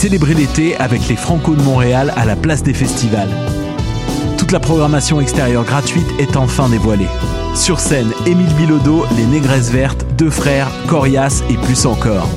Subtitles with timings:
[0.00, 3.28] célébrer l'été avec les Franco de Montréal à la place des festivals.
[4.38, 7.08] Toute la programmation extérieure gratuite est enfin dévoilée.
[7.54, 12.30] Sur scène, Émile Bilodeau, Les Négresses Vertes, Deux Frères, Corias et plus encore.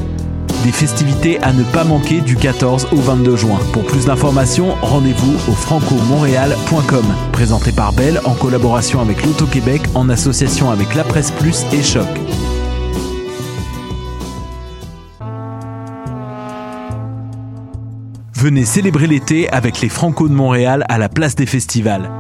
[0.65, 3.59] Des festivités à ne pas manquer du 14 au 22 juin.
[3.71, 7.05] Pour plus d'informations, rendez-vous au francomontréal.com.
[7.31, 12.09] Présenté par Belle en collaboration avec l'Auto-Québec en association avec La Presse Plus et Choc.
[18.43, 22.11] Venez célébrer l'été avec les Franco de Montréal à la place des festivals.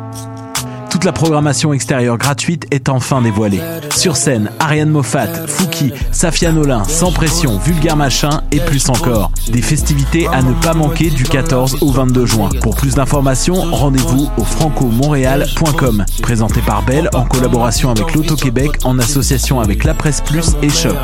[0.89, 3.59] Toute la programmation extérieure gratuite est enfin dévoilée.
[3.93, 9.33] Sur scène, Ariane Moffat, Fouki, Safia Nolin, Sans Pression, Vulgaire Machin et plus encore.
[9.49, 12.49] Des festivités à ne pas manquer du 14 au 22 juin.
[12.61, 16.05] Pour plus d'informations, rendez-vous au francomontréal.com.
[16.21, 20.95] Présenté par Belle en collaboration avec l'Auto-Québec en association avec La Presse Plus et Choc.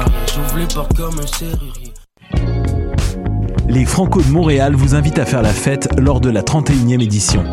[3.70, 7.44] Les Franco de Montréal vous invitent à faire la fête lors de la 31e édition.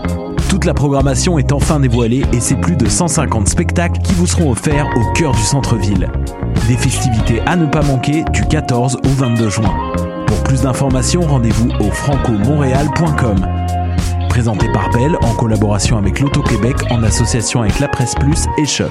[0.49, 4.51] Toute la programmation est enfin dévoilée et c'est plus de 150 spectacles qui vous seront
[4.51, 6.11] offerts au cœur du centre-ville.
[6.69, 9.75] Des festivités à ne pas manquer du 14 au 22 juin.
[10.27, 13.47] Pour plus d'informations, rendez-vous au francomontréal.com.
[14.31, 18.91] Présenté par Belle en collaboration avec l'Auto-Québec en association avec La Presse Plus et Choc.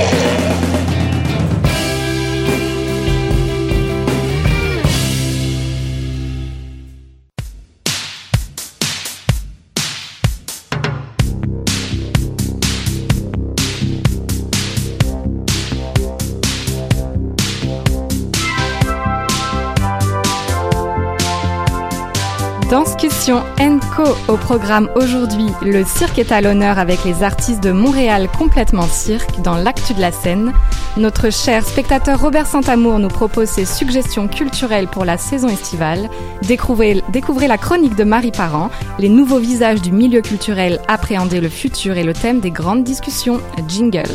[23.21, 25.45] Danscussion Co au programme aujourd'hui.
[25.61, 30.01] Le cirque est à l'honneur avec les artistes de Montréal complètement cirque dans l'actu de
[30.01, 30.53] la scène.
[30.97, 36.09] Notre cher spectateur Robert Santamour nous propose ses suggestions culturelles pour la saison estivale.
[36.47, 41.49] Découvrez, découvrez la chronique de Marie Parent, les nouveaux visages du milieu culturel, appréhender le
[41.49, 43.39] futur et le thème des grandes discussions.
[43.67, 44.09] Jingle.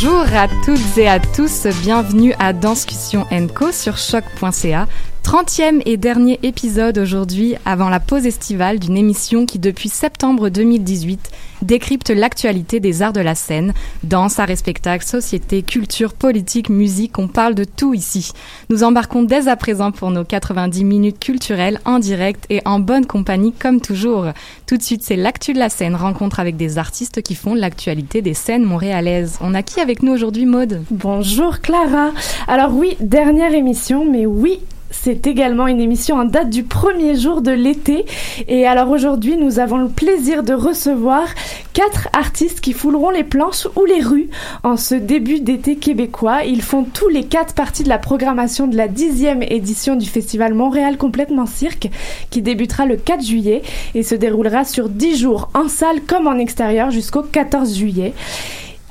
[0.00, 4.86] Bonjour à toutes et à tous, bienvenue à Danscussion Co sur choc.ca.
[5.24, 11.30] 30e et dernier épisode aujourd'hui avant la pause estivale d'une émission qui depuis septembre 2018
[11.62, 17.18] décrypte l'actualité des arts de la scène, danse, arts et spectacles, société, culture, politique, musique,
[17.18, 18.32] on parle de tout ici.
[18.70, 23.06] Nous embarquons dès à présent pour nos 90 minutes culturelles en direct et en bonne
[23.06, 24.26] compagnie comme toujours.
[24.66, 28.22] Tout de suite, c'est l'actu de la scène, rencontre avec des artistes qui font l'actualité
[28.22, 29.38] des scènes montréalaises.
[29.40, 30.82] On a qui avec nous aujourd'hui, Maude?
[30.90, 32.10] Bonjour Clara.
[32.46, 34.60] Alors oui, dernière émission, mais oui,
[34.90, 38.06] c'est également une émission en date du premier jour de l'été.
[38.48, 41.26] Et alors aujourd'hui, nous avons le plaisir de recevoir
[41.72, 44.28] quatre artistes qui fouleront les planches ou les rues
[44.62, 46.44] en ce début d'été québécois.
[46.44, 50.54] Ils font tous les quatre parties de la programmation de la dixième édition du festival
[50.54, 51.88] Montréal Complètement Cirque
[52.30, 53.62] qui débutera le 4 juillet
[53.94, 58.14] et se déroulera sur dix jours en salle comme en extérieur jusqu'au 14 juillet.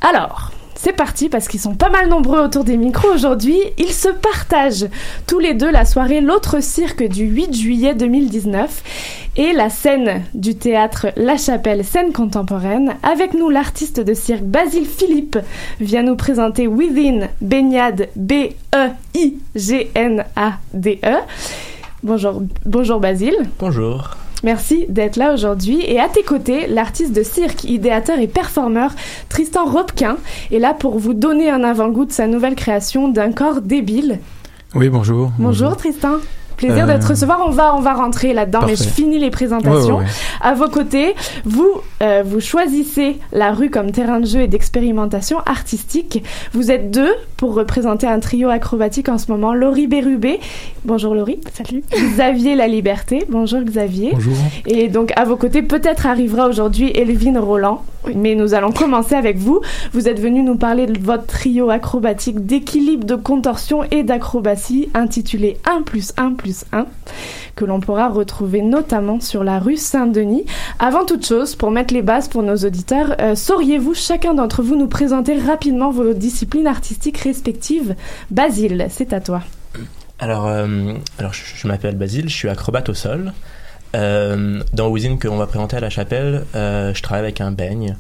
[0.02, 3.58] Alors, c'est parti parce qu'ils sont pas mal nombreux autour des micros aujourd'hui.
[3.78, 4.88] Ils se partagent
[5.26, 8.84] tous les deux la soirée L'autre cirque du 8 juillet 2019
[9.38, 12.96] et la scène du théâtre La Chapelle scène contemporaine.
[13.04, 15.40] Avec nous, l'artiste de cirque Basile Philippe
[15.80, 19.18] vient nous présenter Within Baignade B-E-I-G-N-A-D-E.
[22.04, 23.38] Bonjour, bonjour Basile.
[23.60, 24.16] Bonjour.
[24.44, 25.82] Merci d'être là aujourd'hui.
[25.86, 28.92] Et à tes côtés, l'artiste de cirque, idéateur et performeur
[29.30, 30.18] Tristan Robquin
[30.52, 34.20] est là pour vous donner un avant-goût de sa nouvelle création d'un corps débile.
[34.76, 35.32] Oui, bonjour.
[35.40, 36.18] Bonjour, Tristan.
[36.58, 37.42] Plaisir Euh, de te recevoir.
[37.46, 39.98] On va, on va rentrer là-dedans, mais je finis les présentations.
[39.98, 40.42] Ouais, ouais, ouais.
[40.42, 41.16] À vos côtés,
[41.46, 41.70] vous,
[42.02, 46.24] euh, vous choisissez la rue comme terrain de jeu et d'expérimentation artistique.
[46.54, 49.54] Vous êtes deux pour représenter un trio acrobatique en ce moment.
[49.54, 50.40] Laurie Bérubé.
[50.86, 51.40] Bonjour Laurie.
[51.54, 51.84] Salut.
[51.94, 53.26] Xavier La Liberté.
[53.30, 54.12] Bonjour Xavier.
[54.14, 54.34] Bonjour.
[54.66, 57.84] Et donc à vos côtés, peut-être arrivera aujourd'hui Elvin Roland.
[58.16, 59.60] Mais nous allons commencer avec vous.
[59.92, 65.58] Vous êtes venu nous parler de votre trio acrobatique d'équilibre, de contorsion et d'acrobatie intitulé
[65.66, 66.86] 1 plus 1 plus 1
[67.56, 70.46] que l'on pourra retrouver notamment sur la rue Saint-Denis.
[70.80, 74.76] Avant toute chose, pour mettre les bases pour nos auditeurs, euh, sauriez-vous chacun d'entre vous
[74.76, 77.96] nous présenter rapidement vos disciplines artistiques respectives?
[78.30, 79.42] Basile, c'est à toi.
[80.20, 83.34] Alors, euh, alors je, m'appelle Basile, je suis acrobate au sol.
[83.96, 87.52] Euh, dans Within que on va présenter à la chapelle, euh, je travaille avec un
[87.52, 87.96] beigne,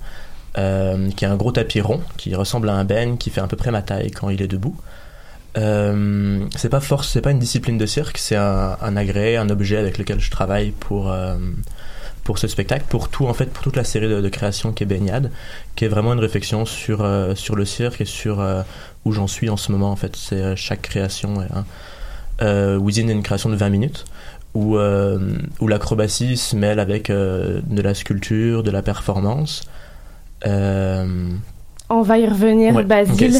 [0.55, 3.55] qui est un gros tapis rond, qui ressemble à un beigne, qui fait à peu
[3.55, 4.75] près ma taille quand il est debout.
[5.55, 9.49] Euh, c'est pas force, c'est pas une discipline de cirque, c'est un, un agrès, un
[9.49, 11.35] objet avec lequel je travaille pour euh,
[12.27, 14.83] pour ce spectacle, pour tout en fait, pour toute la série de, de créations qui
[14.83, 15.31] est Baignade,
[15.77, 18.63] qui est vraiment une réflexion sur euh, sur le cirque et sur euh,
[19.05, 20.13] où j'en suis en ce moment en fait.
[20.17, 21.47] C'est chaque création est
[22.41, 24.03] euh, Within est une création de 20 minutes
[24.53, 29.61] où, où l'acrobatie se mêle avec de la sculpture, de la performance.
[31.89, 33.39] On va y revenir, ouais, Basile.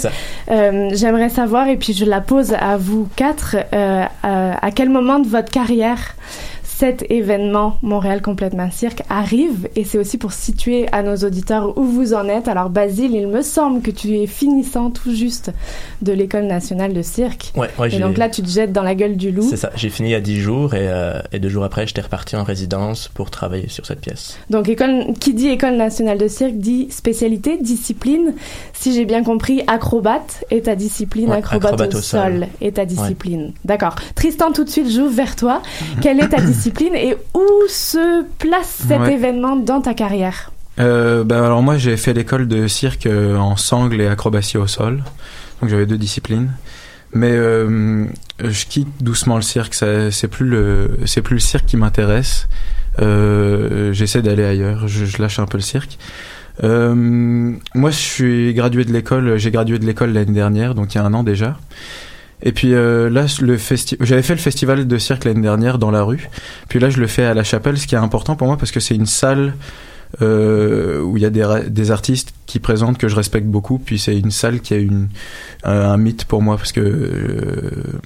[0.49, 4.89] Euh, J'aimerais savoir, et puis je la pose à vous quatre, euh, euh, à quel
[4.89, 6.15] moment de votre carrière
[6.79, 11.83] cet événement Montréal complètement cirque arrive et c'est aussi pour situer à nos auditeurs où
[11.83, 12.47] vous en êtes.
[12.47, 15.51] Alors Basile, il me semble que tu es finissant tout juste
[16.03, 17.51] de l'école nationale de cirque.
[17.56, 19.47] Ouais, ouais, Et donc là, tu te jettes dans la gueule du loup.
[19.50, 19.71] c'est ça.
[19.75, 22.35] J'ai fini il y a 10 jours et, euh, et deux jours après, j'étais reparti
[22.35, 24.38] en résidence pour travailler sur cette pièce.
[24.51, 28.35] Donc école, qui dit école nationale de cirque dit spécialité, discipline.
[28.73, 32.47] Si j'ai bien compris, acrobate est ta discipline, Ouais, acrobate, acrobate au, au sol, sol.
[32.62, 33.53] est ta discipline.
[33.65, 33.95] D'accord.
[34.13, 35.63] Tristan, tout de suite, j'ouvre vers toi.
[36.01, 36.65] Quelle est ta discipline
[36.96, 39.14] et où se place cet Ouais.
[39.14, 43.56] événement dans ta carrière Euh, bah, alors moi j'ai fait l'école de cirque euh, en
[43.58, 45.04] sangle et acrobatie au sol,
[45.62, 46.52] donc j'avais deux disciplines.
[47.14, 48.06] Mais euh,
[48.44, 52.48] je quitte doucement le cirque, c'est plus le c'est plus le cirque qui m'intéresse.
[53.02, 55.98] Euh, J'essaie d'aller ailleurs, je, je lâche un peu le cirque.
[56.62, 61.02] Moi je suis gradué de l'école, j'ai gradué de l'école l'année dernière, donc il y
[61.02, 61.58] a un an déjà.
[62.44, 65.92] Et puis euh, là, le festi j'avais fait le festival de cirque l'année dernière dans
[65.92, 66.30] la rue.
[66.69, 68.72] Puis là, je le fais à la chapelle, ce qui est important pour moi parce
[68.72, 69.54] que c'est une salle
[70.22, 73.80] euh, où il y a des, artistes qui présentent que je respecte beaucoup.
[73.80, 75.10] Puis c'est une salle qui a une,
[75.63, 78.00] un, un mythe pour moi parce que euh,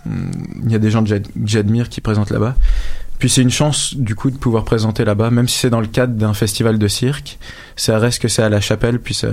[0.63, 1.09] il y a des gens que
[1.45, 2.55] j'admire qui présentent là-bas.
[3.21, 5.85] Puis c'est une chance du coup de pouvoir présenter là-bas, même si c'est dans le
[5.85, 7.37] cadre d'un festival de cirque.
[7.75, 9.27] Ça reste que c'est à la chapelle, puis ça,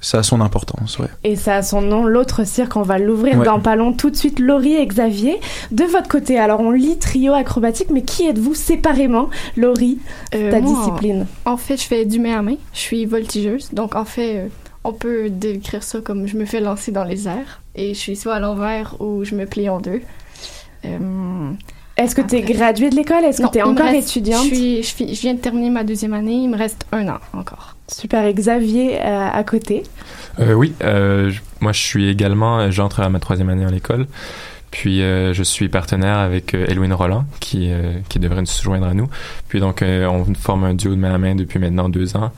[0.00, 0.98] ça a son importance.
[0.98, 1.06] Ouais.
[1.22, 3.44] Et ça a son nom, l'autre cirque, on va l'ouvrir Ouais.
[3.44, 3.92] dans pas long.
[3.92, 5.38] Tout de suite, Laurie et Xavier.
[5.70, 9.98] De votre côté, alors on lit trio acrobatique, mais qui êtes-vous séparément Laurie,
[10.34, 11.26] Euh, ta moi, discipline?
[11.44, 12.56] En fait, je fais du main à main.
[12.72, 13.70] Je suis voltigeuse.
[13.72, 14.48] Donc, en fait, euh,
[14.82, 17.60] on peut décrire ça comme je me fais lancer dans les airs.
[17.76, 20.00] Et je suis soit à l'envers ou je me plie en deux.
[20.84, 20.98] Euh,
[22.00, 23.24] Est-ce que tu es graduée de l'école?
[23.24, 24.44] Est-ce que tu es encore reste- étudiante?
[24.48, 26.32] Je, suis, je, fi- je viens de terminer ma deuxième année.
[26.34, 27.76] Il me reste un an encore.
[27.88, 29.82] Super, et Xavier euh, à côté?
[30.38, 34.06] Euh, oui, euh, je- moi je suis également, j'entre à ma troisième année à l'école.
[34.70, 38.86] Puis euh, je suis partenaire avec euh, Elwin Roland qui, euh, qui devrait se joindre
[38.86, 39.08] à nous.
[39.48, 42.30] Puis donc euh, on forme un duo de main à main depuis maintenant deux ans.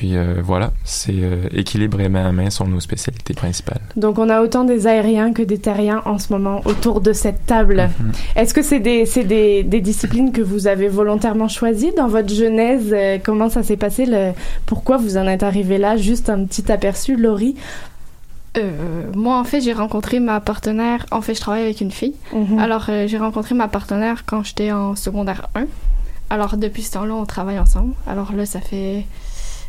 [0.00, 3.82] Puis euh, voilà, c'est euh, équilibre et main à main sont nos spécialités principales.
[3.96, 7.44] Donc on a autant des aériens que des terriens en ce moment autour de cette
[7.44, 7.90] table.
[8.34, 12.32] Est-ce que c'est des, c'est des, des disciplines que vous avez volontairement choisies dans votre
[12.32, 12.88] genèse?
[12.94, 14.06] Euh, Comment ça s'est passé?
[14.06, 14.32] Le...
[14.64, 15.98] Pourquoi vous en êtes arrivé là?
[15.98, 17.56] Juste un petit aperçu, Laurie.
[18.56, 21.04] Euh, moi, en fait, j'ai rencontré ma partenaire.
[21.10, 22.14] En fait, je travaille avec une fille.
[22.32, 22.58] Mhm.
[22.58, 25.66] Alors, euh, j'ai rencontré ma partenaire quand j'étais en secondaire 1.
[26.30, 27.92] Alors, depuis ce temps-là, on travaille ensemble.
[28.06, 29.04] Alors là, ça fait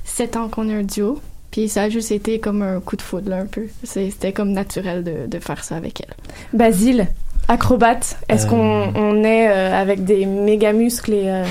[0.04, 1.22] sept ans qu'on est un duo.
[1.52, 3.64] Puis ça a juste été comme un coup de foudre, là, un peu.
[3.84, 6.14] C'était comme naturel de, de faire ça avec elle.
[6.58, 7.08] Basile,
[7.50, 8.18] acrobate.
[8.30, 8.50] Est-ce Euh.
[8.50, 11.44] qu'on on est euh, avec des méga muscles et euh,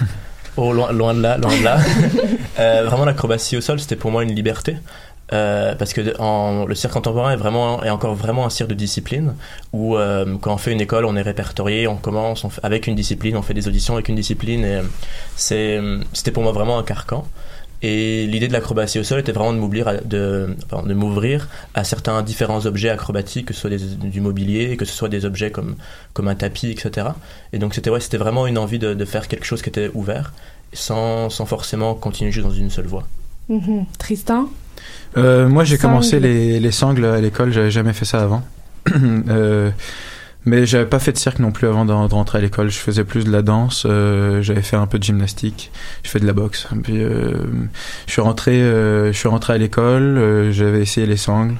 [0.56, 1.78] Oh, loin, loin de là, loin de là.
[2.58, 4.78] Euh, vraiment, l'acrobatie au sol, c'était pour moi une liberté.
[5.32, 8.74] Euh, parce que en, le cirque contemporain est vraiment est encore vraiment un cirque de
[8.74, 9.34] discipline
[9.72, 12.86] où euh, quand on fait une école on est répertorié on commence on fait- avec
[12.86, 14.82] une discipline on fait des auditions avec une discipline et euh,
[15.34, 15.80] c'est
[16.12, 17.26] c'était pour moi vraiment un carcan
[17.82, 21.48] et l'idée de l'acrobatie au sol était vraiment de m'ouvrir à, de, pardon, de m'ouvrir
[21.74, 25.24] à certains différents objets acrobatiques que ce soit des, du mobilier que ce soit des
[25.24, 25.76] objets comme
[26.14, 27.08] comme un tapis etc
[27.52, 29.90] et donc c'était ouais c'était vraiment une envie de, de faire quelque chose qui était
[29.94, 30.32] ouvert
[30.72, 33.06] sans, sans forcément continuer juste dans une seule voie
[33.48, 33.84] mhm.
[33.98, 34.48] Tristan?
[35.16, 38.42] Euh, moi, j'ai commencé les, les sangles à l'école, j'avais jamais fait ça avant.
[39.28, 39.70] Euh,
[40.46, 42.70] Mais j'avais pas fait de cirque non plus avant de, rentrer à l'école.
[42.70, 45.72] Je faisais plus de la danse, euh, j'avais fait un peu de gymnastique,
[46.04, 46.68] je fais de la boxe.
[46.84, 47.34] Puis euh,
[48.06, 51.56] je suis rentré, euh, je suis rentré à l'école, euh, j'avais essayé les sangles.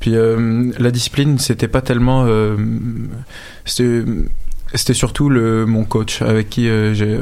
[0.00, 2.56] Puis euh, la discipline, c'était pas tellement, euh,
[3.64, 4.02] c'était
[4.74, 7.18] c'était surtout le mon coach avec qui euh, j'ai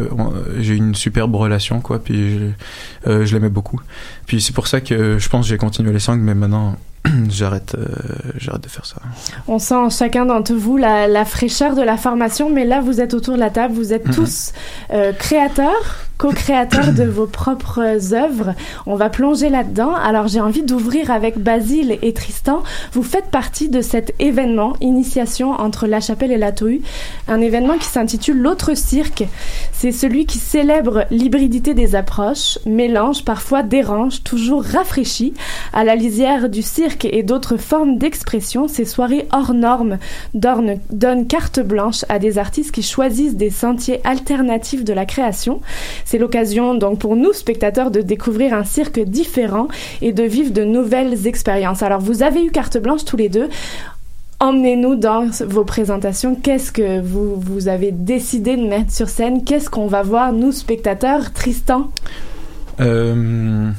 [0.58, 1.98] j'ai une superbe relation quoi.
[2.02, 3.80] Puis je, euh, je l'aimais beaucoup.
[4.26, 6.76] Puis c'est pour ça que je pense que j'ai continué les sangles, mais maintenant
[7.30, 7.84] j'arrête, euh,
[8.36, 8.96] j'arrête de faire ça.
[9.48, 13.00] On sent en chacun d'entre vous la, la fraîcheur de la formation, mais là, vous
[13.00, 14.14] êtes autour de la table, vous êtes Mhm.
[14.14, 14.52] tous
[14.92, 18.54] euh, créateurs, co-créateurs de vos propres œuvres.
[18.86, 19.94] On va plonger là-dedans.
[19.94, 22.62] Alors, j'ai envie d'ouvrir avec Basile et Tristan.
[22.92, 26.80] Vous faites partie de cet événement, initiation entre La Chapelle et la Tohu,
[27.28, 29.24] un événement qui s'intitule L'autre cirque.
[29.72, 35.34] C'est celui qui célèbre l'hybridité des approches, mélange, parfois dérange, toujours rafraîchi,
[35.72, 39.98] à la lisière du cirque et d'autres formes d'expression, ces soirées hors normes
[40.34, 45.60] donnent carte blanche à des artistes qui choisissent des sentiers alternatifs de la création.
[46.06, 49.66] C'est l'occasion donc pour nous, spectateurs, de découvrir un cirque différent
[50.00, 51.82] et de vivre de nouvelles expériences.
[51.82, 53.48] Alors vous avez eu carte blanche tous les deux.
[54.38, 56.36] Emmenez-nous dans vos présentations.
[56.36, 59.44] Qu'est-ce que vous, vous avez décidé de mettre sur scène?
[59.44, 61.32] Qu'est-ce qu'on va voir, nous, spectateurs?
[61.32, 61.90] Tristan?
[62.80, 63.70] Euh,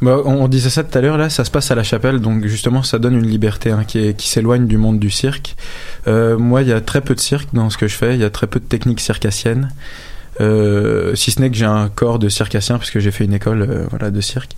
[0.00, 2.44] bah, on, disait ça tout à l'heure, là, ça se passe à la chapelle, donc
[2.46, 5.54] justement, ça donne une liberté hein, qui s'éloigne du monde du cirque.
[6.08, 8.20] Euh, moi, il y a très peu de cirque dans ce que je fais, il
[8.20, 9.68] y a très peu de techniques circassiennes.
[10.42, 13.32] Euh, si ce n'est que j'ai un corps de circassien, parce que j'ai fait une
[13.34, 14.56] école euh, voilà, de cirque.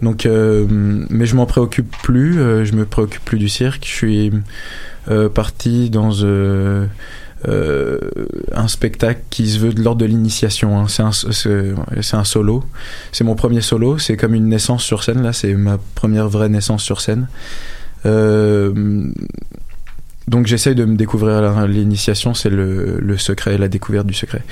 [0.00, 3.84] Donc, euh, mais je m'en préoccupe plus, je me préoccupe plus du cirque.
[3.86, 4.32] Je suis
[5.34, 6.24] parti dans
[7.44, 10.78] un spectacle qui se veut de l'ordre de l'initiation.
[10.78, 10.86] hein.
[10.88, 12.64] C'est un, c'est, un solo.
[13.10, 13.96] C'est mon premier solo.
[13.98, 15.22] C'est comme une naissance sur scène.
[15.22, 17.28] Là, c'est ma première vraie naissance sur scène.
[20.28, 24.42] Donc j'essaye de me découvrir l'initiation, c'est le, le secret, la découverte du secret.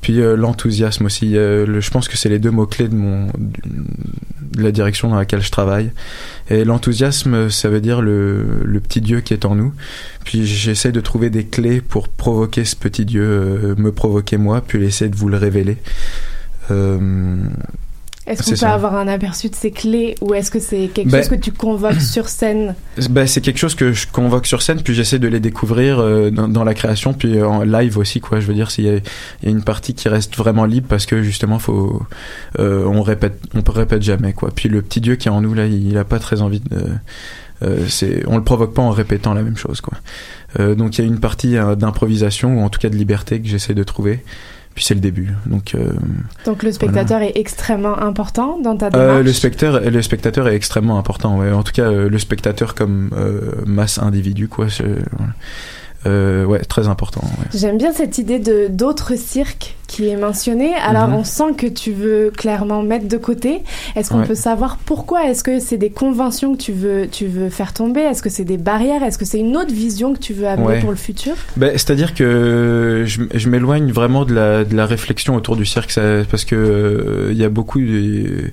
[0.00, 1.36] Puis euh, l'enthousiasme aussi.
[1.36, 5.16] euh, je pense que c'est les deux mots clés de mon de la direction dans
[5.16, 5.90] laquelle je travaille.
[6.48, 9.72] Et l'enthousiasme, ça veut dire le, le petit Dieu qui est en nous.
[10.24, 14.60] Puis j'essaie de trouver des clés pour provoquer ce petit Dieu, euh, me provoquer moi,
[14.60, 15.78] puis essayer de vous le révéler.
[18.26, 18.72] Euh, Est-ce qu'on peut ça.
[18.72, 21.52] avoir un aperçu de ces clés ou est-ce que c'est quelque Ben- chose que tu
[21.52, 22.74] convoques sur scène
[23.10, 26.30] Ben, c'est quelque chose que je convoque sur scène, puis j'essaie de les découvrir euh,
[26.30, 28.40] dans, dans la création, puis euh, en live aussi, quoi.
[28.40, 31.22] Je veux dire, s'il y, y a une partie qui reste vraiment libre parce que
[31.22, 32.02] justement, faut,
[32.58, 34.50] euh, on répète, on répète jamais, quoi.
[34.54, 36.60] Puis le petit Dieu qui est en nous là, il, il a pas très envie
[36.60, 36.78] de,
[37.62, 39.98] euh, c'est, on le provoque pas en répétant la même chose, quoi.
[40.60, 43.40] Euh, donc il y a une partie euh, d'improvisation ou en tout cas de liberté
[43.40, 44.24] que j'essaie de trouver.
[44.74, 45.74] Puis c'est le début, donc.
[45.76, 45.92] euh,
[46.46, 49.18] Donc le spectateur est extrêmement important dans ta démarche.
[49.18, 51.38] euh, le spectateur, le spectateur est extrêmement important.
[51.38, 51.52] Ouais.
[51.52, 53.10] En tout cas, euh, le spectateur comme
[53.66, 54.66] masse individu, quoi.
[55.12, 55.32] voilà.
[56.06, 57.22] Euh, ouais, très important.
[57.22, 57.46] ouais.
[57.54, 60.72] J'aime bien cette idée de d'autres cirques qui est mentionnée.
[60.74, 61.14] Alors Mhm.
[61.14, 63.62] on sent que tu veux clairement mettre de côté.
[63.94, 64.26] Est-ce qu'on Ouais.
[64.26, 65.28] peut savoir pourquoi?
[65.30, 68.00] Est-ce que c'est des conventions que tu veux tu veux faire tomber?
[68.00, 69.02] Est-ce que c'est des barrières?
[69.02, 70.80] Est-ce que c'est une autre vision que tu veux amener Ouais.
[70.80, 71.34] pour le futur?
[71.56, 75.90] Ben, C'est-à-dire que je, je m'éloigne vraiment de la, de la réflexion autour du cirque,
[75.92, 78.50] ça- parce que euh, il y a beaucoup de- euh,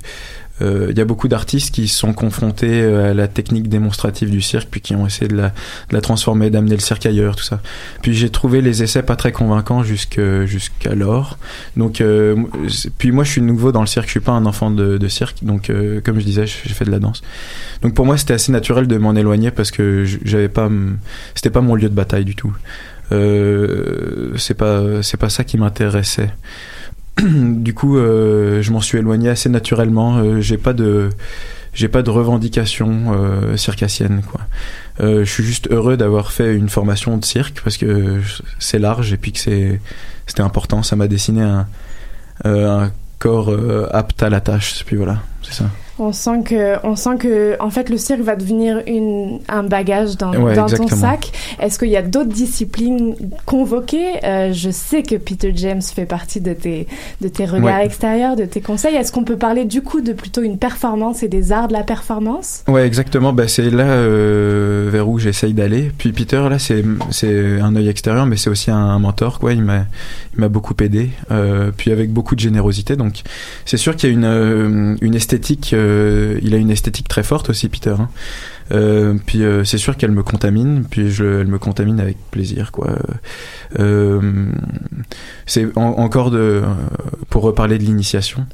[0.89, 4.67] il y a beaucoup d'artistes qui sont confrontés euh, à la technique démonstrative du cirque,
[4.69, 7.61] puis qui ont essayé de la, de la transformer, d'amener le cirque ailleurs, tout ça.
[8.01, 11.37] Puis j'ai trouvé les essais pas très convaincants jusque jusqu'alors.
[11.77, 12.35] Donc, euh,
[12.97, 15.07] puis moi je suis nouveau dans le cirque, je suis pas un enfant de, de
[15.07, 17.21] cirque, donc euh, comme je disais, j'ai fait de la danse.
[17.81, 20.69] Donc pour moi c'était assez naturel de m'en éloigner parce que j'avais pas,
[21.35, 22.53] c'était pas mon lieu de bataille du tout.
[23.11, 26.31] Euh, c'est pas c'est pas ça qui m'intéressait.
[27.21, 30.17] du coup, euh, je m'en suis éloigné assez naturellement.
[30.17, 31.09] Euh, j'ai pas de
[31.73, 34.41] j'ai pas de revendication euh, circassienne quoi.
[34.99, 38.19] Je suis juste heureux d'avoir fait une formation de cirque parce que
[38.59, 39.81] c'est large et puis que c'est
[40.27, 40.83] c'était important.
[40.83, 41.67] Ça m'a dessiné un
[42.43, 43.51] un corps
[43.91, 44.83] apte à la tâche.
[44.85, 45.71] Puis voilà, c'est ça.
[46.03, 50.17] On sent que on sent que en fait le cirque va devenir une un bagage
[50.17, 51.31] dans, Ouais, dans ton sac.
[51.59, 53.15] Est-ce qu'il y a d'autres disciplines
[53.45, 54.13] convoquées?
[54.23, 56.87] Euh, Je sais que Peter James fait partie de tes
[57.21, 57.85] de tes regards Ouais.
[57.85, 58.95] extérieurs, de tes conseils.
[58.95, 61.83] Est-ce qu'on peut parler du coup de plutôt une performance et des arts de la
[61.83, 62.63] performance?
[62.67, 63.31] Ouais, exactement.
[63.31, 65.91] Bah, c'est là euh, vers où j'essaye d'aller.
[65.97, 69.53] Puis Peter, là, c'est c'est un œil extérieur, mais c'est aussi un, un mentor, quoi.
[69.53, 69.85] Il m'a
[70.35, 72.95] il m'a beaucoup aidé, euh, puis avec beaucoup de générosité.
[72.95, 73.21] Donc,
[73.65, 75.73] c'est sûr qu'il y a une une esthétique.
[75.73, 75.90] euh,
[76.41, 77.95] il a une esthétique très forte aussi, Peter.
[77.97, 78.09] hein.
[78.71, 82.71] Euh, puis euh, c'est sûr qu'elle me contamine, puis je, elle me contamine avec plaisir,
[82.71, 82.97] quoi.
[83.79, 84.45] Euh,
[85.45, 86.61] c'est encore de,
[87.29, 88.45] pour reparler de l'initiation.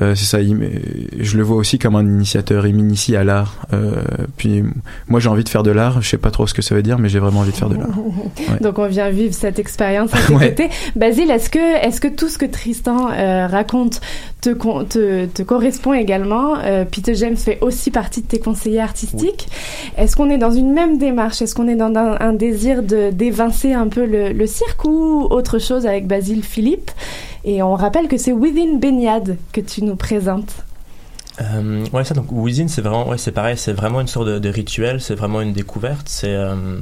[0.00, 2.66] Euh, c'est ça, je le vois aussi comme un initiateur.
[2.66, 3.56] Il m'initie à l'art.
[3.72, 4.02] Euh,
[4.36, 4.62] puis
[5.08, 6.00] moi, j'ai envie de faire de l'art.
[6.02, 7.68] Je sais pas trop ce que ça veut dire, mais j'ai vraiment envie de faire
[7.68, 7.88] de l'art.
[8.60, 10.68] Donc on vient vivre cette expérience à tes côtés.
[10.96, 14.00] Basile, est-ce que, est-ce que tout ce que Tristan euh, raconte
[14.40, 16.54] te, te, te, correspond également
[16.92, 19.48] Peter James fait aussi partie de tes conseillers artistiques?
[19.96, 21.42] Est-ce qu'on est dans une même démarche?
[21.42, 25.58] Est-ce qu'on est dans un, désir de d'évincer un peu le, le cirque ou autre
[25.58, 26.92] chose avec Basile Philippe?
[27.48, 30.52] Et on rappelle que c'est Within Baignade que tu nous présentes.
[31.40, 34.48] Euh, ouais, ça, donc Within, c'est vraiment, ouais, c'est pareil, c'est vraiment une sorte de,
[34.50, 36.10] rituel, c'est vraiment une découverte.
[36.10, 36.76] C'est euh,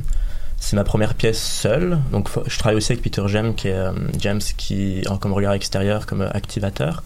[0.59, 2.01] c'est ma première pièce seule.
[2.11, 6.05] Donc, je travaille aussi avec Peter James, qui est euh, James, qui comme regard extérieur,
[6.05, 7.05] comme activateur.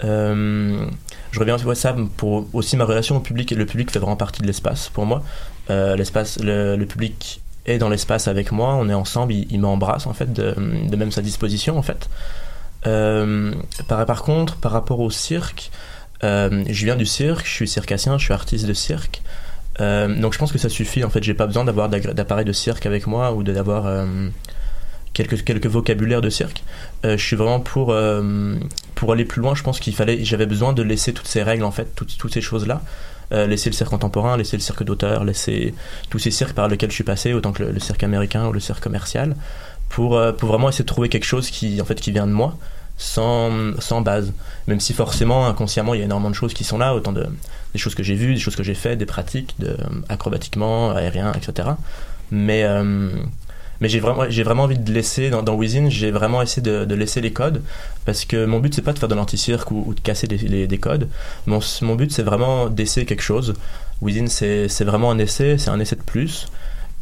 [0.00, 3.52] je reviens sur ça pour aussi ma relation au public.
[3.52, 5.22] Et le public fait vraiment partie de l'espace pour moi.
[5.68, 8.76] l'espace, le, public est dans l'espace avec moi.
[8.76, 9.34] On est ensemble.
[9.34, 10.54] Il, m'embrasse en fait de,
[10.88, 12.08] de, même sa disposition en fait.
[12.86, 13.52] Euh,
[13.88, 15.70] par, par, contre, par rapport au cirque,
[16.24, 19.22] euh, je viens du cirque, je suis circassien, je suis artiste de cirque.
[19.80, 21.04] Euh, donc je pense que ça suffit.
[21.04, 24.06] En fait, j'ai pas besoin d'avoir d'appareil de cirque avec moi ou d'avoir
[25.12, 26.62] quelques quelques vocabulaires de cirque.
[27.04, 27.94] je suis vraiment pour
[28.94, 29.54] pour aller plus loin.
[29.54, 32.34] Je pense qu'il fallait, j'avais besoin de laisser toutes ces règles en fait, toutes, toutes
[32.34, 32.82] ces choses là.
[33.30, 35.74] laisser le cirque contemporain, laisser le cirque d'auteur, laisser
[36.10, 38.60] tous ces cirques par lesquels je suis passé, autant que le cirque américain ou le
[38.60, 39.36] cirque commercial
[39.88, 42.32] pour, euh, pour vraiment essayer de trouver quelque chose qui, en fait, qui vient de
[42.32, 42.56] moi,
[42.96, 44.32] sans, sans base.
[44.66, 47.26] Même si forcément, inconsciemment, il y a énormément de choses qui sont là, autant de,
[47.72, 49.76] des choses que j'ai vues, des choses que j'ai faites, des pratiques, de,
[50.08, 51.70] acrobatiquement, aérien, etc.
[52.30, 53.10] Mais, euh,
[53.80, 57.32] mais j'ai vraiment, vraiment envie de laisser, dans, dans j'ai vraiment essayé de, laisser les
[57.32, 57.62] codes,
[58.04, 60.78] parce que mon but, c'est pas de faire de l'anti-cirque ou, de casser les, les,
[60.78, 61.08] codes.
[61.46, 63.54] Mon, mon but, c'est vraiment d'essayer quelque chose.
[64.02, 66.48] Within, c'est, c'est vraiment un essai, c'est un essai de plus.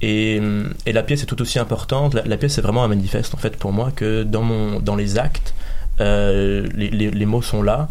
[0.03, 0.41] Et,
[0.85, 2.15] et, la pièce est tout aussi importante.
[2.15, 5.19] La, pièce est vraiment un manifeste en fait pour moi que dans mon dans les
[5.19, 5.55] actes,
[6.01, 7.89] euh, les, les, mots sont là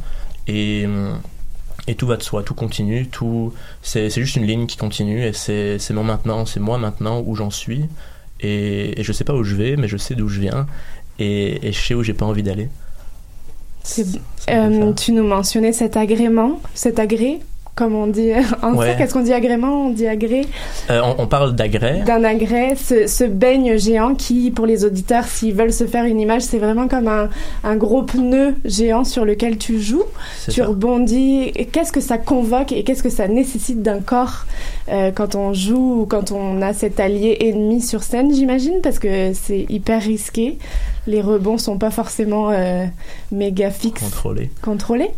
[0.48, 0.86] et
[1.88, 5.34] et tout va de soi, tout continue, tout c'est juste une ligne qui continue et
[5.34, 7.86] c'est mon maintenant, c'est moi maintenant où j'en suis
[8.40, 10.68] et, et, je sais pas où je vais, mais je sais d'où je viens
[11.18, 12.70] et, et je sais où j'ai pas envie d'aller.
[14.50, 17.40] Euh, tu nous mentionnais cet agrément, cet agré
[17.76, 18.96] comme on dit en ouais.
[19.00, 20.48] Est-ce qu'on dit agrément On dit agré?
[20.90, 22.04] Euh, on, parle d'agrès.
[22.06, 26.20] D'un agrès, ce, ce, beigne géant qui, pour les auditeurs, s'ils veulent se faire une
[26.22, 27.30] image, c'est vraiment comme un,
[27.64, 30.06] un, gros pneu géant sur lequel tu joues.
[30.50, 31.52] Tu rebondis.
[31.72, 34.46] Qu'est-ce que ça convoque et qu'est-ce que ça nécessite d'un corps
[34.88, 39.00] euh, quand on joue ou quand on a cet allié ennemi sur scène, j'imagine, parce
[39.00, 40.58] que c'est hyper risqué.
[41.08, 42.86] Les rebonds sont pas forcément euh,
[43.32, 44.02] méga fixes.
[44.02, 44.50] Contrôlés.
[44.62, 45.12] Contrôlés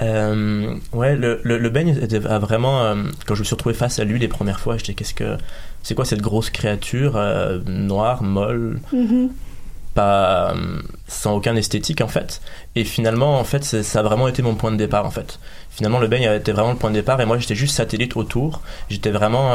[0.00, 2.82] euh, ouais, le, le, le beigne était vraiment.
[2.82, 2.94] Euh,
[3.26, 5.36] quand je me suis retrouvé face à lui les premières fois, j'étais qu'est-ce que.
[5.82, 9.28] C'est quoi cette grosse créature euh, noire, molle, mm-hmm.
[9.94, 10.54] pas.
[11.06, 12.40] sans aucun esthétique en fait.
[12.74, 15.38] Et finalement, en fait, ça a vraiment été mon point de départ en fait.
[15.70, 18.16] Finalement, le beigne a été vraiment le point de départ et moi j'étais juste satellite
[18.16, 18.60] autour.
[18.90, 19.54] J'étais vraiment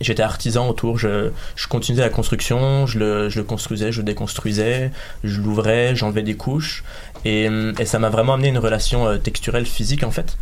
[0.00, 0.98] j'étais artisan autour.
[0.98, 4.90] Je, je, continuais la construction, je le, je le construisais, je le déconstruisais,
[5.24, 6.84] je l'ouvrais, j'enlevais des couches.
[7.24, 7.48] Et,
[7.84, 10.36] ça m'a vraiment amené une relation euh, texturelle physique en fait.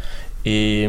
[0.44, 0.88] Et,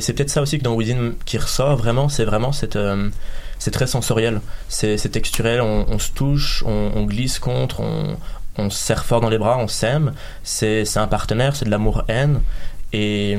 [0.00, 2.76] c'est peut-être ça aussi que dans Within qui ressort vraiment, c'est vraiment cette.
[2.76, 3.10] Euh,
[3.58, 8.16] c'est très sensoriel, c'est texturel, on, se touche, on, on glisse contre, on,
[8.58, 12.42] on se serre fort dans les bras, on s'aime, c'est un partenaire, c'est de l'amour-haine.
[12.92, 13.38] Et,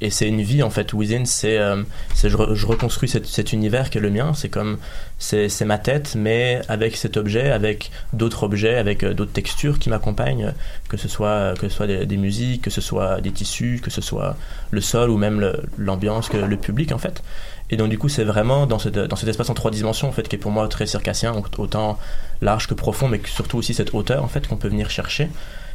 [0.00, 0.92] et c'est une vie en fait.
[0.92, 1.82] Within, c'est, euh,
[2.22, 4.32] je, reconstruis cet, univers qui est le mien.
[4.34, 4.78] C'est comme,
[5.18, 9.90] c'est, ma tête, mais avec cet objet, avec d'autres objets, avec euh, d'autres textures qui
[9.90, 10.52] m'accompagnent,
[10.88, 14.00] que ce soit, que ce soit des, musiques, que ce soit des tissus, que ce
[14.00, 14.36] soit
[14.72, 17.22] le sol ou même l'ambiance, le, le public en fait.
[17.70, 20.12] Et donc du coup, c'est vraiment dans, cette, dans cet espace en trois dimensions en
[20.12, 21.98] fait qui est pour moi très circassien, autant
[22.42, 25.30] large que profond, mais surtout aussi cette hauteur en fait qu'on peut venir chercher.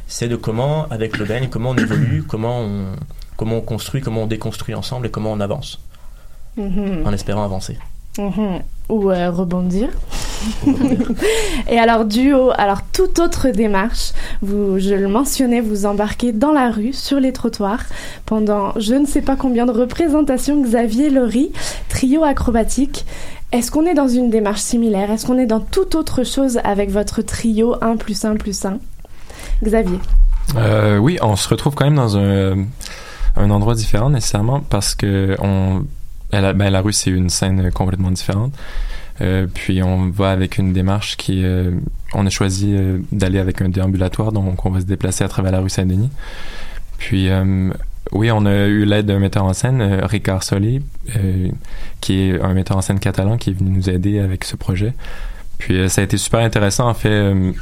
[0.06, 2.86] C'est de comment, avec le baigne, comment on évolue, comment on
[3.40, 5.80] comment on construit, comment on déconstruit ensemble et comment on avance.
[6.58, 7.06] Mm-hmm.
[7.06, 7.78] En espérant avancer.
[8.18, 8.60] Mm-hmm.
[8.90, 9.88] Ou euh, rebondir.
[11.70, 16.70] et alors duo, alors toute autre démarche, vous, je le mentionnais, vous embarquez dans la
[16.70, 17.82] rue, sur les trottoirs,
[18.26, 21.50] pendant je ne sais pas combien de représentations, Xavier Laurie,
[21.88, 23.06] trio acrobatique.
[23.52, 25.10] Est-ce qu'on est dans une démarche similaire?
[25.10, 28.78] Est-ce qu'on est dans toute autre chose avec votre trio 1 plus 1 plus 1
[29.62, 29.98] Xavier
[30.56, 32.66] euh, Oui, on se retrouve quand même dans un
[33.36, 35.84] un endroit différent nécessairement parce que on,
[36.32, 38.52] la, ben, la rue c'est une scène complètement différente.
[39.20, 41.72] Euh, puis on va avec une démarche qui, euh,
[42.14, 45.52] on a choisi euh, d'aller avec un déambulatoire, donc on va se déplacer à travers
[45.52, 46.10] la rue Saint-Denis.
[46.96, 47.28] Puis
[48.12, 51.48] oui, on a eu l'aide d'un metteur en scène, euh, Ricard euh,
[52.00, 54.94] qui est un metteur en scène catalan qui est venu nous aider avec ce projet.
[55.58, 56.88] Puis euh, ça a été super intéressant.
[56.88, 57.52] En fait, euh,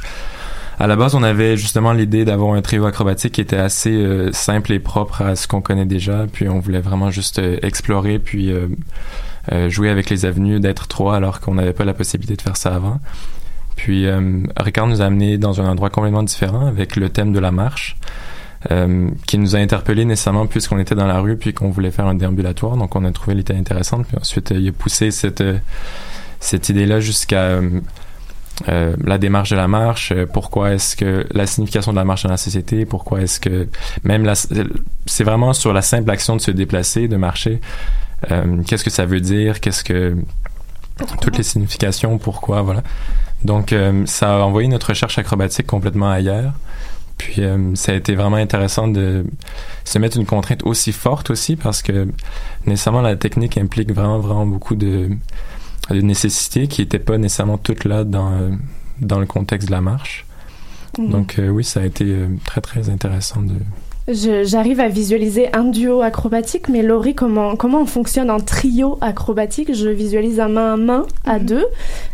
[0.79, 4.31] à la base, on avait justement l'idée d'avoir un trio acrobatique qui était assez euh,
[4.31, 6.25] simple et propre à ce qu'on connaît déjà.
[6.31, 8.67] Puis on voulait vraiment juste euh, explorer, puis euh,
[9.51, 12.57] euh, jouer avec les avenues d'être trois alors qu'on n'avait pas la possibilité de faire
[12.57, 12.99] ça avant.
[13.75, 14.05] Puis
[14.57, 17.95] Ricard nous a amené dans un endroit complètement différent avec le thème de la marche.
[18.71, 22.07] euh, qui nous a interpellé nécessairement puisqu'on était dans la rue puis qu'on voulait faire
[22.07, 25.57] un déambulatoire donc on a trouvé l'idée intéressante puis ensuite il a poussé cette euh,
[26.41, 27.59] cette idée-là jusqu'à
[28.67, 32.23] euh, la démarche de la marche, euh, pourquoi est-ce que la signification de la marche
[32.23, 33.67] dans la société, pourquoi est-ce que
[34.03, 37.61] même la, c'est vraiment sur la simple action de se déplacer, de marcher,
[38.31, 40.17] euh, qu'est-ce que ça veut dire, qu'est-ce que
[41.21, 42.83] toutes les significations, pourquoi, voilà.
[43.43, 46.53] Donc euh, ça a envoyé notre recherche acrobatique complètement ailleurs.
[47.17, 49.25] Puis euh, ça a été vraiment intéressant de
[49.83, 52.07] se mettre une contrainte aussi forte aussi parce que
[52.65, 55.09] nécessairement la technique implique vraiment vraiment beaucoup de
[55.95, 58.49] de nécessités qui n'étaient pas nécessairement toutes là dans, euh,
[59.01, 60.25] dans le contexte de la marche.
[60.97, 61.09] Mhm.
[61.09, 63.53] Donc euh, oui, ça a été euh, très très intéressant de...
[64.11, 68.97] Je- J'arrive à visualiser un duo acrobatique, mais Laurie, comment, comment on fonctionne en trio
[69.01, 69.71] acrobatique?
[69.75, 71.45] Je visualise un main à main à Mhm.
[71.45, 71.65] deux,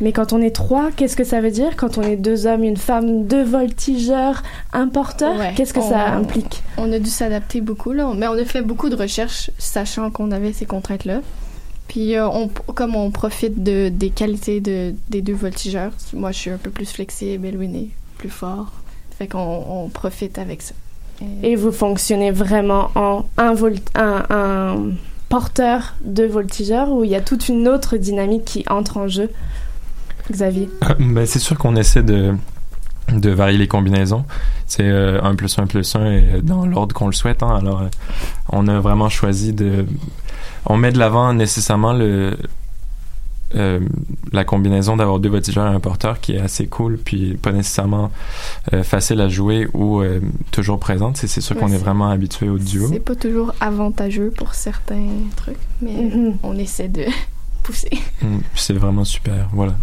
[0.01, 1.77] mais quand on est trois, qu'est-ce que ça veut dire?
[1.77, 5.53] Quand on est deux hommes, une femme, deux voltigeurs, un porteur, Ouais.
[5.55, 6.63] qu'est-ce que ça implique?
[6.77, 8.11] On a dû s'adapter beaucoup, là.
[8.13, 11.21] Mais on a fait beaucoup de recherches, sachant qu'on avait ces contraintes-là.
[11.87, 16.37] Puis, euh, on, comme on profite de, des qualités de, des deux voltigeurs, moi, je
[16.39, 18.71] suis un peu plus flexible, est plus fort.
[19.17, 20.73] Fait qu'on on profite avec ça.
[21.43, 24.75] Et vous fonctionnez vraiment en un, vol- un, un
[25.29, 29.29] porteur, deux voltigeurs, ou il y a toute une autre dynamique qui entre en jeu?
[30.29, 30.69] Xavier?
[30.99, 32.35] Ben, c'est sûr qu'on essaie de,
[33.13, 34.25] de varier les combinaisons.
[34.67, 37.43] C'est euh, 1 plus 1 plus 1 et dans l'ordre qu'on le souhaite.
[37.43, 37.55] hein.
[37.55, 37.87] Alors, euh,
[38.49, 39.85] on a vraiment choisi de...
[40.65, 42.37] On met de l'avant nécessairement le...
[43.55, 43.79] euh,
[44.33, 48.11] la combinaison d'avoir deux voltigeurs et un porteur qui est assez cool puis pas nécessairement
[48.73, 50.19] euh, facile à jouer ou euh,
[50.51, 53.53] toujours présente c'est c'est sûr Ouais, qu'on est vraiment habitué au duo C'est pas toujours
[53.61, 56.37] avantageux pour certains trucs, mais Mhm.
[56.43, 57.03] on essaie de
[57.65, 57.89] pousser.
[58.21, 59.73] Mm, c'est vraiment super voilà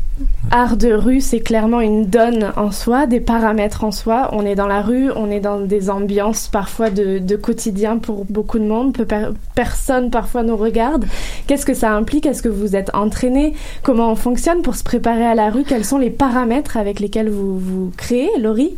[0.53, 4.29] Art de rue, c'est clairement une donne en soi, des paramètres en soi.
[4.33, 8.25] On est dans la rue, on est dans des ambiances parfois de, de quotidien pour
[8.27, 8.93] beaucoup de monde.
[8.95, 9.07] Peu
[9.55, 11.07] personne parfois nous regarde.
[11.47, 12.27] Qu'est-ce que ça implique?
[12.27, 13.55] Est-ce que vous êtes entraîné?
[13.83, 15.65] Comment on fonctionne pour se préparer à la rue?
[15.65, 18.75] Quels sont les paramètres avec lesquels vous, vous créez, Laurie?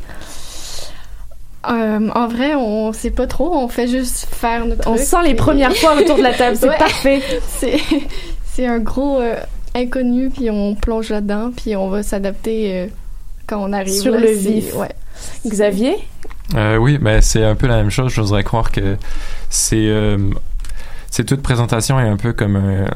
[1.69, 5.23] Euh, en vrai, on sait pas trop, on fait juste faire notre On truc, sent
[5.25, 6.79] les premières fois autour de la table, c'est Ouais.
[6.79, 7.23] parfait.
[8.55, 9.35] C'est un gros euh,
[9.75, 12.87] inconnu, puis on plonge là-dedans, puis on va s'adapter euh,
[13.49, 13.93] quand on arrive.
[13.93, 14.75] Sur là, le vif.
[14.77, 14.95] Ouais.
[15.45, 15.97] Xavier?
[16.55, 18.13] Euh, oui, ben c'est un peu la même chose.
[18.13, 18.97] J'oserais croire que
[19.51, 20.19] c'est euh,
[21.11, 22.87] c'est toute présentation est un peu comme un,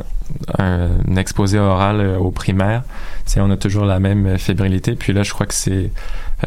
[0.59, 2.83] un exposé oral euh, au primaire.
[3.27, 4.94] C'est on a toujours la même fébrilité.
[4.94, 5.90] Puis là, je crois que c'est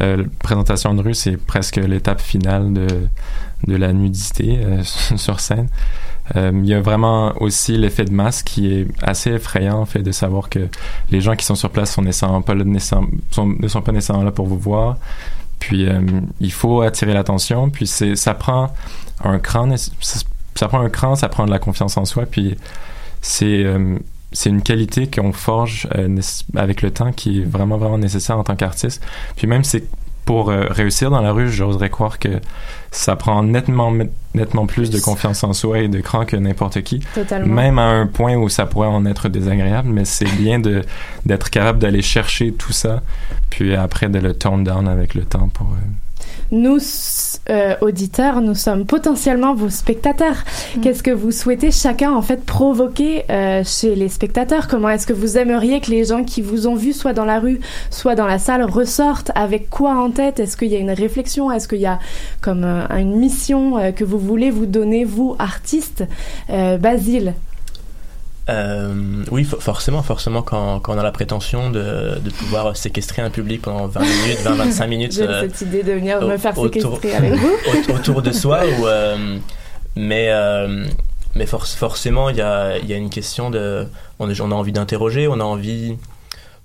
[0.01, 2.87] euh, la présentation de rue, c'est presque l'étape finale de
[3.67, 4.83] de la nudité euh,
[5.15, 5.67] sur scène.
[6.35, 10.01] Euh, il y a vraiment aussi l'effet de masse qui est assez effrayant, en fait,
[10.01, 10.67] de savoir que
[11.11, 12.55] les gens qui sont sur place ne sont pas
[13.91, 14.97] nécessairement là pour vous voir.
[15.59, 16.01] Puis euh,
[16.39, 17.69] il faut attirer l'attention.
[17.69, 18.73] Puis ça prend
[19.23, 22.25] un cran, ça, prend un cran, ça prend de la confiance en soi.
[22.25, 22.57] Puis
[23.21, 23.97] c'est euh,
[24.33, 25.89] c'est une qualité qu'on forge
[26.55, 29.03] avec le temps qui est vraiment vraiment nécessaire en tant qu'artiste.
[29.35, 29.83] Puis même c'est
[30.25, 32.29] pour euh, réussir dans la rue, j'oserais croire que
[32.91, 33.91] ça prend nettement
[34.33, 36.99] nettement plus de confiance en soi et de cran que n'importe qui.
[37.13, 37.53] Totalement.
[37.53, 40.83] Même à un point où ça pourrait en être désagréable, mais c'est bien de
[41.25, 43.01] d'être capable d'aller chercher tout ça,
[43.49, 45.67] puis après de le tone down avec le temps pour.
[45.67, 45.75] euh,
[46.51, 46.79] Nous,
[47.49, 50.43] euh, auditeurs, nous sommes potentiellement vos spectateurs.
[50.81, 54.67] Qu'est-ce que vous souhaitez chacun en fait provoquer euh, chez les spectateurs?
[54.67, 57.39] Comment est-ce que vous aimeriez que les gens qui vous ont vu soit dans la
[57.39, 59.31] rue, soit dans la salle ressortent?
[59.35, 60.39] Avec quoi en tête?
[60.39, 61.51] Est-ce qu'il y a une réflexion?
[61.51, 61.99] Est-ce qu'il y a
[62.41, 66.03] comme euh, une mission euh, que vous voulez vous donner, vous, artistes?
[66.49, 67.33] Euh, Basile
[68.49, 73.21] Euh, oui, fo- forcément, forcément, quand, quand on a la prétention de, de pouvoir séquestrer
[73.21, 76.57] un public pendant 20 minutes, 20-25 minutes J'ai euh, cette idée de venir me faire
[76.57, 77.49] autour- séquestrer avec vous.
[77.89, 79.37] au- autour de soi, ou, euh,
[79.95, 80.29] mais,
[81.35, 83.85] mais for- forcément, il y a, y a une question de.
[84.19, 85.97] On, a- on a envie d'interroger, on a envie,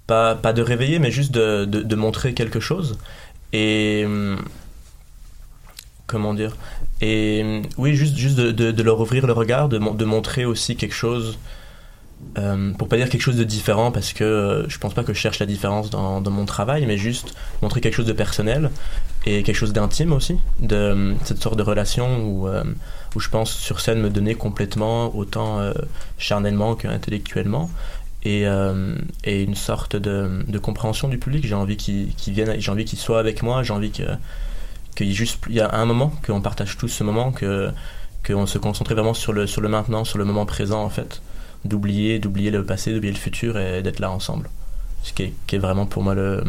[0.07, 2.99] pas, pas de réveiller, mais juste de, de, de montrer quelque chose.
[3.53, 4.03] Et.
[4.07, 4.39] hum,
[6.07, 6.57] Comment dire?
[7.01, 11.37] Et oui, juste, juste de, leur ouvrir le regard, de montrer aussi quelque chose.
[12.39, 15.13] Euh, pour pas dire quelque chose de différent parce que euh, je pense pas que
[15.13, 18.71] je cherche la différence dans, mon travail mais juste montrer quelque chose de personnel
[19.27, 22.63] et quelque chose d'intime aussi, de cette sorte de relation où, euh,
[23.17, 25.73] où je pense sur scène me donner complètement, autant euh,
[26.17, 27.69] charnellement qu'intellectuellement,
[28.23, 31.45] et, euh, et une sorte de, de, compréhension du public.
[31.45, 34.07] J'ai envie qu'il qu vienne, j'ai envie qu'il soit avec moi, j'ai envie qu'il
[35.01, 37.71] y juste il y a un moment qu'on partage tous ce moment que
[38.25, 41.21] qu'on se concentre vraiment sur le sur le maintenant, sur le moment présent en fait,
[41.65, 44.49] d'oublier d'oublier le passé, d'oublier le futur et d'être là ensemble.
[45.03, 46.43] Ce qui est, qui est vraiment pour moi le,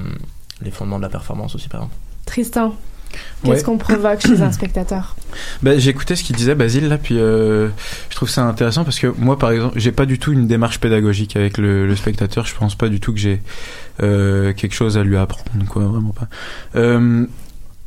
[0.61, 1.95] les fondements de la performance aussi par exemple.
[2.25, 2.75] Tristan,
[3.43, 3.63] qu'est-ce Ouais.
[3.63, 5.15] qu'on provoque chez un spectateur
[5.63, 7.69] Bah, j'ai écouté ce qu'il disait Basile là, puis euh,
[8.09, 10.79] je trouve ça intéressant parce que moi, par exemple, j'ai pas du tout une démarche
[10.79, 12.45] pédagogique avec le, le spectateur.
[12.45, 13.41] Je pense pas du tout que j'ai
[14.03, 16.27] euh, quelque chose à lui apprendre, quoi, vraiment pas.
[16.75, 17.25] Euh,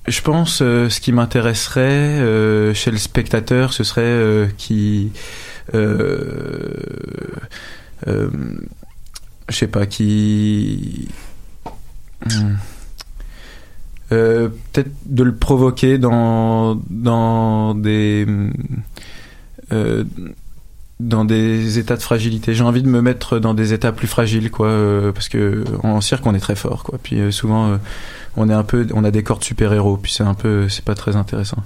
[0.08, 5.18] je pense euh, ce qui m'intéresserait euh, chez le spectateur, ce serait qui, euh,
[5.72, 6.68] je
[9.50, 11.08] sais pas, qui.
[12.26, 12.56] Hmm.
[14.12, 18.26] Euh, peut-être de le provoquer dans dans des
[19.72, 20.04] euh,
[21.00, 22.54] dans des états de fragilité.
[22.54, 26.00] J'ai envie de me mettre dans des états plus fragiles, quoi, euh, parce que en
[26.00, 26.98] cirque on est très fort, quoi.
[27.02, 27.76] Puis euh, souvent euh,
[28.36, 30.84] on est un peu, on a des cordes super héros, puis c'est un peu, c'est
[30.84, 31.58] pas très intéressant.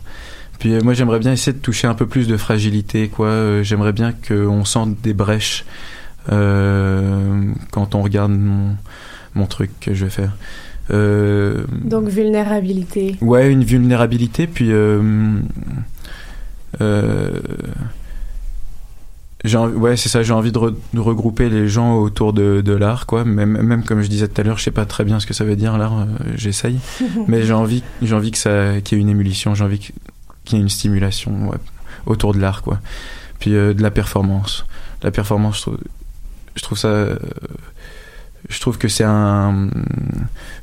[0.64, 3.26] Puis euh, moi j'aimerais bien essayer de toucher un peu plus de fragilité, quoi.
[3.26, 5.66] Euh, j'aimerais bien qu'on sente des brèches
[6.32, 8.74] euh, quand on regarde mon
[9.34, 10.32] mon truc que je vais faire.
[10.90, 13.16] Euh, Donc vulnérabilité.
[13.20, 15.34] Ouais, une vulnérabilité, puis euh,
[16.80, 17.40] euh,
[19.76, 20.22] ouais, c'est ça.
[20.22, 23.26] J'ai envie de, re- de regrouper les gens autour de, de l'art, quoi.
[23.26, 25.34] Même, même comme je disais tout à l'heure, je sais pas très bien ce que
[25.34, 26.06] ça veut dire l'art.
[26.36, 26.78] J'essaye,
[27.28, 29.54] mais j'ai envie, j'ai envie que ça, qu'il y ait une émulation.
[29.54, 29.92] J'ai envie que-
[30.44, 31.56] qu'il y ait une stimulation ouais,
[32.06, 32.78] autour de l'art, quoi.
[33.38, 34.64] Puis euh, de la performance.
[35.02, 35.78] La performance, je trouve,
[36.56, 36.88] je trouve ça.
[36.88, 37.16] euh,
[38.48, 39.68] je trouve que c'est un,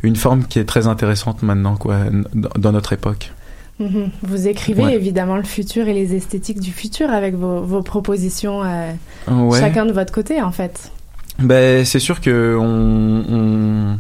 [0.04, 1.98] une forme qui est très intéressante maintenant, quoi,
[2.36, 3.32] dans, notre époque.
[3.80, 4.12] Mhm.
[4.22, 4.94] Vous écrivez Ouais.
[4.96, 8.92] évidemment le futur et les esthétiques du futur avec vos, vos propositions, euh,
[9.28, 9.60] Ouais.
[9.60, 10.92] chacun de votre côté en fait.
[11.40, 14.00] Ben, c'est sûr que on, on,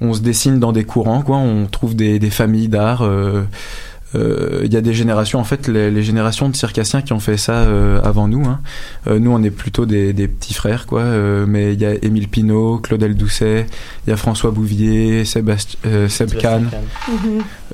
[0.00, 1.36] on se dessine dans des courants, quoi.
[1.36, 3.02] On trouve des, des familles d'art.
[3.02, 3.44] euh,
[4.64, 7.36] Il y a des générations, en fait, les, les générations de circassiens qui ont fait
[7.36, 8.44] ça euh, avant nous.
[8.46, 8.60] Hein.
[9.06, 11.00] Euh, nous, on est plutôt des, des petits frères, quoi.
[11.02, 13.66] euh, mais il y a Émile Pinault, Claudel Doucet,
[14.06, 16.68] il y a François Bouvier, Sébastien, euh, Seb Kahn.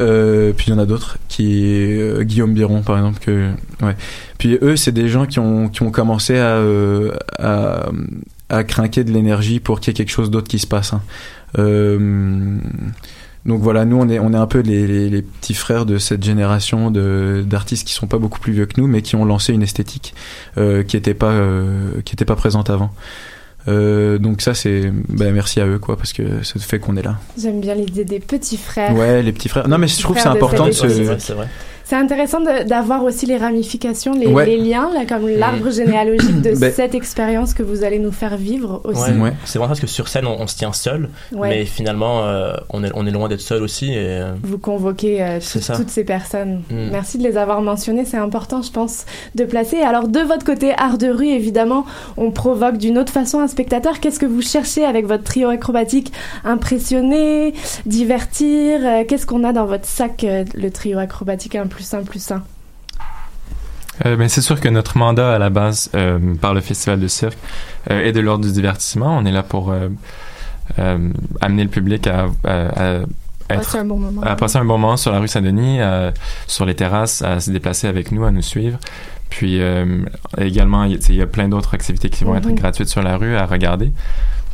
[0.00, 1.64] Euh, puis il y en a d'autres qui
[2.00, 3.50] euh, Guillaume Biron par exemple que
[3.82, 3.94] ouais
[4.38, 7.90] puis eux c'est des gens qui ont qui ont commencé à euh, à,
[8.48, 11.02] à craquer de l'énergie pour qu'il y ait quelque chose d'autre qui se passe hein.
[11.58, 12.56] Euh,
[13.44, 15.98] donc voilà nous on est on est un peu les, les, les petits frères de
[15.98, 19.24] cette génération de d'artistes qui sont pas beaucoup plus vieux que nous mais qui ont
[19.24, 20.14] lancé une esthétique
[20.58, 22.92] euh, qui était pas euh, qui était pas présente avant
[23.68, 27.02] euh, donc ça c'est ben, merci à eux quoi parce que ça fait qu'on est
[27.02, 28.94] là J'aime bien l'idée des petits frères.
[28.94, 29.68] Ouais, les petits frères.
[29.68, 30.86] Non, mais je trouve que c'est important de se.
[31.92, 32.04] C'est vrai.
[32.04, 34.46] Intéressant d'avoir aussi les ramifications, les, Ouais.
[34.46, 38.36] les liens, là, comme l'arbre généalogique de Ben- cette expérience que vous allez nous faire
[38.36, 39.10] vivre aussi.
[39.12, 39.18] Ouais.
[39.18, 39.32] Ouais.
[39.44, 41.48] C'est vraiment parce que sur scène on, on se tient seul, Ouais.
[41.48, 43.92] mais finalement euh, on, est, on est loin d'être seul aussi.
[43.92, 46.62] Et, euh, Vous convoquez euh, tout- toutes ces personnes.
[46.70, 46.90] Mm.
[46.90, 49.80] Merci de les avoir mentionnées, c'est important, je pense, de placer.
[49.80, 51.84] Alors, de votre côté, art de rue, évidemment,
[52.16, 54.00] on provoque d'une autre façon un spectateur.
[54.00, 56.12] Qu'est-ce que vous cherchez avec votre trio acrobatique
[56.44, 57.54] Impressionner,
[57.86, 62.02] divertir euh, Qu'est-ce qu'on a dans votre sac, euh, le trio acrobatique 1 plus 1
[62.04, 62.42] plus 1
[64.06, 67.08] Euh, ben, c'est sûr que notre mandat à la base euh, par le Festival de
[67.08, 67.36] cirque
[67.90, 69.16] euh, est de l'ordre du divertissement.
[69.16, 69.72] On est là pour
[70.78, 73.00] amener le public à, à-
[73.48, 74.22] à être C'est un bon moment.
[74.22, 75.78] à passer un bon moment sur la rue Saint-Denis,
[76.46, 78.78] sur les terrasses, à se déplacer avec nous, à nous suivre.
[79.28, 79.60] Puis
[80.38, 82.48] également, il y a- tu sais, il y a plein d'autres activités qui vont être
[82.48, 82.54] Mhm.
[82.54, 83.92] gratuites sur la rue à regarder.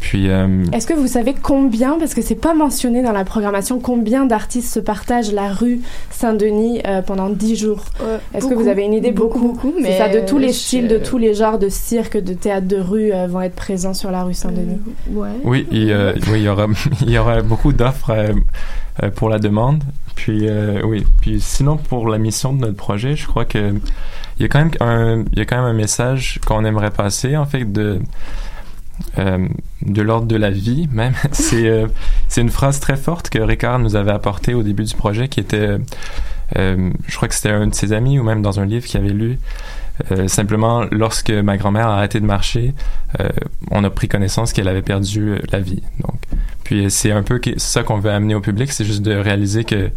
[0.01, 3.81] Puis euh, Est-ce que vous savez combien, parce que c'est pas mentionné dans la programmation,
[3.81, 5.81] combien d'artistes se partagent la rue
[6.11, 7.85] Saint-Denis euh, pendant 10 jours?
[8.03, 9.11] Euh, Est-ce que vous avez une idée?
[9.13, 11.59] Beaucoup, beaucoup, mais C'est ça, de tous les euh, styles, je- de tous les genres
[11.59, 14.79] de cirque, de théâtre de rue euh, vont être présents sur la rue Saint-Denis.
[15.11, 15.29] Euh, ouais.
[15.45, 15.93] oui, il,
[16.31, 16.67] oui, il y aura,
[17.03, 18.15] il y aura beaucoup d'offres
[19.17, 19.83] pour la demande.
[20.15, 23.73] Puis euh, oui, puis sinon pour la mission de notre projet, je crois que
[24.39, 26.91] il y a quand même un, il y a quand même un message qu'on aimerait
[26.91, 28.01] passer en fait de
[29.19, 29.47] euh,
[29.83, 31.15] de l'ordre de la vie même.
[31.33, 31.87] c'est euh,
[32.29, 35.41] c'est une phrase très forte que Ricard nous avait apportée au début du projet, qui
[35.41, 35.79] était,
[36.57, 39.01] euh, je crois que c'était un de ses amis ou même dans un livre qu'il
[39.01, 39.39] avait lu.
[40.29, 42.73] Simplement, lorsque ma grand-mère a arrêté de marcher,
[43.73, 45.83] on a pris connaissance qu'elle avait perdu la vie.
[45.99, 46.21] Donc,
[46.63, 49.91] puis c'est un peu ça qu'on veut amener au public, c'est juste de réaliser que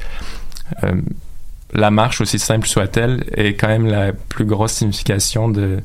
[1.72, 5.82] la marche, aussi simple soit-elle, est quand même la plus grosse signification de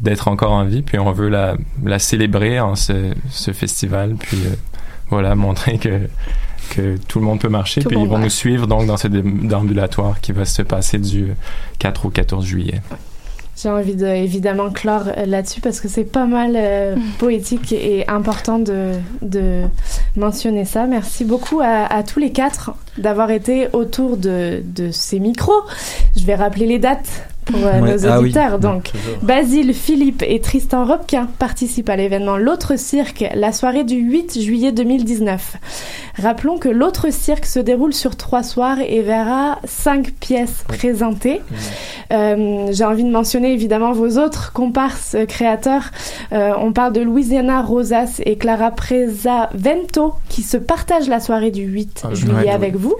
[0.00, 0.82] d'être encore en vie.
[0.82, 4.14] Puis on veut la, la célébrer en ce, ce festival.
[4.18, 4.54] Puis euh,
[5.08, 6.00] voilà, montrer que
[6.70, 7.80] que tout le monde peut marcher.
[7.80, 10.98] Tout puis ils vont nous suivre donc dans ce dé- déambulatoire qui va se passer
[10.98, 11.32] du
[11.80, 12.80] 4 au 14 juillet.
[13.60, 18.08] J'ai envie de évidemment clore euh, là-dessus parce que c'est pas mal euh, poétique et
[18.08, 19.64] important de, de
[20.16, 20.86] mentionner ça.
[20.86, 25.62] Merci beaucoup à, à tous les quatre d'avoir été autour de, de ces micros.
[26.16, 28.24] Je vais rappeler les dates pour euh, Ouais, nos ah oui.
[28.26, 28.58] auditeurs.
[28.58, 28.90] Donc.
[29.22, 34.72] Basile, Philippe et Tristan Robquin participent à l'événement L'autre cirque la soirée du 8 juillet
[34.72, 35.56] 2019.
[36.20, 41.40] Rappelons que l'autre cirque se déroule sur trois soirs et verra cinq pièces présentées.
[42.12, 45.90] Euh, J'ai envie de mentionner évidemment vos autres comparses euh, créateurs.
[46.32, 51.50] Euh, on parle de Louisiana Rosas et Clara Preza Vento qui se partagent la soirée
[51.50, 52.50] du 8 Ah, juillet ouais.
[52.50, 52.94] avec vous.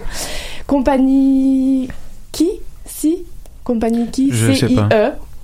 [0.67, 1.89] Compagnie
[2.33, 2.49] qui
[2.87, 3.25] Si?
[3.71, 4.89] Compagnie qui Je sais pas.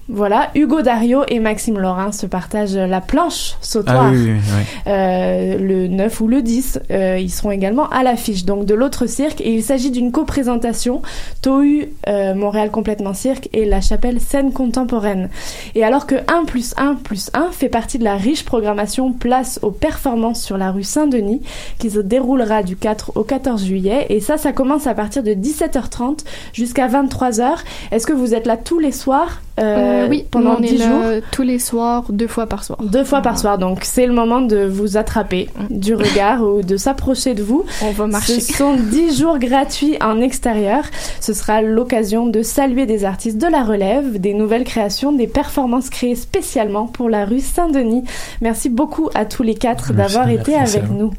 [0.08, 4.62] Voilà, Hugo Dario et Maxime Laurin se partagent la planche sautoir Ah oui, oui, oui.
[4.86, 6.78] euh, le 9 ou le 10.
[6.92, 11.02] euh, ils seront également à l'affiche donc de l'autre cirque et il s'agit d'une coprésentation
[11.42, 15.28] Tohu euh, Montréal complètement cirque et la chapelle scène contemporaine.
[15.74, 19.58] Et alors que 1 plus 1 plus 1 fait partie de la riche programmation place
[19.62, 21.42] aux performances sur la rue Saint-Denis
[21.80, 25.32] qui se déroulera du 4 au 14 juillet et ça ça commence à partir de
[25.32, 26.20] 17h30
[26.52, 27.56] jusqu'à 23h.
[27.90, 30.78] Est-ce que vous êtes là tous les soirs euh, Euh, oui, pendant on est 10
[30.78, 32.78] jours là tous les soirs, deux fois par soir.
[32.82, 36.76] deux fois par soir, donc c'est le moment de vous attraper du regard ou de
[36.76, 37.64] s'approcher de vous.
[37.82, 38.40] On va marcher.
[38.40, 40.84] Ce sont 10 jours gratuits en extérieur.
[41.20, 45.90] Ce sera l'occasion de saluer des artistes de la relève, des nouvelles créations, des performances
[45.90, 48.04] créées spécialement pour la rue Saint-Denis.
[48.40, 51.12] Merci beaucoup à tous les quatre d'avoir été merci, avec nous.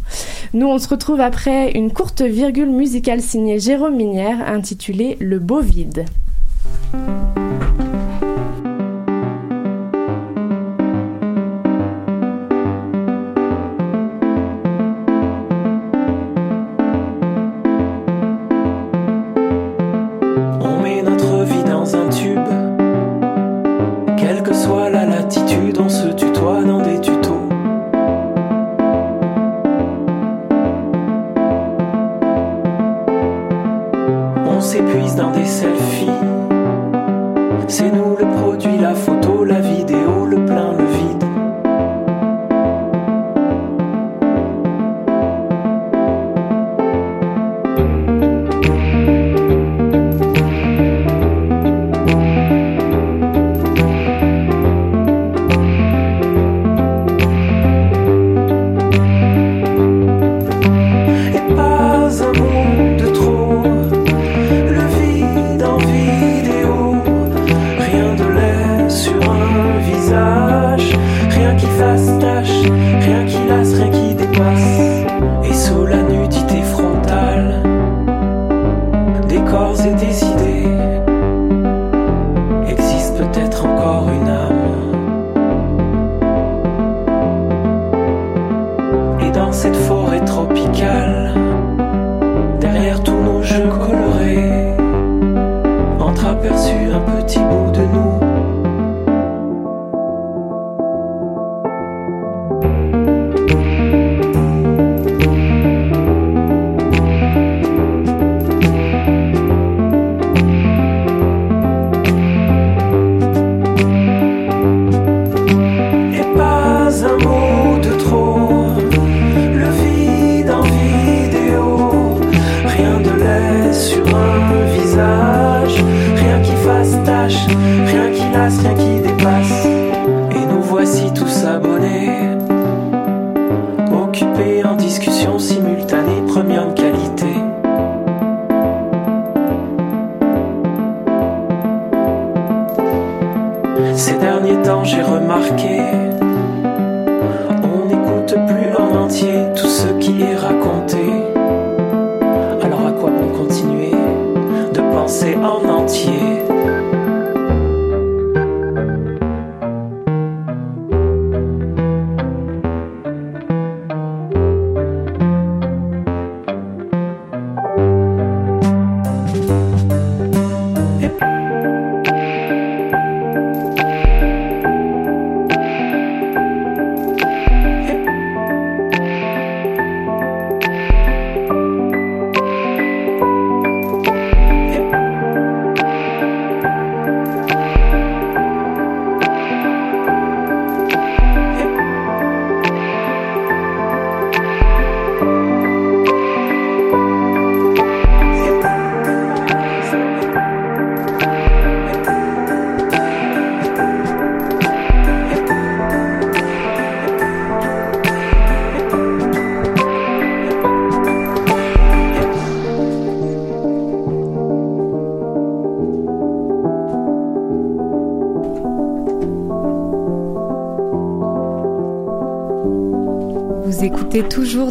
[0.54, 5.62] Nous, on se retrouve après une courte virgule musicale signée Jérôme Minière intitulée Le beau
[5.62, 6.06] vide.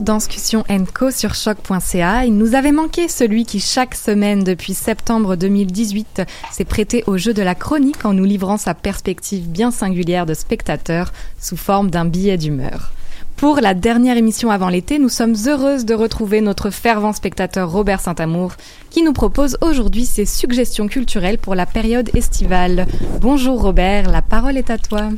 [0.06, 2.24] Toujours Danscussion Co sur choc.ca.
[2.24, 7.34] Il nous avait manqué celui qui chaque semaine depuis septembre 2018 s'est prêté au jeu
[7.34, 12.04] de la chronique en nous livrant sa perspective bien singulière de spectateur sous forme d'un
[12.04, 12.92] billet d'humeur.
[13.36, 18.00] Pour la dernière émission avant l'été, nous sommes heureuses de retrouver notre fervent spectateur Robert
[18.00, 18.52] Saint-Amour
[18.90, 22.86] qui nous propose aujourd'hui ses suggestions culturelles pour la période estivale.
[23.20, 25.08] Bonjour Robert, la parole est à toi.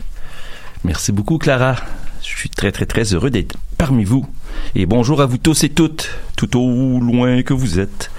[0.84, 1.76] Merci beaucoup Clara.
[2.22, 4.26] Je suis très très très heureux d'être parmi vous.
[4.74, 8.10] Et bonjour à vous tous et toutes, tout au loin que vous êtes.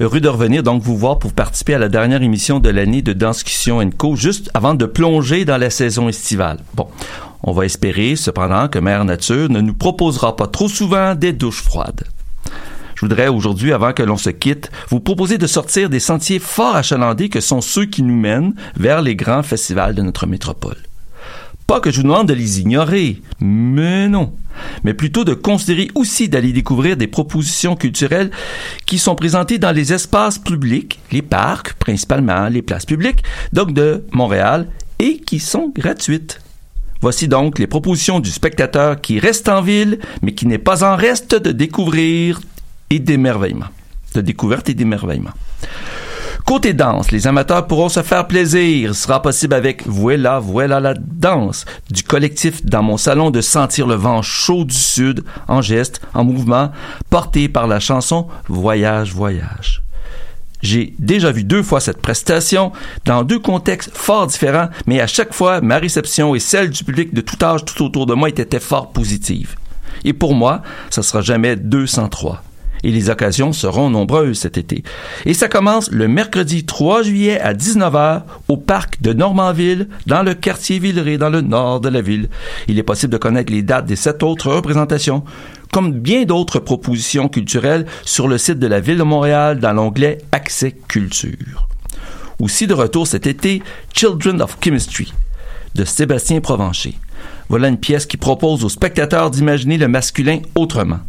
[0.00, 3.12] Heureux de revenir donc vous voir pour participer à la dernière émission de l'année de
[3.12, 6.58] Danscussion Co, juste avant de plonger dans la saison estivale.
[6.74, 6.88] Bon,
[7.44, 11.62] on va espérer cependant que Mère Nature ne nous proposera pas trop souvent des douches
[11.62, 12.04] froides.
[12.96, 16.74] Je voudrais aujourd'hui, avant que l'on se quitte, vous proposer de sortir des sentiers fort
[16.74, 20.87] achalandés que sont ceux qui nous mènent vers les grands festivals de notre métropole.
[21.68, 24.32] Pas que je vous demande de les ignorer, mais non.
[24.84, 28.30] Mais plutôt de considérer aussi d'aller découvrir des propositions culturelles
[28.86, 34.02] qui sont présentées dans les espaces publics, les parcs, principalement les places publiques, donc de
[34.12, 34.66] Montréal,
[34.98, 36.40] et qui sont gratuites.
[37.02, 40.96] Voici donc les propositions du spectateur qui reste en ville, mais qui n'est pas en
[40.96, 42.40] reste de découvrir
[42.88, 43.68] et d'émerveillement.
[44.14, 45.34] De découverte et d'émerveillement.
[46.48, 48.94] Côté danse, les amateurs pourront se faire plaisir.
[48.94, 53.86] Ce sera possible avec Voilà, voilà la danse du collectif dans mon salon de sentir
[53.86, 56.72] le vent chaud du sud en geste, en mouvement,
[57.10, 59.82] porté par la chanson Voyage, voyage.
[60.62, 62.72] J'ai déjà vu deux fois cette prestation
[63.04, 67.12] dans deux contextes fort différents, mais à chaque fois, ma réception et celle du public
[67.12, 69.56] de tout âge tout autour de moi étaient fort positives.
[70.02, 72.42] Et pour moi, ça sera jamais 203
[72.82, 74.82] et les occasions seront nombreuses cet été.
[75.26, 80.34] Et ça commence le mercredi 3 juillet à 19h au parc de Normanville, dans le
[80.34, 82.28] quartier Villeray, dans le nord de la ville.
[82.66, 85.24] Il est possible de connaître les dates des sept autres représentations,
[85.72, 90.18] comme bien d'autres propositions culturelles sur le site de la Ville de Montréal dans l'onglet
[90.32, 91.68] Accès Culture.
[92.40, 93.62] Aussi de retour cet été,
[93.92, 95.12] Children of Chemistry
[95.74, 96.94] de Sébastien Provencher.
[97.48, 101.00] Voilà une pièce qui propose aux spectateurs d'imaginer le masculin autrement.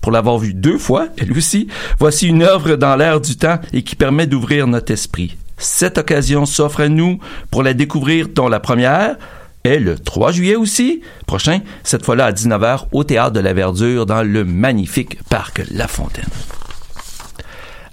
[0.00, 3.82] Pour l'avoir vue deux fois, elle aussi, voici une œuvre dans l'air du temps et
[3.82, 5.36] qui permet d'ouvrir notre esprit.
[5.58, 7.18] Cette occasion s'offre à nous
[7.50, 9.16] pour la découvrir dont la première
[9.64, 14.06] est le 3 juillet aussi, prochain, cette fois-là à 19h au Théâtre de la Verdure
[14.06, 16.24] dans le magnifique parc La Fontaine.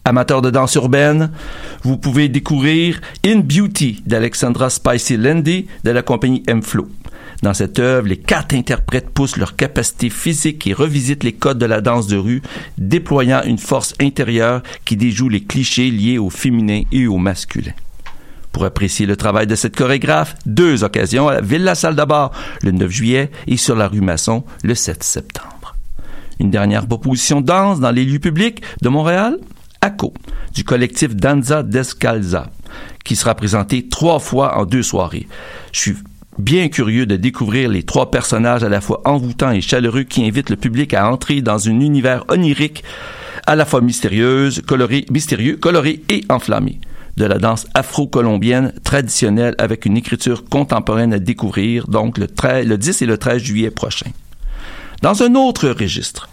[0.05, 1.31] Amateurs de danse urbaine,
[1.83, 6.87] vous pouvez découvrir In Beauty d'Alexandra Spicy Landy de la compagnie M-Flow.
[7.43, 11.65] Dans cette œuvre, les quatre interprètes poussent leur capacité physique et revisitent les codes de
[11.65, 12.41] la danse de rue,
[12.77, 17.73] déployant une force intérieure qui déjoue les clichés liés au féminin et au masculin.
[18.51, 22.31] Pour apprécier le travail de cette chorégraphe, deux occasions à la Ville La Salle d'Abord
[22.63, 25.75] le 9 juillet et sur la rue Masson le 7 septembre.
[26.39, 29.37] Une dernière proposition danse dans les lieux publics de Montréal,
[29.81, 30.11] ACO,
[30.55, 32.49] du collectif Danza Descalza,
[33.03, 35.27] qui sera présenté trois fois en deux soirées.
[36.37, 40.49] Bien curieux de découvrir les trois personnages à la fois envoûtants et chaleureux qui invitent
[40.49, 42.83] le public à entrer dans un univers onirique
[43.45, 46.79] à la fois mystérieuse, coloré, mystérieux, coloré et enflammé
[47.15, 52.77] de la danse afro-colombienne traditionnelle avec une écriture contemporaine à découvrir donc le, 13, le
[52.77, 54.11] 10 et le 13 juillet prochain.
[55.01, 56.29] Dans un autre registre,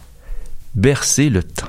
[0.75, 1.69] Bercer le temps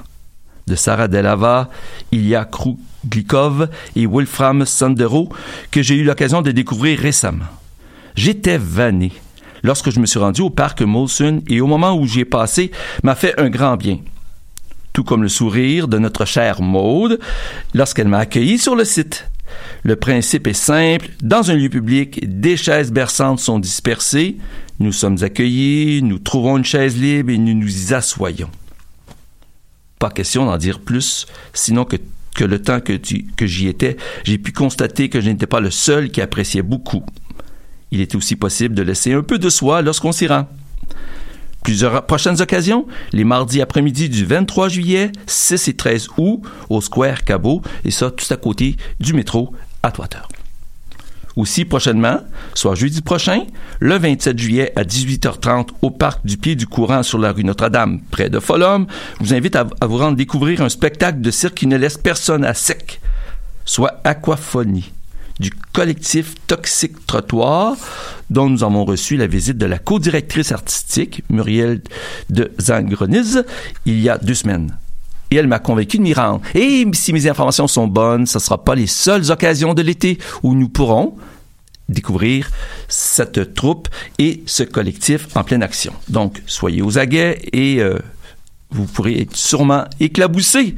[0.68, 1.70] de Sarah Delava,
[2.12, 5.30] Ilya Kruglikov et Wolfram Sandero
[5.72, 7.46] que j'ai eu l'occasion de découvrir récemment.
[8.16, 9.12] J'étais vanné
[9.64, 12.72] lorsque je me suis rendu au parc Molson et au moment où j'y ai passé
[13.04, 14.00] m'a fait un grand bien.
[14.94, 17.20] Tout comme le sourire de notre chère Maude
[17.74, 19.30] lorsqu'elle m'a accueilli sur le site.
[19.84, 21.10] Le principe est simple.
[21.22, 24.38] Dans un lieu public, des chaises berçantes sont dispersées.
[24.80, 28.50] Nous sommes accueillis, nous trouvons une chaise libre et nous nous y assoyons.
[30.00, 31.98] Pas question d'en dire plus, sinon que,
[32.44, 36.10] le temps que, que j'y étais, j'ai pu constater que je n'étais pas le seul
[36.10, 37.06] qui appréciait beaucoup
[37.96, 40.48] il est aussi possible de laisser un peu de soi lorsqu'on s'y rend.
[41.64, 47.24] Plusieurs prochaines occasions, les mardis après-midi du 23 juillet, 6 et 13 août, au Square
[47.24, 50.28] Cabot, et ça tout à côté du métro à Toiteur.
[51.38, 52.20] Aussi prochainement,
[52.54, 53.46] soit jeudi prochain,
[53.80, 58.02] le 27 juillet à 18h30 au parc du Pied du Courant sur la rue Notre-Dame,
[58.12, 58.88] près de Folhomme,
[59.22, 61.98] je vous invite à, à vous rendre découvrir un spectacle de cirque qui ne laisse
[61.98, 63.00] personne à sec,
[63.64, 64.92] soit aquaphonie
[65.40, 67.76] du collectif Toxique Trottoir,
[68.30, 71.82] dont nous avons reçu la visite de la co-directrice artistique, Muriel
[72.30, 73.44] de Zangroniz,
[73.86, 74.78] il y a deux semaines.
[75.32, 76.42] Et elle m'a convaincu de m'y rendre.
[76.54, 80.20] Et si mes informations sont bonnes, ce ne sera pas les seules occasions de l'été
[80.44, 81.16] où nous pourrons,
[81.90, 82.50] découvrir
[82.88, 85.94] cette troupe et ce collectif en pleine action.
[86.10, 88.00] Donc, soyez aux aguets et euh,
[88.72, 90.76] vous pourrez être sûrement éclaboussé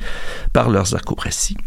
[0.54, 1.58] par leurs acrobaties.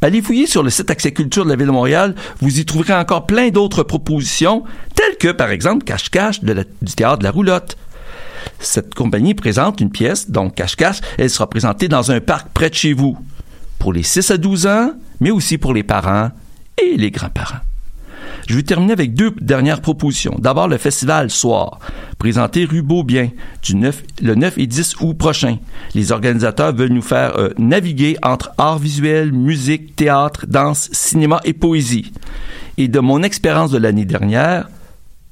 [0.00, 2.92] Allez fouiller sur le site Accès Culture de la Ville de Montréal, vous y trouverez
[2.92, 4.64] encore plein d'autres propositions,
[4.94, 7.78] telles que, par exemple, Cache-Cache du Théâtre de la Roulotte.
[8.58, 12.74] Cette compagnie présente une pièce, donc Cache-Cache, elle sera présentée dans un parc près de
[12.74, 13.16] chez vous,
[13.78, 16.30] pour les 6 à 12 ans, mais aussi pour les parents
[16.82, 17.60] et les grands-parents.
[18.46, 20.36] Je vais terminer avec deux dernières propositions.
[20.38, 21.78] D'abord, le festival Soir,
[22.18, 23.30] présenté rue Beaubien,
[23.62, 25.58] du 9, le 9 et 10 août prochain.
[25.94, 31.52] Les organisateurs veulent nous faire euh, naviguer entre art visuel, musique, théâtre, danse, cinéma et
[31.52, 32.12] poésie.
[32.76, 34.68] Et de mon expérience de l'année dernière,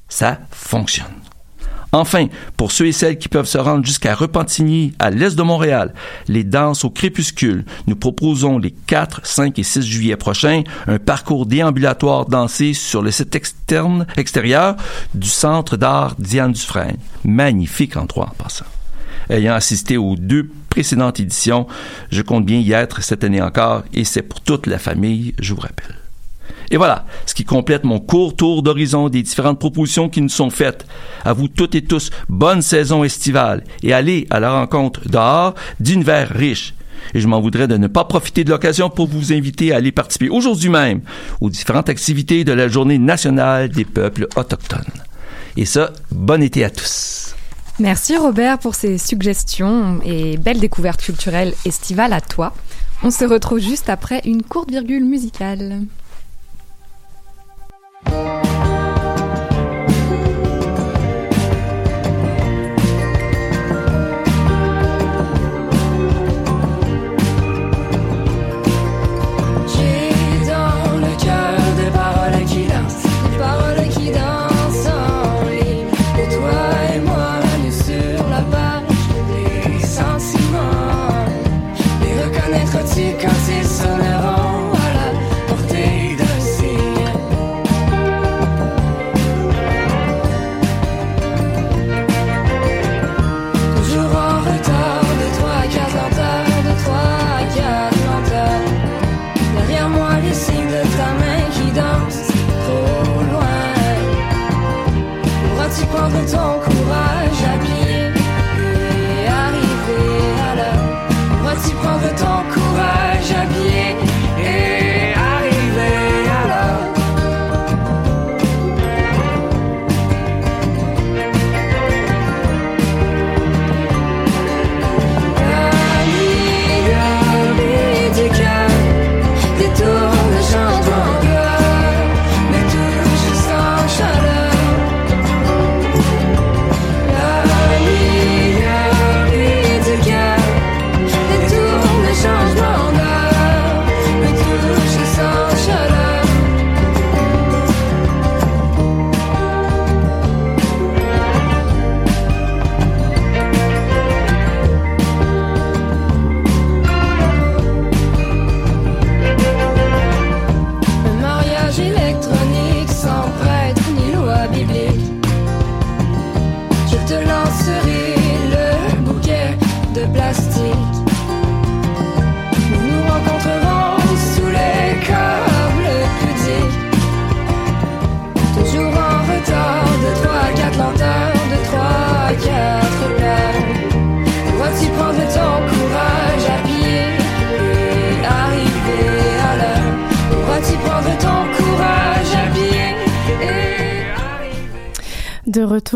[0.09, 1.22] ça fonctionne.
[1.93, 2.25] Enfin,
[2.57, 5.93] pour ceux et celles qui peuvent se rendre jusqu'à Repentigny, à l'est de Montréal,
[6.27, 11.45] les danses au crépuscule, nous proposons les 4, 5 et 6 juillet prochains un parcours
[11.45, 14.75] déambulatoire dansé sur le site externe, extérieur
[15.13, 16.97] du Centre d'art Diane Dufresne.
[17.23, 18.65] Magnifique endroit en passant.
[19.29, 21.67] Ayant assisté aux deux précédentes éditions,
[22.11, 25.53] je compte bien y être cette année encore et c'est pour toute la famille, je
[25.53, 26.02] vous rappelle.
[26.71, 30.49] Et voilà, ce qui complète mon court tour d'horizon des différentes propositions qui nous sont
[30.49, 30.87] faites.
[31.23, 36.29] À vous toutes et tous, bonne saison estivale et allez à la rencontre dehors d'univers
[36.29, 36.73] riches.
[37.13, 39.91] Et je m'en voudrais de ne pas profiter de l'occasion pour vous inviter à aller
[39.91, 41.01] participer aujourd'hui même
[41.41, 44.81] aux différentes activités de la Journée nationale des peuples autochtones.
[45.57, 47.35] Et ça, bon été à tous.
[47.79, 52.53] Merci Robert pour ces suggestions et belle découverte culturelle estivale à toi.
[53.03, 55.81] On se retrouve juste après une courte virgule musicale.
[58.05, 58.52] J'ai
[106.03, 106.72] Pourras-tu prendre ton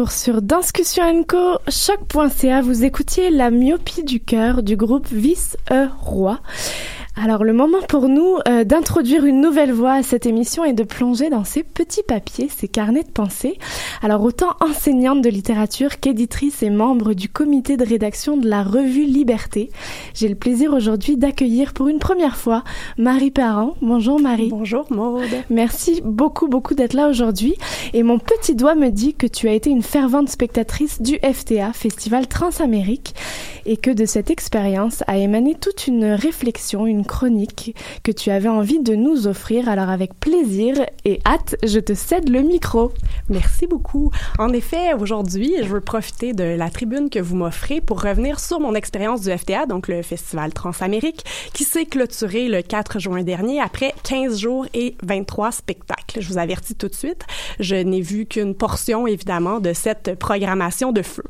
[0.09, 6.39] Sur Danscussion Co, choc.ca, vous écoutiez la myopie du cœur du groupe Vice E Roi.
[7.15, 10.83] Alors le moment pour nous euh, d'introduire une nouvelle voix à cette émission et de
[10.83, 13.57] plonger dans ces petits papiers, ces carnets de pensée.
[14.01, 19.05] Alors autant enseignante de littérature qu'éditrice et membre du comité de rédaction de la revue
[19.05, 19.71] Liberté,
[20.13, 22.63] j'ai le plaisir aujourd'hui d'accueillir pour une première fois
[22.97, 23.75] Marie Parent.
[23.81, 24.49] Bonjour Marie.
[24.49, 25.23] Bonjour Maude.
[25.49, 27.55] Merci beaucoup beaucoup d'être là aujourd'hui
[27.93, 31.73] et mon petit doigt me dit que tu as été une fervente spectatrice du FTA,
[31.73, 33.15] Festival Transamérique.
[33.67, 38.47] Et que de cette expérience a émané toute une réflexion, une chronique que tu avais
[38.47, 39.67] envie de nous offrir.
[39.67, 42.93] Alors avec plaisir et hâte, je te cède le micro.
[43.29, 44.09] Merci beaucoup.
[44.39, 48.61] En effet, aujourd'hui, je veux profiter de la tribune que vous m'offrez pour revenir sur
[48.61, 53.59] mon expérience du FTA, donc le Festival Transamérique, qui s'est clôturé le 4 juin dernier
[53.59, 56.21] après 15 jours et 23 spectacles.
[56.21, 57.25] Je vous avertis tout de suite,
[57.59, 61.23] je n'ai vu qu'une portion, évidemment, de cette programmation de feu.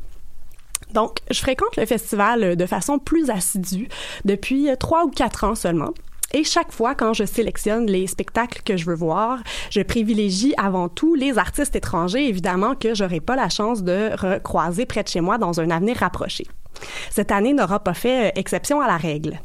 [0.94, 3.88] Donc, je fréquente le festival de façon plus assidue
[4.26, 5.94] depuis trois ou quatre ans seulement.
[6.34, 10.90] Et chaque fois, quand je sélectionne les spectacles que je veux voir, je privilégie avant
[10.90, 15.22] tout les artistes étrangers, évidemment, que j'aurai pas la chance de recroiser près de chez
[15.22, 16.46] moi dans un avenir rapproché.
[17.12, 19.40] Cette année n'aura pas fait exception à la règle.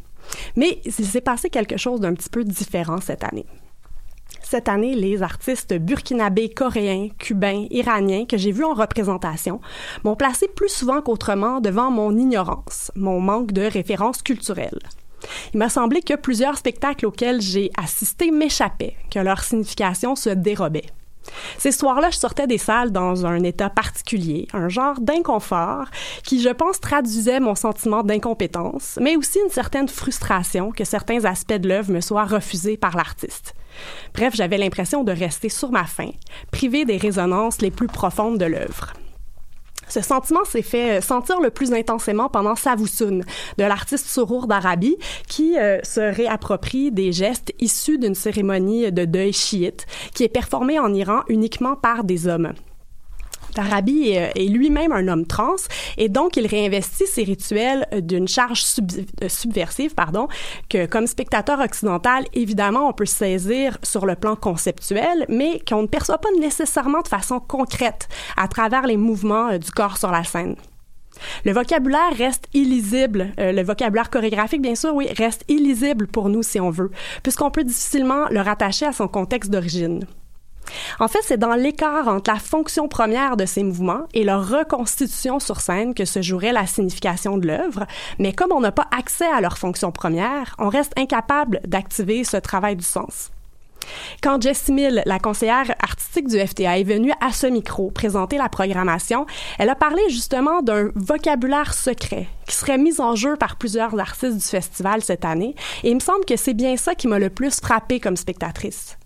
[0.57, 3.47] Mais il s'est passé quelque chose d'un petit peu différent cette année.
[4.53, 9.63] Cette année, les artistes burkinabés, coréens, cubains, iraniens que j'ai vus en représentation
[10.05, 14.83] m'ont placé plus souvent qu'autrement devant mon ignorance, mon manque de références culturelles.
[15.55, 20.85] Il m'a semblé que plusieurs spectacles auxquels j'ai assisté m'échappaient, que leur signification se dérobait.
[21.57, 25.87] Ces soirs-là, je sortais des salles dans un état particulier, un genre d'inconfort
[26.25, 31.55] qui, je pense, traduisait mon sentiment d'incompétence, mais aussi une certaine frustration que certains aspects
[31.55, 33.55] de l'œuvre me soient refusés par l'artiste.
[34.15, 36.11] Bref, j'avais l'impression de rester sur ma faim,
[36.51, 38.93] privée des résonances les plus profondes de l'œuvre.
[39.89, 43.25] Ce sentiment s'est fait sentir le plus intensément pendant Savousoun,
[43.59, 44.97] de l'artiste Sourour d'Arabie,
[45.29, 50.79] qui euh, se réapproprie des gestes issus d'une cérémonie de deuil chiite qui est performée
[50.79, 52.55] en Iran uniquement par des hommes.
[53.55, 55.57] Darabi est, est lui-même un homme trans
[55.99, 58.65] et donc il réinvestit ses rituels d'une charge
[59.23, 60.29] euh, subversive, pardon,
[60.69, 65.87] que comme spectateur occidental, évidemment, on peut saisir sur le plan conceptuel, mais qu'on ne
[65.87, 70.25] perçoit pas nécessairement de façon concrète à travers les mouvements euh, du corps sur la
[70.25, 70.57] scène.
[71.45, 73.33] Le vocabulaire reste illisible.
[73.39, 76.91] Euh, le vocabulaire chorégraphique, bien sûr, oui, reste illisible pour nous si on veut,
[77.23, 80.07] puisqu'on peut difficilement le rattacher à son contexte d'origine.
[81.01, 85.41] En fait, c'est dans l'écart entre la fonction première de ces mouvements et leur reconstitution
[85.41, 87.87] sur scène que se jouerait la signification de l'œuvre,
[88.19, 92.37] mais comme on n'a pas accès à leur fonction première, on reste incapable d'activer ce
[92.37, 93.31] travail du sens.
[94.23, 98.49] Quand Jessie Mill, la conseillère artistique du FTA, est venue à ce micro présenter la
[98.49, 99.27] programmation,
[99.59, 104.37] elle a parlé justement d'un vocabulaire secret qui serait mis en jeu par plusieurs artistes
[104.37, 107.31] du festival cette année, et il me semble que c'est bien ça qui m'a le
[107.31, 108.97] plus frappé comme spectatrice.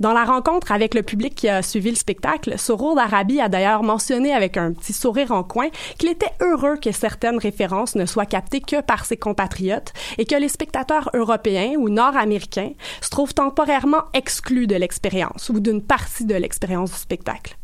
[0.00, 3.82] Dans la rencontre avec le public qui a suivi le spectacle, Soro d'Arabie a d'ailleurs
[3.82, 8.26] mentionné avec un petit sourire en coin qu'il était heureux que certaines références ne soient
[8.26, 14.04] captées que par ses compatriotes et que les spectateurs européens ou nord-américains se trouvent temporairement
[14.14, 17.56] exclus de l'expérience ou d'une partie de l'expérience du spectacle.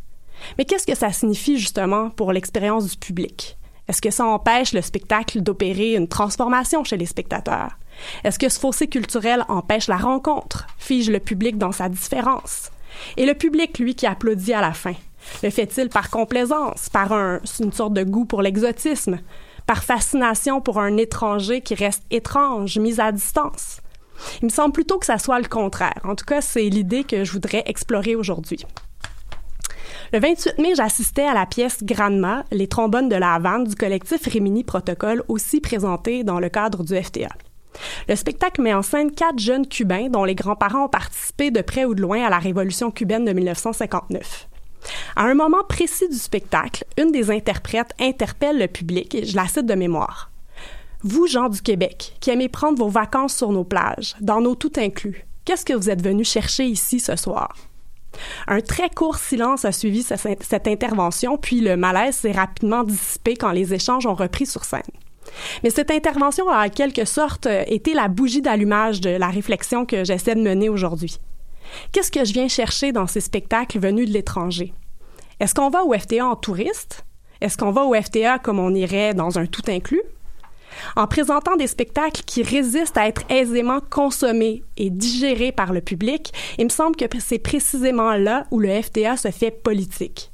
[0.59, 3.57] Mais qu'est-ce que ça signifie justement pour l'expérience du public?
[3.89, 7.77] Est-ce que ça empêche le spectacle d'opérer une transformation chez les spectateurs?
[8.25, 12.71] Est-ce que ce fossé culturel empêche la rencontre, fige le public dans sa différence?
[13.17, 14.95] Et le public, lui, qui applaudit à la fin,
[15.43, 19.21] le fait-il par complaisance, par un, une sorte de goût pour l'exotisme,
[19.67, 23.81] par fascination pour un étranger qui reste étrange, mis à distance?
[24.41, 26.01] Il me semble plutôt que ça soit le contraire.
[26.05, 28.65] En tout cas, c'est l'idée que je voudrais explorer aujourd'hui.
[30.13, 34.25] Le 28 mai, j'assistais à la pièce Granma, les trombones de la Havane du collectif
[34.25, 37.29] Rimini Protocole, aussi présenté dans le cadre du FTA.
[38.09, 41.85] Le spectacle met en scène quatre jeunes Cubains dont les grands-parents ont participé de près
[41.85, 44.49] ou de loin à la révolution cubaine de 1959.
[45.17, 49.47] À un moment précis du spectacle, une des interprètes interpelle le public, et je la
[49.47, 50.31] cite de mémoire.
[51.03, 54.73] Vous, gens du Québec, qui aimez prendre vos vacances sur nos plages, dans nos tout
[54.77, 57.57] inclus, qu'est-ce que vous êtes venus chercher ici ce soir?
[58.47, 63.53] Un très court silence a suivi cette intervention, puis le malaise s'est rapidement dissipé quand
[63.53, 64.83] les échanges ont repris sur scène.
[65.63, 69.87] Mais cette intervention a en quelque sorte euh, été la bougie d'allumage de la réflexion
[69.87, 71.19] que j'essaie de mener aujourd'hui.
[71.93, 74.75] Qu'est-ce que je viens chercher dans ces spectacles venus de l'étranger?
[75.41, 77.05] Est-ce qu'on va au FTA en touriste?
[77.41, 80.03] Est-ce qu'on va au FTA comme on irait dans un tout inclus?
[80.97, 86.33] En présentant des spectacles qui résistent à être aisément consommés et digérés par le public,
[86.59, 90.32] il me semble que c'est précisément là où le FTA se fait politique.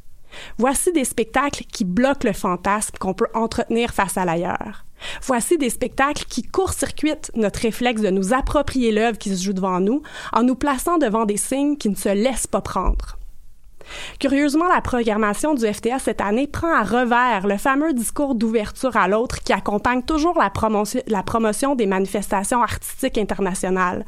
[0.58, 4.84] Voici des spectacles qui bloquent le fantasme qu'on peut entretenir face à l'ailleurs.
[5.22, 9.80] Voici des spectacles qui court-circuitent notre réflexe de nous approprier l'œuvre qui se joue devant
[9.80, 13.18] nous en nous plaçant devant des signes qui ne se laissent pas prendre.
[14.20, 19.08] Curieusement, la programmation du FTA cette année prend à revers le fameux discours d'ouverture à
[19.08, 20.52] l'autre qui accompagne toujours la,
[21.06, 24.04] la promotion des manifestations artistiques internationales,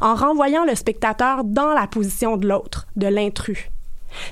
[0.00, 3.70] en renvoyant le spectateur dans la position de l'autre, de l'intrus.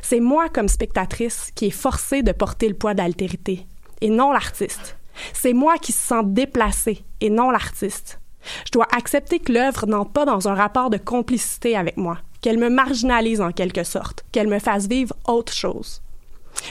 [0.03, 3.67] C'est moi, comme spectatrice, qui est forcée de porter le poids d'altérité,
[4.01, 4.97] et non l'artiste.
[5.33, 8.21] C'est moi qui se sens déplacé et non l'artiste.
[8.67, 12.59] Je dois accepter que l'œuvre n'entre pas dans un rapport de complicité avec moi, qu'elle
[12.59, 16.03] me marginalise en quelque sorte, qu'elle me fasse vivre autre chose.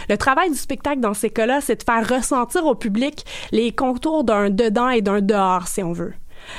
[0.09, 4.23] Le travail du spectacle dans ces cas-là, c'est de faire ressentir au public les contours
[4.23, 6.13] d'un dedans et d'un dehors, si on veut.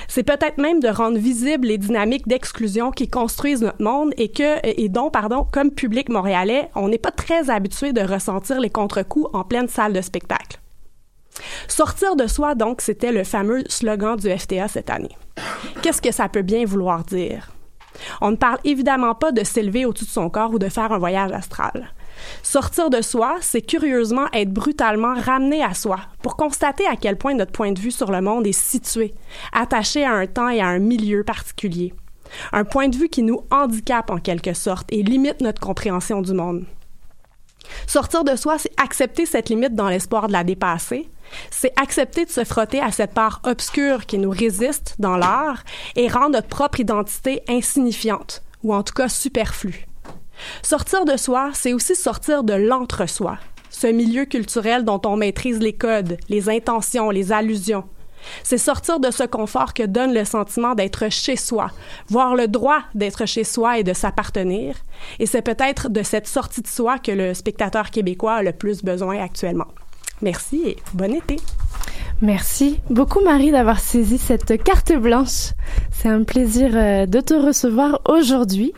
[0.06, 4.88] C'est peut-être même de rendre visibles les dynamiques d'exclusion qui construisent notre monde et que,
[4.88, 9.44] dont, pardon, comme public montréalais, on n'est pas très habitué de ressentir les contre-coups en
[9.44, 10.60] pleine salle de spectacle.
[11.68, 15.16] Sortir de soi, donc, c'était le fameux slogan du FTA cette année.
[15.82, 17.52] Qu'est-ce que ça peut bien vouloir dire?
[18.20, 20.98] On ne parle évidemment pas de s'élever au-dessus de son corps ou de faire un
[20.98, 21.92] voyage astral.
[22.42, 27.34] Sortir de soi, c'est curieusement être brutalement ramené à soi pour constater à quel point
[27.34, 29.14] notre point de vue sur le monde est situé,
[29.52, 31.94] attaché à un temps et à un milieu particulier.
[32.52, 36.32] Un point de vue qui nous handicape en quelque sorte et limite notre compréhension du
[36.32, 36.64] monde.
[37.86, 41.08] Sortir de soi, c'est accepter cette limite dans l'espoir de la dépasser.
[41.50, 45.62] C'est accepter de se frotter à cette part obscure qui nous résiste dans l'art
[45.96, 49.87] et rendre notre propre identité insignifiante, ou en tout cas superflue.
[50.62, 53.38] Sortir de soi, c'est aussi sortir de l'entre-soi,
[53.70, 57.84] ce milieu culturel dont on maîtrise les codes, les intentions, les allusions.
[58.42, 61.70] C'est sortir de ce confort que donne le sentiment d'être chez soi,
[62.08, 64.74] voir le droit d'être chez soi et de s'appartenir.
[65.18, 68.82] Et c'est peut-être de cette sortie de soi que le spectateur québécois a le plus
[68.82, 69.68] besoin actuellement.
[70.20, 71.36] Merci et bon été.
[72.20, 75.52] Merci beaucoup Marie d'avoir saisi cette carte blanche.
[75.92, 78.72] C'est un plaisir euh, de te recevoir aujourd'hui.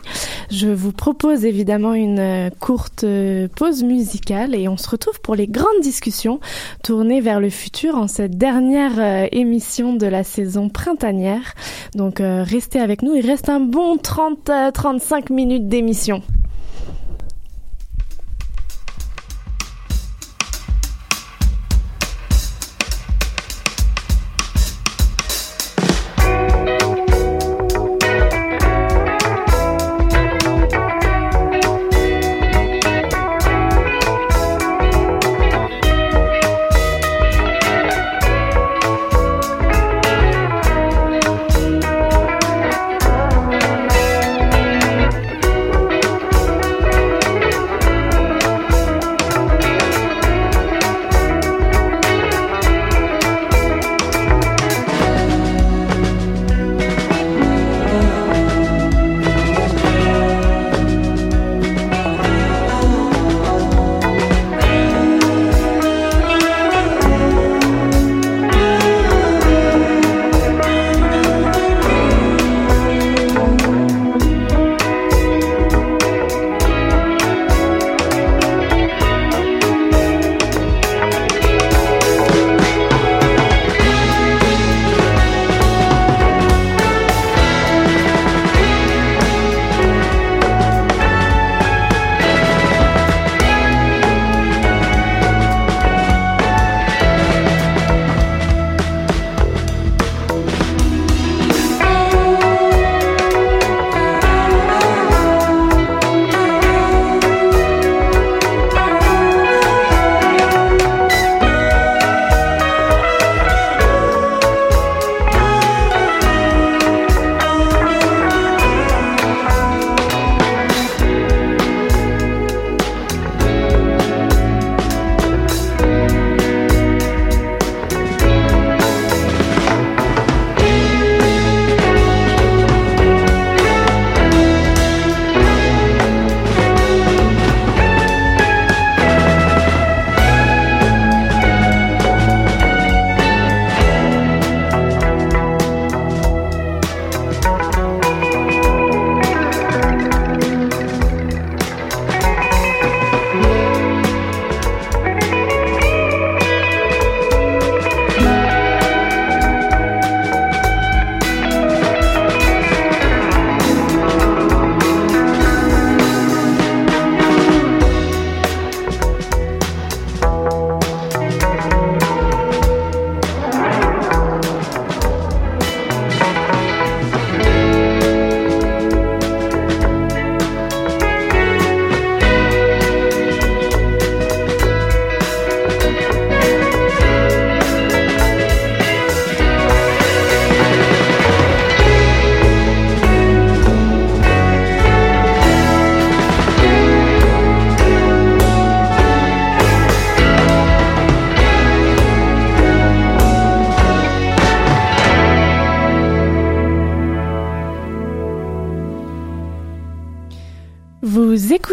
[0.51, 5.33] Je vous propose évidemment une euh, courte euh, pause musicale et on se retrouve pour
[5.33, 6.39] les grandes discussions
[6.83, 11.55] tournées vers le futur en cette dernière émission de la saison printanière.
[11.95, 16.21] Donc restez avec nous, il reste un bon 30-35 minutes d'émission.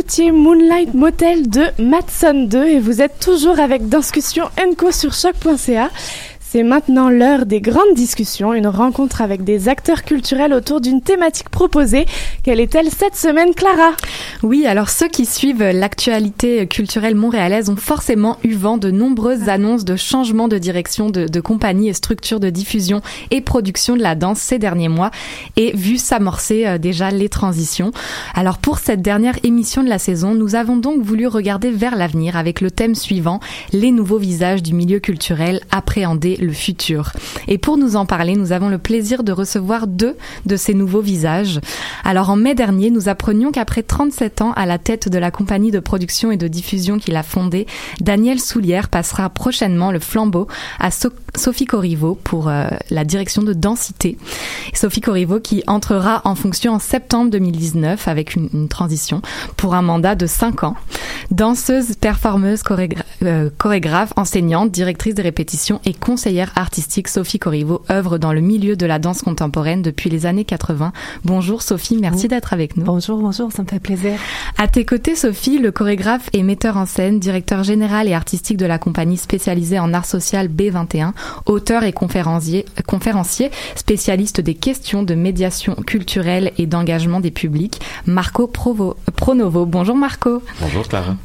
[0.09, 5.91] Écoutiez Moonlight Motel de Matson 2 et vous êtes toujours avec Discussion Enco sur choc.ca.
[6.41, 11.51] C'est maintenant l'heure des grandes discussions, une rencontre avec des acteurs culturels autour d'une thématique
[11.51, 12.07] proposée.
[12.43, 13.91] Quelle est-elle cette semaine, Clara?
[14.45, 19.85] Oui, alors ceux qui suivent l'actualité culturelle montréalaise ont forcément eu vent de nombreuses annonces
[19.85, 23.01] de changements de direction de, de compagnies et structures de diffusion
[23.33, 25.11] et production de la danse ces derniers mois
[25.57, 27.91] et vu s'amorcer euh, déjà les transitions.
[28.33, 32.37] Alors pour cette dernière émission de la saison, nous avons donc voulu regarder vers l'avenir
[32.37, 33.41] avec le thème suivant,
[33.73, 37.13] les nouveaux visages du milieu culturel appréhendés le futur.
[37.49, 40.17] Et pour nous en parler, nous avons le plaisir de recevoir deux
[40.47, 41.59] de ces nouveaux visages.
[42.05, 45.71] Alors en mai dernier, nous apprenions qu'après 37 ans à la tête de la compagnie
[45.71, 47.67] de production et de diffusion qu'il a fondée,
[48.01, 50.47] Daniel Soulière passera prochainement le flambeau
[50.79, 54.19] à so Sophie Corriveau pour euh, la direction de Densité.
[54.75, 59.23] Sophie Corriveau qui entrera en fonction en septembre 2019 avec une, une transition
[59.57, 60.75] pour un mandat de 5 ans.
[61.31, 68.19] Danseuse, performeuse, chorégra euh, chorégraphe, enseignante, directrice de répétition et conseillère artistique, Sophie Corriveau œuvre
[68.19, 70.93] dans le milieu de la danse contemporaine depuis les années 80.
[71.25, 72.85] Bonjour Sophie, merci Bon- d'être avec nous.
[72.85, 74.18] Bonjour, bonjour, ça me fait plaisir.
[74.57, 78.67] À tes côtés, Sophie, le chorégraphe et metteur en scène, directeur général et artistique de
[78.67, 81.13] la compagnie spécialisée en art social B21,
[81.47, 88.47] auteur et conférencier, conférencier spécialiste des questions de médiation culturelle et d'engagement des publics, Marco
[88.47, 89.67] Provo, Pronovo.
[89.67, 90.43] Bonjour Marco.
[90.61, 91.17] Bonjour Clara.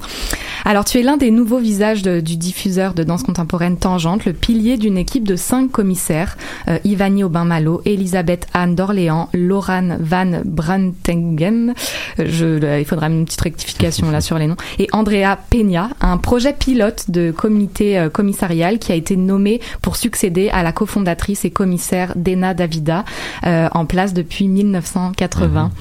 [0.65, 4.31] Alors, tu es l'un des nouveaux visages de- du diffuseur de danse contemporaine Tangente, le
[4.31, 6.37] pilier d'une équipe de cinq commissaires,
[6.69, 11.73] euh, Ivani Aubin-Malo, Elisabeth Anne d'Orléans, Laurane Van Brantengem,
[12.19, 16.17] euh, je, il faudra une petite rectification là sur les noms, et Andrea Peña, un
[16.17, 21.45] projet pilote de comité euh, commissarial qui a été nommé pour succéder à la cofondatrice
[21.45, 23.05] et commissaire Dena Davida,
[23.45, 25.71] euh, en place depuis 1980.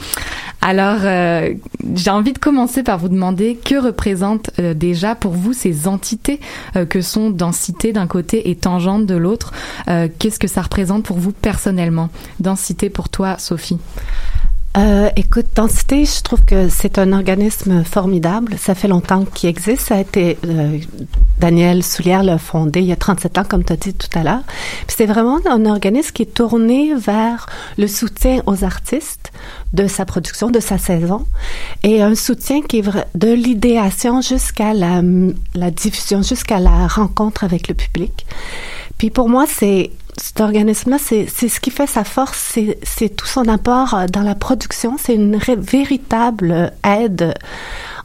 [0.65, 1.55] Alors, euh,
[1.97, 6.39] j'ai envie de commencer par vous demander que représentent euh, déjà pour vous ces entités
[6.89, 9.53] que sont densité d'un côté et tangente de l'autre.
[9.89, 12.11] Euh, Qu'est-ce que ça représente pour vous personnellement?
[12.39, 13.79] Densité pour toi, Sophie
[14.79, 18.57] Euh, écoute, Densité, je trouve que c'est un organisme formidable.
[18.59, 19.89] Ça fait longtemps qu'il existe.
[19.89, 20.79] Ça a été euh,
[21.39, 24.23] Daniel Soulière l'a fondé il y a 37 ans, comme tu as dit tout à
[24.23, 24.43] l'heure.
[24.87, 27.47] Puis c'est vraiment un organisme qui est tourné vers
[27.77, 29.31] le soutien aux artistes
[29.75, 31.27] de sa production, de sa saison,
[31.83, 35.03] et un soutien qui est de l'idéation jusqu'à la,
[35.55, 38.27] la diffusion, jusqu'à la rencontre avec le public.
[38.97, 43.27] Puis pour moi, c'est cet organisme-là, c'est ce qui fait sa force, c'est c'est tout
[43.27, 44.97] son apport euh, dans la production.
[44.99, 47.35] C'est une véritable aide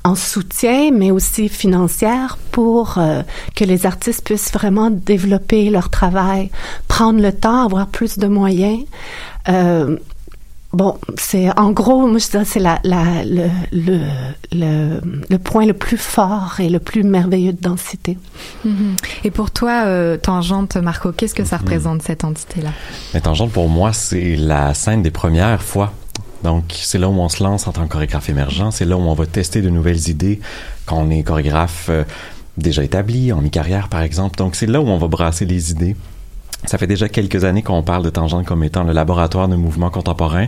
[0.03, 3.23] en soutien, mais aussi financière pour euh,
[3.55, 6.49] que les artistes puissent vraiment développer leur travail,
[6.87, 8.85] prendre le temps, avoir plus de moyens.
[9.49, 9.97] Euh,
[10.73, 13.99] Bon, c'est en gros, moi je dirais c'est la, la, le, le,
[14.51, 18.17] le, le point le plus fort et le plus merveilleux de densité.
[18.65, 18.97] Mhm.
[19.23, 22.71] Et pour toi, euh, Tangente, Marco, qu'est-ce que ça représente cette entité-là?
[23.13, 25.93] Mais Tangente, pour moi, c'est la scène des premières fois.
[26.43, 28.69] Donc, c'est là où on se lance en tant que chorégraphe émergent.
[28.71, 30.39] C'est là où on va tester de nouvelles idées
[30.85, 32.03] quand on est chorégraphe euh,
[32.57, 34.35] déjà établi, en mi-carrière, par exemple.
[34.37, 35.95] Donc, c'est là où on va brasser les idées.
[36.65, 39.89] Ça fait déjà quelques années qu'on parle de Tangente comme étant le laboratoire de mouvements
[39.89, 40.47] contemporains.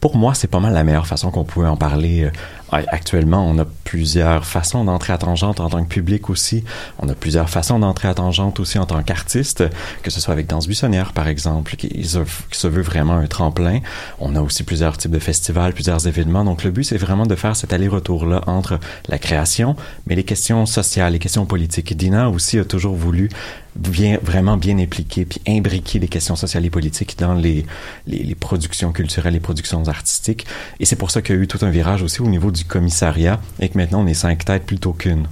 [0.00, 2.24] Pour moi, c'est pas mal la meilleure façon qu'on pouvait en parler.
[2.24, 2.30] euh,
[2.72, 6.64] Actuellement, on a plusieurs façons d'entrer à Tangente en tant que public aussi.
[7.00, 9.64] On a plusieurs façons d'entrer à Tangente aussi en tant qu'artiste,
[10.02, 13.80] que ce soit avec Danse Buissonnière, par exemple, qui se, veut vraiment un tremplin.
[14.20, 16.44] On a aussi plusieurs types de festivals, plusieurs événements.
[16.44, 18.78] Donc, le but, c'est vraiment de faire cet aller-retour-là entre
[19.08, 19.74] la création,
[20.06, 21.96] mais les questions sociales, les questions politiques.
[21.96, 23.30] Dina aussi a toujours voulu
[23.74, 27.64] bien, vraiment bien impliquer puis imbriquer les questions sociales et politiques dans les
[28.38, 30.46] productions culturelles, les productions artistiques.
[30.78, 32.64] Et c'est pour ça qu'il y a eu tout un virage aussi au niveau du
[32.64, 35.26] commissariat et que maintenant on est cinq têtes plutôt qu'une.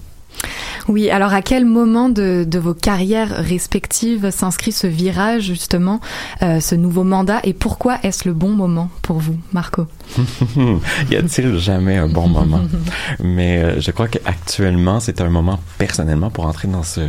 [0.88, 6.00] Oui, alors à quel moment de, vos carrières respectives s'inscrit ce virage, justement,
[6.42, 9.86] euh, ce nouveau mandat, et pourquoi est-ce le bon moment pour vous, Marco?
[11.10, 12.62] Y a-t-il jamais un bon moment?
[13.20, 17.00] Mais euh, je crois qu'actuellement, c'est un moment personnellement pour entrer dans ce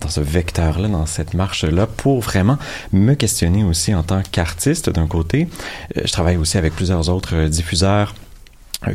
[0.00, 2.58] dans ce vecteur-là, dans cette marche-là, pour vraiment
[2.92, 5.48] me questionner aussi en tant qu'artiste d'un côté.
[5.96, 8.14] Euh, je travaille aussi avec plusieurs autres diffuseurs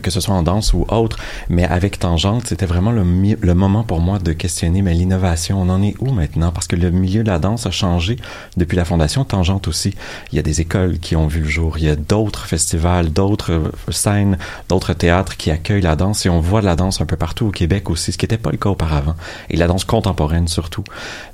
[0.02, 1.18] que ce soit en danse ou autre,
[1.50, 3.04] mais avec Tangente, c'était vraiment le,
[3.40, 5.62] le moment pour moi de questionner mais l'innovation.
[5.62, 6.52] On en est où maintenant?
[6.52, 8.18] Parce que le milieu de la danse a changé
[8.58, 9.94] depuis la fondation Tangente aussi.
[10.32, 13.12] Il y a des écoles qui ont vu le jour, il y a d'autres festivals,
[13.12, 14.38] d'autres euh, scènes,
[14.68, 17.48] d'autres théâtres qui accueillent la danse et on voit de la danse un peu partout
[17.48, 19.16] au Québec aussi, ce qui n'était pas le cas auparavant.
[19.50, 20.84] Et la danse contemporaine surtout.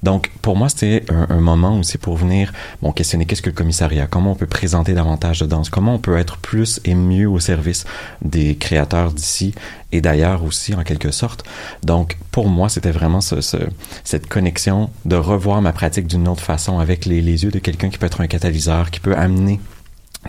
[0.03, 3.55] Donc, pour moi, c'était un, un moment aussi pour venir bon, questionner qu'est-ce que le
[3.55, 7.27] commissariat, comment on peut présenter davantage de danse, comment on peut être plus et mieux
[7.27, 7.85] au service
[8.21, 9.55] des, créateurs d'ici
[9.91, 11.43] et d'ailleurs aussi en quelque sorte.
[11.83, 13.57] Donc pour moi, c'était vraiment ce, ce,
[14.03, 17.97] cette connexion de revoir ma pratique d'une autre façon avec les yeux de quelqu'un qui
[17.97, 19.59] peut être un catalyseur, qui peut amener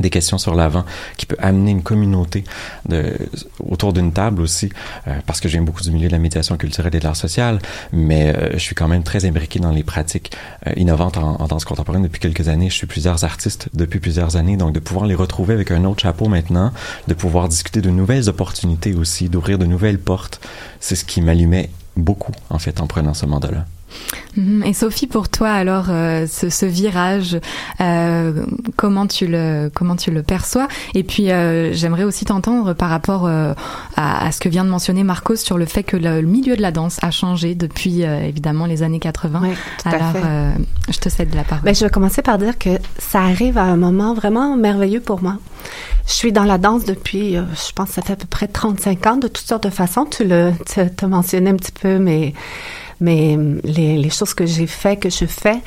[0.01, 0.85] des questions sur l'avant
[1.17, 2.45] qui peut amener une communauté
[2.89, 3.17] de,
[3.61, 4.71] autour d'une table aussi
[5.09, 7.59] euh, parce que j'aime beaucoup du milieu de la médiation culturelle et de l'art social
[7.93, 10.33] mais euh, je suis quand même très imbriqué dans les pratiques
[10.67, 14.37] euh, innovantes en, en danse contemporaine depuis quelques années je suis plusieurs artistes depuis plusieurs
[14.37, 16.73] années donc de pouvoir les retrouver avec un autre chapeau maintenant
[17.09, 20.41] de pouvoir discuter de nouvelles opportunités aussi d'ouvrir de nouvelles portes
[20.81, 23.65] c'est ce qui m'allumait beaucoup en fait en prenant ce mandat là.
[24.65, 27.39] Et Sophie, pour toi, alors, euh, ce, ce, virage,
[27.81, 28.45] euh,
[28.77, 30.69] comment tu le comment tu le perçois?
[30.95, 33.55] Et puis, euh, j'aimerais aussi t'entendre par rapport euh,
[33.97, 36.55] à, à, ce que vient de mentionner Marcos sur le fait que le, le milieu
[36.57, 39.41] de la danse a changé depuis euh, évidemment les années 80.
[39.43, 39.49] Oui,
[39.83, 40.93] tout alors, à fait.
[40.93, 41.65] je te cède la parole.
[41.65, 45.23] Ben, je vais commencer par dire que ça arrive à un moment vraiment merveilleux pour
[45.23, 45.37] moi.
[46.07, 49.17] Je suis dans la danse depuis, je pense, ça fait à peu près 35 ans,
[49.17, 50.05] de toutes sortes de façons.
[50.05, 52.33] Tu le, tu as mentionné un petit peu, mais
[53.01, 55.61] mais les, les choses que j'ai fait, que je fais.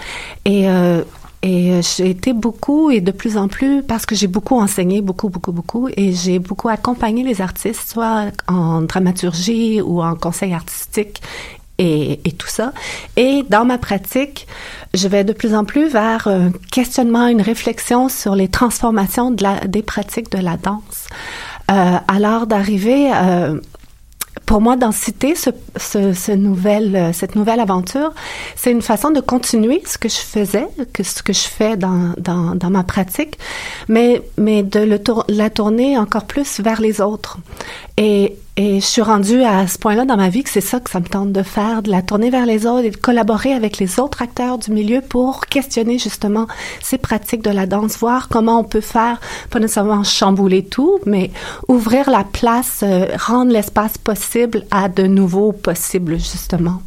[0.46, 1.04] Et, euh,
[1.42, 5.30] et j'ai été beaucoup et de plus en plus parce que j'ai beaucoup enseigné, beaucoup,
[5.30, 11.22] beaucoup, beaucoup, et j'ai beaucoup accompagné les artistes, soit en dramaturgie ou en conseil artistique
[11.80, 12.74] et, tout ça.
[13.16, 14.48] Et dans ma pratique,
[14.94, 19.82] je vais de plus en plus vers un questionnement, une réflexion sur les transformations des
[19.82, 21.08] pratiques de la danse.
[21.72, 23.60] Euh, alors d'arriver euh,
[24.50, 28.12] pour moi, densité, ce, ce, ce nouvelle, cette nouvelle aventure,
[28.56, 32.16] c'est une façon de continuer ce que je faisais, que ce que je fais dans,
[32.18, 33.38] dans, dans ma pratique,
[33.90, 37.38] mais, mais de le la tourner encore plus vers les autres.
[37.98, 40.90] Et, et je suis rendue à ce point-là dans ma vie que c'est ça que
[40.90, 43.78] ça me tente de faire, de la tourner vers les autres et de collaborer avec
[43.78, 46.48] les autres acteurs du milieu pour questionner justement
[46.82, 49.20] ces pratiques de la danse, voir comment on peut faire,
[49.50, 51.32] pas nécessairement chambouler tout, mais
[51.68, 56.82] ouvrir la place, euh, rendre l'espace possible à de nouveaux possibles justement.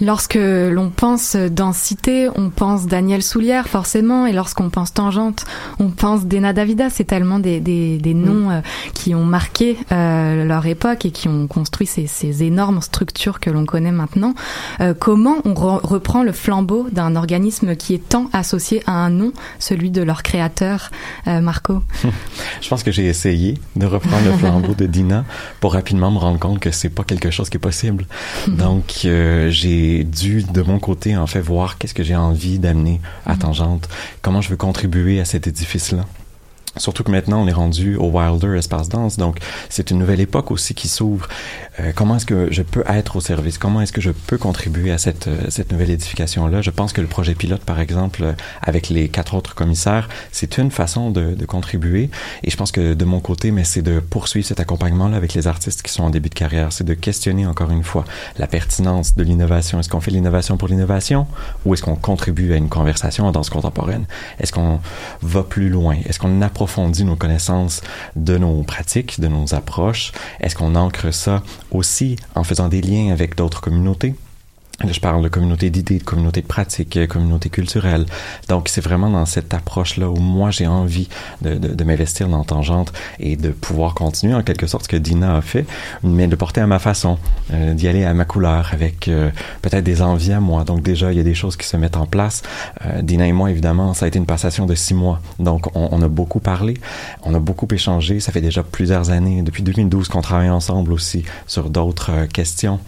[0.00, 5.44] Lorsque l'on pense densité, on pense Daniel Soulière forcément, et lorsqu'on pense tangente,
[5.78, 6.90] on pense Dena Davida.
[6.90, 8.60] C'est tellement des, des, des noms euh,
[8.94, 13.50] qui ont marqué euh, leur époque et qui ont construit ces, ces énormes structures que
[13.50, 14.34] l'on connaît maintenant.
[14.80, 19.10] Euh, comment on re reprend le flambeau d'un organisme qui est tant associé à un
[19.10, 20.90] nom, celui de leur créateur,
[21.26, 21.82] Marco?
[22.60, 25.24] Je pense que j'ai essayé de reprendre le flambeau de Dina
[25.60, 28.06] pour rapidement me rendre compte que c'est pas quelque chose qui est possible.
[28.48, 29.50] Donc euh,
[29.90, 33.88] j'ai dû de mon côté en fait voir qu'est-ce que j'ai envie d'amener à Tangente,
[34.22, 36.04] comment je veux contribuer à cet édifice-là.
[36.76, 40.52] Surtout que maintenant, on est rendu au Wilder Espace Danse, donc c'est une nouvelle époque
[40.52, 41.28] aussi qui s'ouvre.
[41.80, 43.58] Euh, comment est-ce que je peux être au service?
[43.58, 46.62] Comment est-ce que je peux contribuer à cette, euh, cette nouvelle édification-là?
[46.62, 50.58] Je pense que le projet pilote, par exemple, euh, avec les quatre autres commissaires, c'est
[50.58, 52.08] une façon de, de, contribuer.
[52.44, 55.48] Et je pense que de mon côté, mais c'est de poursuivre cet accompagnement-là avec les
[55.48, 56.72] artistes qui sont en début de carrière.
[56.72, 58.04] C'est de questionner encore une fois
[58.38, 59.80] la pertinence de l'innovation.
[59.80, 61.26] Est-ce qu'on fait l'innovation pour l'innovation
[61.64, 64.06] ou est-ce qu'on contribue à une conversation en danse contemporaine?
[64.38, 64.80] Est-ce qu'on
[65.22, 65.96] va plus loin?
[66.06, 67.80] Est-ce qu'on approfondit nos connaissances
[68.16, 70.12] de nos pratiques, de nos approches?
[70.40, 74.14] Est-ce qu'on ancre ça aussi en faisant des liens avec d'autres communautés?
[74.88, 78.06] Je parle de communauté d'idées, de communauté de pratiques, communauté culturelle.
[78.48, 81.08] Donc, c'est vraiment dans cette approche-là où moi, j'ai envie
[81.42, 84.96] de, de, de m'investir dans Tangente et de pouvoir continuer en quelque sorte ce que
[84.96, 85.66] Dina a fait,
[86.02, 87.18] mais de porter à ma façon,
[87.52, 90.64] euh, d'y aller à ma couleur, avec euh, peut-être des envies à moi.
[90.64, 92.42] Donc, déjà, il y a des choses qui se mettent en place.
[92.86, 95.20] Euh, Dina et moi, évidemment, ça a été une passation de six mois.
[95.38, 96.74] Donc, on, on a beaucoup parlé,
[97.22, 98.18] on a beaucoup échangé.
[98.18, 102.80] Ça fait déjà plusieurs années, depuis 2012 qu'on travaille ensemble aussi sur d'autres euh, questions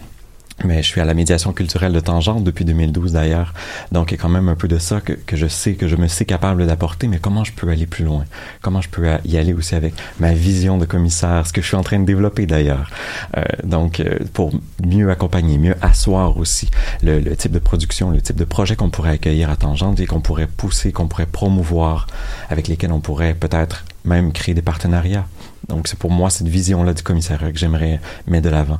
[0.63, 3.53] mais je suis à la médiation culturelle de Tangente depuis 2012 d'ailleurs.
[3.91, 5.87] Donc, il y a quand même un peu de ça que, que je sais, que
[5.87, 8.25] je me sais capable d'apporter, mais comment je peux aller plus loin?
[8.61, 11.75] Comment je peux y aller aussi avec ma vision de commissaire, ce que je suis
[11.75, 12.89] en train de développer d'ailleurs.
[13.37, 14.51] Euh, donc, euh, pour
[14.85, 16.69] mieux accompagner, mieux asseoir aussi
[17.01, 20.05] le, le, type de production, le type de projet qu'on pourrait accueillir à Tangente et
[20.05, 22.07] qu'on pourrait pousser, qu'on pourrait promouvoir,
[22.49, 25.25] avec lesquels on pourrait peut-être même créer des partenariats.
[25.69, 28.79] Donc, c'est pour moi cette vision-là du commissariat que j'aimerais mettre de l'avant.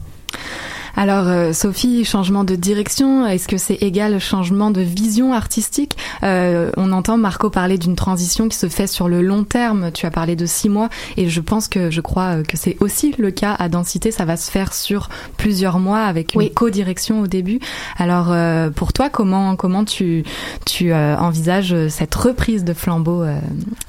[0.96, 5.98] Alors, euh, Sophie, changement de direction, est-ce que c'est égal changement de vision artistique?
[6.22, 9.92] Euh, On entend Marco parler d'une transition qui se fait sur le long terme.
[9.92, 12.78] Tu as parlé de six mois, et je pense que je crois euh, que c'est
[12.80, 14.12] aussi le cas à Densité.
[14.12, 16.52] Ça va se faire sur plusieurs mois avec une oui.
[16.54, 17.60] co-direction au début.
[17.98, 20.24] Alors, euh, pour toi, comment comment tu
[20.66, 23.24] tu euh, envisages cette reprise de flambeau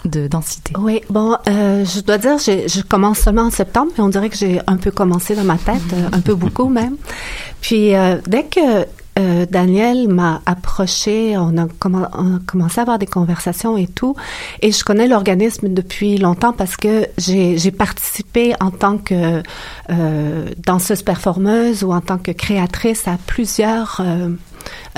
[0.06, 0.72] de Densité?
[0.78, 4.60] Oui, bon, je dois dire, je commence seulement en septembre, mais on dirait que j'ai
[4.66, 5.82] un peu commencé dans ma tête,
[6.12, 6.93] un peu beaucoup même.
[7.60, 8.86] Puis euh, dès que
[9.16, 11.68] euh, Daniel m'a approché, on a,
[12.46, 14.16] commencé à avoir des conversations et tout.
[14.60, 19.42] Et je connais l'organisme depuis longtemps parce que j'ai participé en tant que
[19.90, 24.02] euh, danseuse performeuse ou en tant que créatrice à plusieurs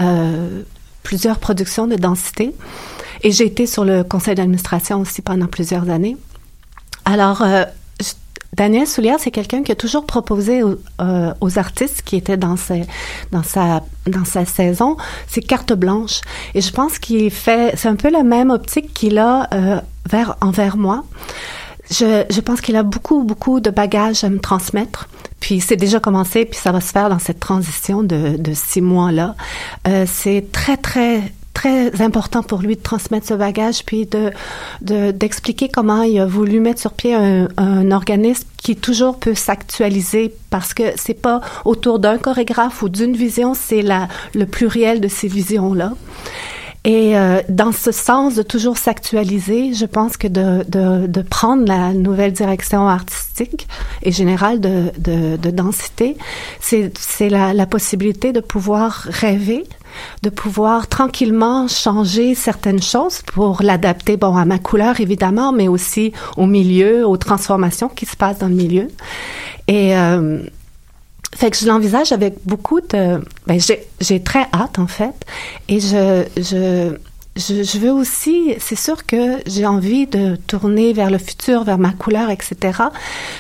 [0.01, 0.63] euh,
[1.03, 2.55] plusieurs productions de densité.
[3.23, 6.17] Et j'ai été sur le conseil d'administration aussi pendant plusieurs années.
[7.05, 7.45] Alors,
[8.57, 12.57] Daniel Soulière, c'est quelqu'un qui a toujours proposé aux, euh, aux artistes qui étaient dans,
[12.57, 12.85] ses,
[13.31, 14.97] dans, sa, dans sa saison
[15.29, 16.23] ces cartes blanches.
[16.55, 20.37] Et je pense qu'il fait, c'est un peu la même optique qu'il a euh, vers,
[20.41, 21.05] envers moi.
[21.91, 25.09] Je, je pense qu'il a beaucoup, beaucoup de bagages à me transmettre.
[25.39, 28.81] Puis c'est déjà commencé, puis ça va se faire dans cette transition de, de six
[28.81, 29.37] mois-là.
[29.87, 31.23] Euh, c'est très, très,
[31.67, 34.31] très important pour lui de transmettre ce bagage, puis de
[34.83, 40.35] de- d'expliquer comment il a voulu mettre sur pied un, organisme qui toujours peut s'actualiser
[40.51, 45.09] parce que c'est pas autour d'un chorégraphe ou d'une vision, c'est la le pluriel de
[45.09, 45.93] ces visions-là.
[46.85, 51.93] Et euh, dans ce sens de toujours s'actualiser, je pense que de, de, prendre la
[51.93, 53.67] nouvelle direction artistique
[54.05, 56.17] et générale de, de, de densité,
[56.61, 59.65] c'est c'est la, la possibilité de pouvoir rêver,
[60.23, 66.13] de pouvoir tranquillement changer certaines choses pour l'adapter, bon, à ma couleur évidemment, mais aussi
[66.37, 68.89] au milieu, aux transformations qui se passent dans le milieu.
[69.69, 70.39] Et euh,
[71.37, 73.21] fait que je l'envisage avec beaucoup de.
[73.47, 73.61] Ben,
[74.01, 75.15] j'ai, très hâte, en fait.
[75.69, 76.97] Et je, je,
[77.37, 78.55] je, je veux aussi.
[78.59, 82.79] C'est sûr que j'ai envie de tourner vers le futur, vers ma couleur, etc.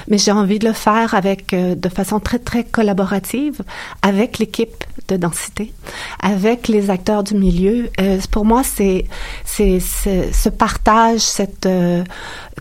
[0.09, 3.63] Mais j'ai envie de le faire avec, euh, de façon très, très collaborative
[4.03, 5.73] avec l'équipe de densité,
[6.21, 7.89] avec les acteurs du milieu.
[8.01, 9.05] Euh, pour moi, c'est,
[9.45, 12.03] c'est, ce partage, cette euh,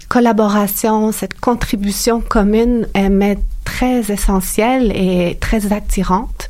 [0.09, 6.49] collaboration, cette contribution commune, m'est très essentielle et très attirante.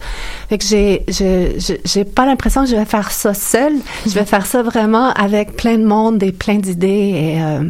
[0.50, 3.76] Fait que j'ai, je- j'ai pas l'impression que je vais faire ça seule.
[4.06, 6.88] Je vais faire ça vraiment avec plein de monde et plein d'idées
[7.38, 7.64] et, euh,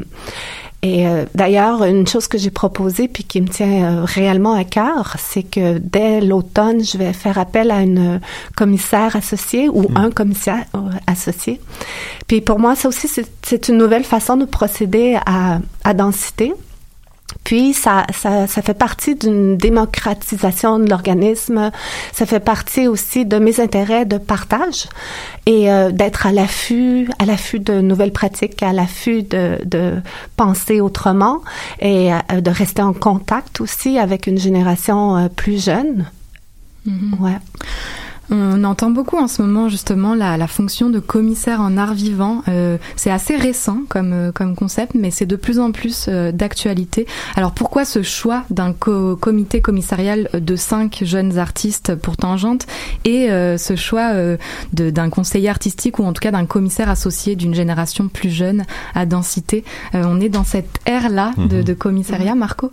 [0.88, 4.64] et euh, d'ailleurs, une chose que j'ai proposée puis qui me tient euh, réellement à
[4.64, 8.20] cœur, c'est que dès l'automne, je vais faire appel à une
[8.56, 11.60] commissaire associée ou un commissaire euh, associé.
[12.28, 16.54] Puis pour moi, ça aussi, c'est- c'est une nouvelle façon de procéder à, à densité.
[17.44, 21.72] Puis ça, ça, ça fait partie d'une démocratisation de l'organisme.
[22.12, 24.88] Ça fait partie aussi de mes intérêts de partage
[25.46, 29.94] et euh, d'être à l'affût, à l'affût de nouvelles pratiques, à l'affût de, de
[30.38, 31.42] penser autrement
[31.80, 36.06] et euh, de rester en contact aussi avec une génération euh, plus jeune.
[37.20, 37.38] Ouais.
[38.32, 42.42] On entend beaucoup en ce moment justement la, la fonction de commissaire en art vivant.
[42.48, 46.32] Euh, c'est assez récent comme, euh, comme concept, mais c'est de plus en plus euh,
[46.32, 47.06] d'actualité.
[47.36, 52.66] Alors pourquoi ce choix d'un co- comité commissarial de cinq jeunes artistes pour Tangente
[53.04, 54.38] et euh, ce choix euh,
[54.74, 58.66] d'un conseiller artistique ou en tout cas d'un commissaire associé d'une génération plus jeune
[58.96, 59.64] à densité?
[59.94, 61.64] Euh, On est dans cette ère-là de, Mhm.
[61.64, 62.72] de commissariat, Marco?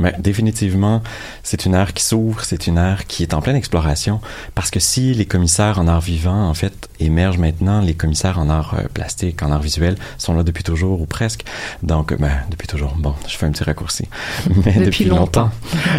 [0.00, 1.02] Mais définitivement,
[1.42, 4.20] c'est une ère qui s'ouvre, c'est une ère qui est en pleine exploration,
[4.54, 8.48] parce que si les commissaires en art vivant, en fait, émergent maintenant, les commissaires en
[8.48, 11.44] art euh, plastique, en art visuel, sont là depuis toujours ou presque.
[11.82, 14.08] Donc, euh, ben, depuis toujours, bon, je fais un petit raccourci,
[14.48, 15.42] mais Depuis depuis, longtemps.
[15.42, 15.50] longtemps.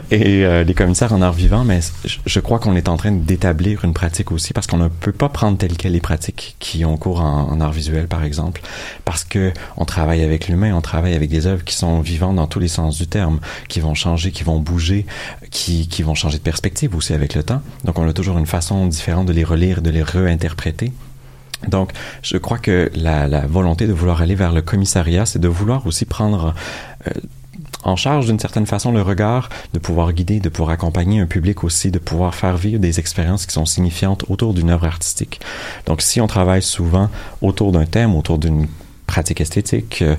[0.09, 3.11] Et euh, les commissaires en art vivant, mais je, je crois qu'on est en train
[3.11, 6.85] d'établir une pratique aussi, parce qu'on ne peut pas prendre telles quelles les pratiques qui
[6.85, 8.61] ont cours en, en art visuel, par exemple,
[9.05, 12.47] parce que on travaille avec l'humain, on travaille avec des œuvres qui sont vivantes dans
[12.47, 15.05] tous les sens du terme, qui vont changer, qui vont bouger,
[15.49, 17.61] qui, qui vont changer de perspective aussi avec le temps.
[17.83, 20.91] Donc, on a toujours une façon différente de les relire, de les réinterpréter.
[21.67, 21.91] Donc,
[22.23, 25.85] je crois que la, la volonté de vouloir aller vers le commissariat, c'est de vouloir
[25.85, 26.55] aussi prendre
[27.07, 27.11] euh,
[27.83, 31.63] en charge d'une certaine façon le regard, de pouvoir guider, de pouvoir accompagner un public
[31.63, 35.39] aussi, de pouvoir faire vivre des expériences qui sont signifiantes autour d'une œuvre artistique.
[35.85, 37.09] Donc, si on travaille souvent
[37.41, 38.67] autour d'un thème, autour d'une
[39.11, 40.01] pratique esthétique.
[40.01, 40.15] Euh,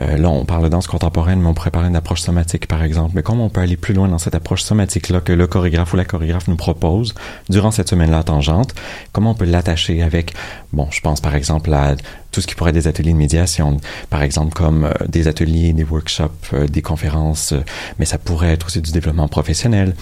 [0.00, 3.12] euh, là, on parle de danse contemporaine, mais on pourrait parler d'approche somatique, par exemple.
[3.16, 5.96] Mais comment on peut aller plus loin dans cette approche somatique-là que le chorégraphe ou
[5.96, 7.12] la chorégraphe nous propose
[7.50, 8.72] durant cette semaine-là tangente?
[9.12, 10.32] Comment on peut l'attacher avec,
[10.72, 11.96] bon, je pense par exemple à
[12.30, 13.78] tout ce qui pourrait être des ateliers de médiation,
[14.10, 17.52] par exemple comme euh, des ateliers, des workshops, euh, des conférences,
[17.98, 19.94] mais ça pourrait être aussi du développement professionnel.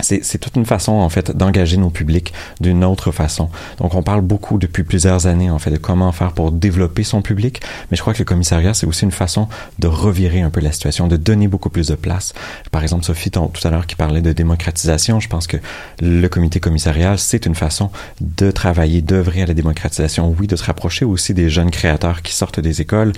[0.00, 3.50] C'est, toute une façon, en fait, d'engager nos publics d'une autre façon.
[3.78, 7.22] Donc, on parle beaucoup depuis plusieurs années, en fait, de comment faire pour développer son
[7.22, 7.60] public.
[7.90, 9.48] Mais je crois que le commissariat, c'est aussi une façon
[9.78, 12.32] de revirer un peu la situation, de donner beaucoup plus de place.
[12.70, 15.56] Par exemple, Sophie, tout à l'heure, qui parlait de démocratisation, je pense que
[16.00, 20.34] le comité commissarial, c'est une façon de travailler, d'œuvrer à la démocratisation.
[20.38, 23.12] Oui, de se rapprocher aussi des jeunes créateurs qui sortent des écoles,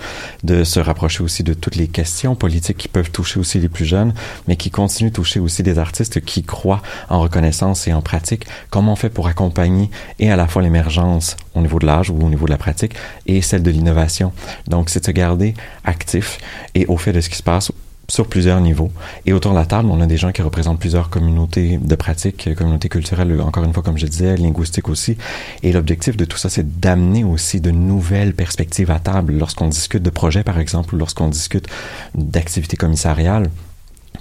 [0.45, 3.85] de se rapprocher aussi de toutes les questions politiques qui peuvent toucher aussi les plus
[3.85, 4.15] jeunes,
[4.49, 6.70] mais qui continuent de toucher aussi des artistes qui croient
[7.09, 8.47] en reconnaissance et en pratique.
[8.71, 12.19] Comment on fait pour accompagner et à la fois l'émergence au niveau de l'âge ou
[12.21, 12.95] au niveau de la pratique
[13.27, 14.33] et celle de l'innovation.
[14.67, 16.39] Donc, c'est de se garder actif
[16.75, 17.73] et au fait de ce qui se passe
[18.11, 18.91] sur plusieurs niveaux.
[19.25, 22.49] Et autour de la table, on a des gens qui représentent plusieurs communautés de pratiques,
[22.49, 25.17] euh, communautés culturelles, encore une fois, comme je disais, linguistiques aussi.
[25.63, 30.03] Et l'objectif de tout ça, c'est d'amener aussi de nouvelles perspectives à table lorsqu'on discute
[30.03, 31.69] de projets, par exemple, ou lorsqu'on discute
[32.15, 33.49] d'activités commissariales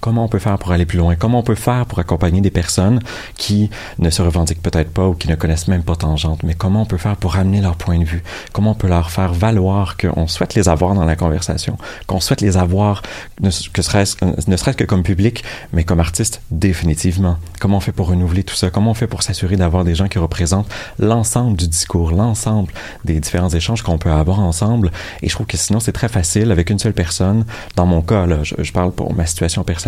[0.01, 1.15] Comment on peut faire pour aller plus loin?
[1.15, 3.01] Comment on peut faire pour accompagner des personnes
[3.35, 6.43] qui ne se revendiquent peut-être pas ou qui ne connaissent même pas Tangente?
[6.43, 8.23] Mais comment on peut faire pour amener leur point de vue?
[8.53, 12.39] Comment on peut leur faire valoir qu'on souhaite les avoir dans la conversation, qu'on souhaite
[12.39, 13.01] les avoir,
[13.41, 15.43] ne, serait-ce, ne serait-ce que comme public,
[15.73, 17.35] mais comme artiste, définitivement.
[17.59, 18.69] Comment on fait pour renouveler tout ça?
[18.69, 22.71] Comment on fait pour s'assurer d'avoir des gens qui représentent l'ensemble du discours, l'ensemble
[23.03, 24.91] des différents échanges qu'on peut avoir ensemble?
[25.21, 27.43] Et je trouve que sinon, c'est très facile avec une seule personne.
[27.75, 29.78] Dans mon cas, je, je parle pour ma situation personnelle,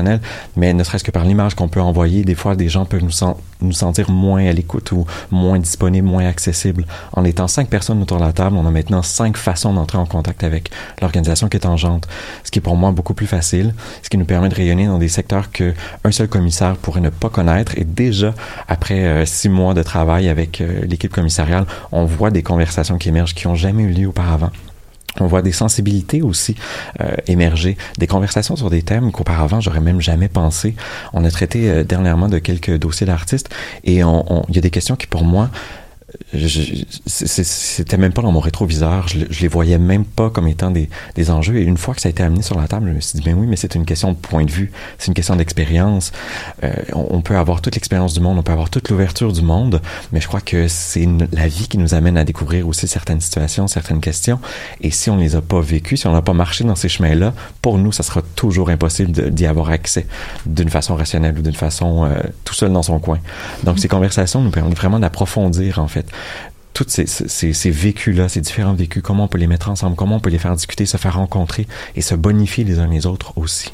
[0.56, 3.12] mais ne serait-ce que par l'image qu'on peut envoyer, des fois, des gens peuvent nous,
[3.12, 6.86] sen- nous sentir moins à l'écoute ou moins disponibles, moins accessibles.
[7.14, 10.06] En étant cinq personnes autour de la table, on a maintenant cinq façons d'entrer en
[10.06, 12.08] contact avec l'organisation qui est tangente,
[12.44, 13.74] ce qui est pour moi beaucoup plus facile,
[14.04, 15.74] ce qui nous permet de rayonner dans des secteurs que
[16.04, 17.78] un seul commissaire pourrait ne pas connaître.
[17.78, 18.34] Et déjà,
[18.68, 23.10] après euh, six mois de travail avec euh, l'équipe commissariale, on voit des conversations qui
[23.10, 24.52] émergent qui ont jamais eu lieu auparavant.
[25.20, 26.56] On voit des sensibilités aussi
[27.02, 30.76] euh, émerger, des conversations sur des thèmes qu'auparavant j'aurais même jamais pensé.
[31.14, 33.50] On a traité euh, dernièrement de quelques dossiers d'artistes
[33.84, 35.50] et on- on- il y a des questions qui pour moi
[37.06, 39.08] c'était même pas dans mon rétroviseur.
[39.08, 41.58] Je, je les voyais même pas comme étant des, des enjeux.
[41.58, 43.26] Et une fois que ça a été amené sur la table, je me suis dit,
[43.26, 46.12] ben oui, mais c'est une question de point de vue, c'est une question d'expérience.
[46.64, 49.82] Euh, on, peut avoir toute l'expérience du monde, on peut avoir toute l'ouverture du monde,
[50.12, 53.68] mais je crois que c'est la vie qui nous amène à découvrir aussi certaines situations,
[53.68, 54.40] certaines questions.
[54.82, 57.34] Et si on les a pas vécues, si on n'a pas marché dans ces chemins-là,
[57.62, 60.08] pour nous, ça sera toujours impossible d'y avoir accès
[60.46, 63.20] d'une façon rationnelle ou d'une façon euh, tout seul dans son coin.
[63.64, 66.01] Donc, ces conversations nous permettent vraiment d'approfondir, en fait,
[66.74, 70.16] tous ces, ces, ces vécus-là, ces différents vécus, comment on peut les mettre ensemble, comment
[70.16, 73.34] on peut les faire discuter, se faire rencontrer et se bonifier les uns les autres
[73.38, 73.70] aussi?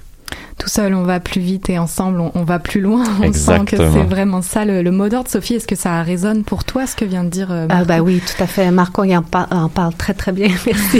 [0.58, 3.04] Tout seul, on va plus vite et ensemble, on, on va plus loin.
[3.22, 5.30] On sent que c'est vraiment ça le, le mot d'ordre.
[5.30, 7.86] Sophie, est-ce que ça résonne pour toi, ce que vient de dire euh, Ah Marco?
[7.88, 8.72] bah oui, tout à fait.
[8.72, 11.00] Marco il en, par- en parle très très bien, merci.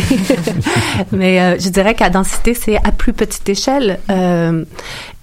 [1.12, 4.64] Mais euh, je dirais qu'à densité, c'est à plus petite échelle euh,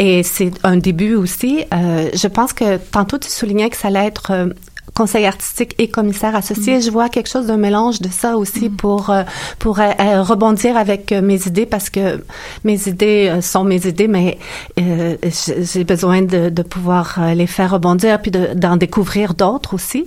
[0.00, 1.64] et c'est un début aussi.
[1.72, 4.48] Euh, je pense que tantôt tu soulignais que ça allait être euh,
[4.94, 6.80] conseil artistique et commissaire associé.
[6.80, 9.22] Je vois quelque chose d'un mélange de ça aussi pour euh,
[9.58, 12.22] pour euh, euh, rebondir avec mes idées parce que
[12.64, 14.38] mes idées sont mes idées, mais
[14.78, 15.16] euh,
[15.58, 20.06] j'ai besoin de, de pouvoir les faire rebondir puis de- d'en découvrir d'autres aussi.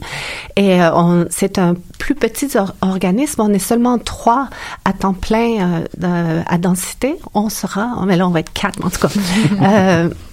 [0.55, 3.41] Et euh, c'est un plus petit or- organisme.
[3.41, 4.49] On est seulement trois
[4.85, 7.15] à temps plein de- à densité.
[7.33, 9.09] On sera, mais là on va être quatre en tout cas.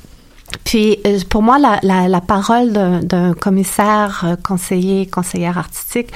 [0.63, 6.09] Puis, euh, pour moi, la, la, la parole d'un- commissaire, euh, conseiller, conseillère artistique,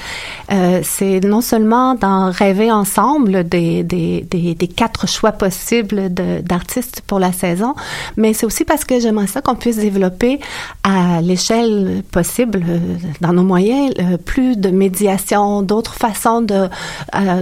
[0.51, 7.01] euh, c'est non seulement d'en rêver ensemble des, des, des, des quatre choix possibles d'artistes
[7.07, 7.75] pour la saison,
[8.17, 10.39] mais c'est aussi parce que j'aimerais ça qu'on puisse développer
[10.83, 12.79] à l'échelle possible, euh,
[13.21, 13.93] dans nos moyens,
[14.25, 16.67] plus de médiation, d'autres façons de,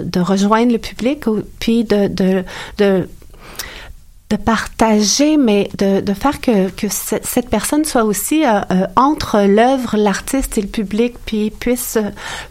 [0.03, 1.25] de rejoindre le public,
[1.59, 2.43] puis de, de,
[2.77, 3.07] de
[4.29, 8.87] de partager, mais de, de faire que, que ce- cette personne soit aussi euh, euh,
[8.97, 11.97] entre l'œuvre, l'artiste et le public, puis puisse,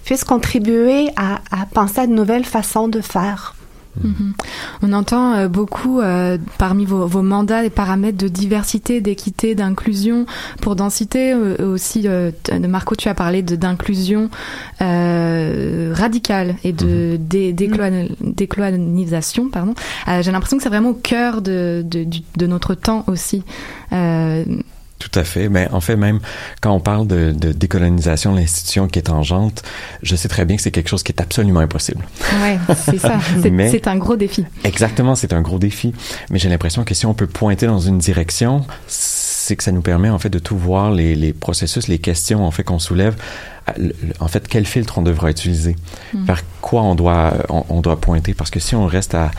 [0.05, 3.56] puisse contribuer à, à penser à de nouvelles façons de faire.
[4.03, 4.35] Mhm.
[4.83, 10.27] On entend euh, beaucoup euh, parmi vos, vos mandats des paramètres de diversité, d'équité, d'inclusion.
[10.61, 14.29] Pour densité euh, aussi, euh, de Marco, tu as parlé de d'inclusion
[14.83, 19.49] euh, radicale et de décolonisation.
[19.49, 19.75] Pardon.
[20.09, 22.07] Euh, J'ai l'impression que c'est vraiment au cœur de, de,
[22.37, 23.43] de notre temps aussi.
[25.11, 25.49] Tout à fait.
[25.49, 26.21] Mais en fait, même
[26.61, 29.63] quand on parle de, de décolonisation de l'institution qui est tangente,
[30.03, 32.05] je sais très bien que c'est quelque chose qui est absolument impossible.
[32.43, 33.19] ouais, c'est ça.
[33.71, 34.45] C'est un gros défi.
[34.65, 35.93] Exactement, c'est un gros défi.
[36.31, 39.83] Mais j'ai l'impression que si on peut pointer dans une direction, c'est que ça nous
[39.83, 43.15] permet en fait de tout voir les, les processus, les questions en fait qu'on soulève.
[44.21, 45.77] En fait, quel filtre on devra utiliser,
[46.15, 46.25] Mm.
[46.25, 49.31] vers quoi on doit on, on doit pointer, parce que si on reste à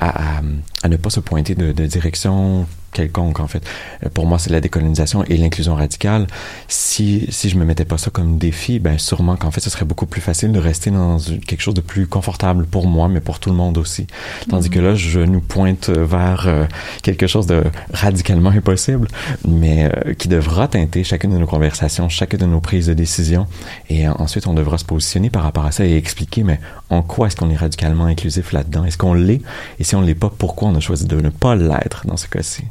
[0.00, 0.08] à,
[0.38, 0.40] à,
[0.82, 2.66] à ne pas se pointer de, de direction
[2.96, 3.62] quelconque en fait,
[4.04, 6.26] euh, pour moi c'est la décolonisation et l'inclusion radicale.
[6.68, 9.84] Si si je me mettais pas ça comme défi, ben sûrement qu'en fait ce serait
[9.84, 13.38] beaucoup plus facile de rester dans quelque chose de plus confortable pour moi, mais pour
[13.38, 14.06] tout le monde aussi.
[14.48, 16.66] Tandis que là, je nous pointe vers euh,
[17.02, 19.08] quelque chose de radicalement impossible,
[19.46, 23.46] mais euh, qui devra teinter chacune de nos conversations, chacune de nos prises de décision.
[23.88, 26.60] Et euh, ensuite, on devra se positionner par rapport à ça et expliquer, mais
[26.90, 28.84] en quoi est-ce qu'on est radicalement inclusif là-dedans?
[28.84, 29.42] Est-ce qu'on l'est?
[29.78, 32.28] Et si on l'est pas, pourquoi on a choisi de ne pas l'être dans ce
[32.28, 32.64] cas-ci?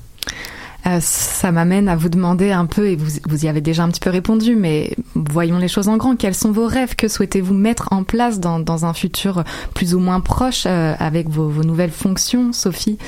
[0.88, 3.90] Euh, ça m'amène à vous demander un peu, et vous, vous y avez déjà un
[3.90, 6.16] petit peu répondu, mais voyons les choses en grand.
[6.16, 9.44] Quels sont vos rêves Que souhaitez-vous mettre en place dans, dans un futur
[9.74, 13.00] plus ou moins proche euh, avec vos, vos nouvelles fonctions, Sophie?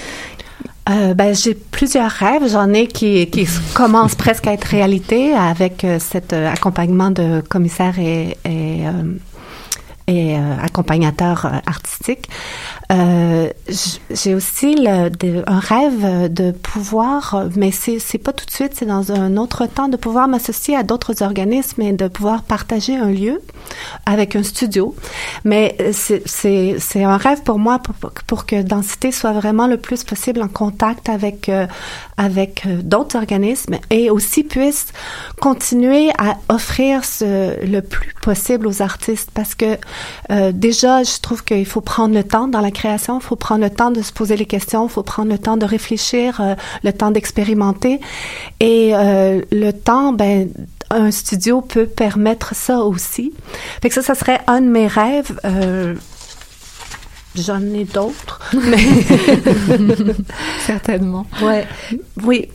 [0.89, 2.49] Euh, ben, j'ai plusieurs rêves.
[2.49, 8.37] J'en ai qui, qui commencent presque à être réalité avec cet accompagnement de commissaire et,
[10.07, 12.29] et euh, accompagnateur euh, artistique.
[12.91, 13.49] Euh,
[14.09, 15.09] j'ai aussi le,
[15.47, 19.65] un rêve de pouvoir, mais c'est c'est pas tout de suite, c'est dans un autre
[19.65, 23.41] temps, de pouvoir m'associer à d'autres organismes et de pouvoir partager un lieu
[24.05, 24.95] avec un studio.
[25.43, 27.79] Mais euh, c'est- c'est c'est un rêve pour moi
[28.27, 31.67] pour, que Densité soit vraiment le plus possible en contact avec euh,
[32.15, 34.87] avec d'autres organismes et aussi puisse
[35.41, 39.77] continuer à offrir ce, le plus possible aux artistes parce que
[40.31, 43.61] euh, déjà je trouve qu'il faut prendre le temps dans la création, il faut prendre
[43.61, 46.55] le temps de se poser les questions, il faut prendre le temps de réfléchir, euh,
[46.83, 47.99] le temps d'expérimenter
[48.59, 50.49] et euh, le temps ben
[50.89, 53.33] un studio peut permettre ça aussi.
[53.81, 55.37] Fait que ça, ça serait un de mes rêves.
[57.37, 58.77] J'en ai d'autres, mais
[60.65, 61.25] certainement.
[61.41, 61.67] Ouais,
[62.23, 62.49] oui,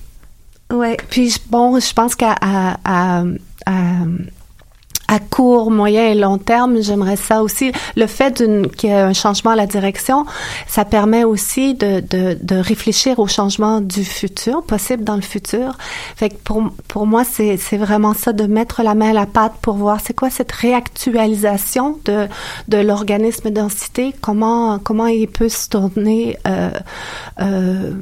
[0.72, 0.96] ouais.
[1.08, 3.24] Puis bon, je pense qu'à à, à,
[3.66, 3.72] à,
[5.12, 7.70] à court, moyen et long terme, j'aimerais ça aussi.
[7.96, 8.42] Le fait
[8.76, 10.24] qu'il y ait un changement à la direction,
[10.66, 15.76] ça permet aussi de, de, de réfléchir au changement du futur, possible dans le futur.
[16.16, 19.26] Fait que pour, pour moi, c'est c'est vraiment ça, de mettre la main à la
[19.26, 22.26] pâte pour voir c'est quoi cette réactualisation de,
[22.68, 26.70] de l'organisme densité, comment, comment il peut se tourner euh,
[27.40, 27.92] euh,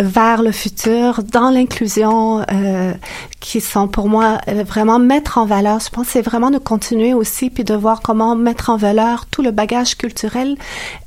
[0.00, 2.92] vers le futur, dans l'inclusion, euh,
[3.40, 5.80] qui sont pour moi euh, vraiment mettre en valeur.
[5.80, 9.42] Je pense c'est vraiment de continuer aussi, puis de voir comment mettre en valeur tout
[9.42, 10.56] le bagage culturel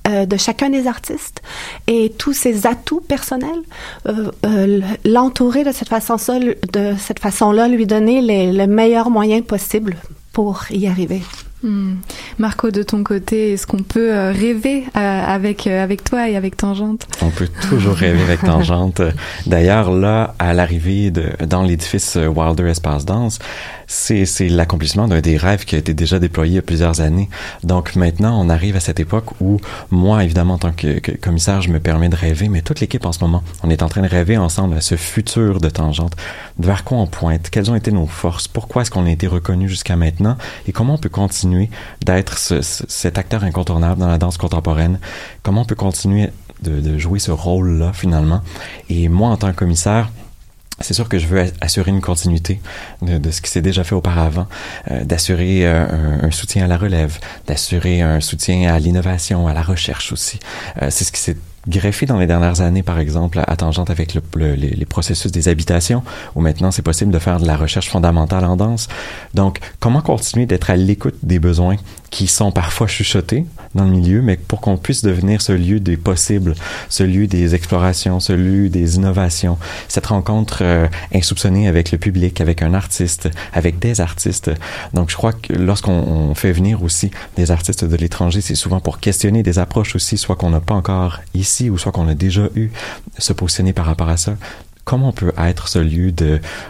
[0.08, 1.42] euh, de chacun des artistes
[1.88, 3.62] et tous ses atouts personnels,
[4.08, 9.42] euh, euh, l'entourer de cette façon de cette façon-là, lui donner les, le meilleur moyen
[9.42, 9.98] possible
[10.32, 11.22] pour y arriver.
[11.64, 11.96] Hmm.
[12.38, 16.36] Marco, de ton côté, est-ce qu'on peut euh, rêver euh, avec euh, avec toi et
[16.36, 17.08] avec Tangente?
[17.24, 19.02] On peut toujours rêver avec Tangente.
[19.48, 23.40] D'ailleurs, là, à l'arrivée de, dans l'édifice Wilder Espace Danse,
[23.88, 27.30] c'est, l'accomplissement d'un des rêves qui a été déjà déployé il y a plusieurs années.
[27.64, 29.60] Donc maintenant, on arrive à cette époque où
[29.92, 33.12] moi, évidemment, en tant que, commissaire, je me permets de rêver, mais toute l'équipe en
[33.14, 36.16] ce moment, on est en train de rêver ensemble à ce futur de Tangente.
[36.60, 37.50] Vers quoi on pointe?
[37.50, 38.48] Quelles ont été nos forces?
[38.48, 40.38] Pourquoi est-ce qu'on a été reconnu jusqu'à maintenant?
[40.68, 41.70] Et comment on peut continuer
[42.06, 45.00] d'être ce- cet acteur incontournable dans la danse contemporaine?
[45.44, 46.30] Comment on peut continuer
[46.62, 48.42] de, de jouer ce rôle-là finalement?
[48.90, 50.10] Et moi, en tant que commissaire,
[50.80, 52.60] c'est sûr que je veux assurer une continuité
[53.02, 54.48] de, ce qui s'est déjà fait auparavant,
[54.92, 55.86] euh, d'assurer euh,
[56.24, 57.18] un, soutien à la relève,
[57.48, 60.40] d'assurer un soutien à l'innovation, à la recherche aussi.
[60.82, 61.38] Euh, c'est ce qui s'est
[61.68, 65.32] greffé dans les dernières années, par exemple, à Tangente avec le, le- les, les processus
[65.32, 66.02] des habitations,
[66.36, 68.88] où maintenant c'est possible de faire de la recherche fondamentale en danse.
[69.34, 71.76] Donc, comment continuer d'être à l'écoute des besoins
[72.10, 75.98] qui sont parfois chuchotés dans le milieu, mais pour qu'on puisse devenir ce lieu des
[75.98, 76.56] possibles,
[76.90, 79.58] ce lieu des explorations, ce lieu des innovations,
[79.88, 84.52] cette rencontre euh, insoupçonnée avec le public, avec un artiste, avec des artistes.
[84.94, 88.80] Donc, je crois que lorsqu'on on fait venir aussi des artistes de l'étranger, c'est souvent
[88.80, 92.16] pour questionner des approches aussi, soit qu'on n'a pas encore ici ou soit qu'on a
[92.16, 92.70] déjà eu,
[93.18, 94.36] se positionner par rapport à ça
[94.88, 96.14] comment on peut être ce lieu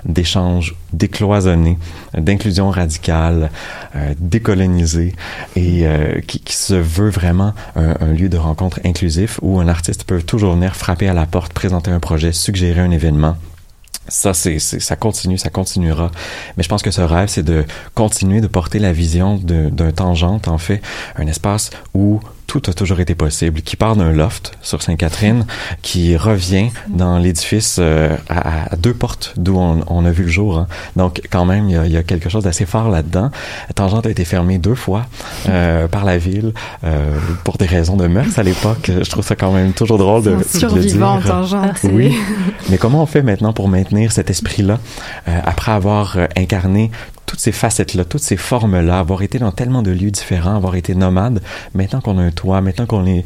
[0.04, 1.78] d'échange décloisonné,
[2.16, 3.52] d'inclusion radicale,
[3.96, 5.14] euh, décolonisé
[5.56, 9.68] et euh, qui, qui se veut vraiment un, un lieu de rencontre inclusif où un
[9.68, 13.38] artiste peut toujours venir frapper à la porte, présenter un projet, suggérer un événement?
[14.08, 16.10] Ça, c'est, ça continue, ça continuera.
[16.56, 20.48] Mais je pense que ce rêve, c'est de continuer de porter la vision d'un tangente,
[20.48, 20.82] en fait,
[21.18, 25.46] un espace où tout a toujours été possible, qui part d'un loft sur Sainte-Catherine,
[25.82, 30.30] qui revient dans l'édifice euh, à, à deux portes d'où on, on a vu le
[30.30, 30.58] jour.
[30.60, 30.68] hein.
[30.96, 33.32] Donc, quand même, il y y a quelque chose d'assez fort là-dedans.
[33.76, 35.06] Tangente a été fermée deux fois
[35.50, 36.54] euh, par la ville
[36.84, 38.90] euh, pour des raisons de mœurs à l'époque.
[39.04, 41.28] Je trouve ça quand même toujours drôle de, un de survivant, dire.
[41.28, 42.16] Tangente, c'est- Oui.
[42.70, 44.80] Mais comment on fait maintenant pour maintenir cet esprit-là
[45.28, 46.92] euh, après avoir euh, incarné
[47.28, 50.96] toutes ces facettes-là, toutes ces formes-là, avoir été dans tellement de lieux différents, avoir été
[50.96, 51.42] nomade,
[51.76, 53.26] maintenant qu'on a un toit, maintenant qu'on est,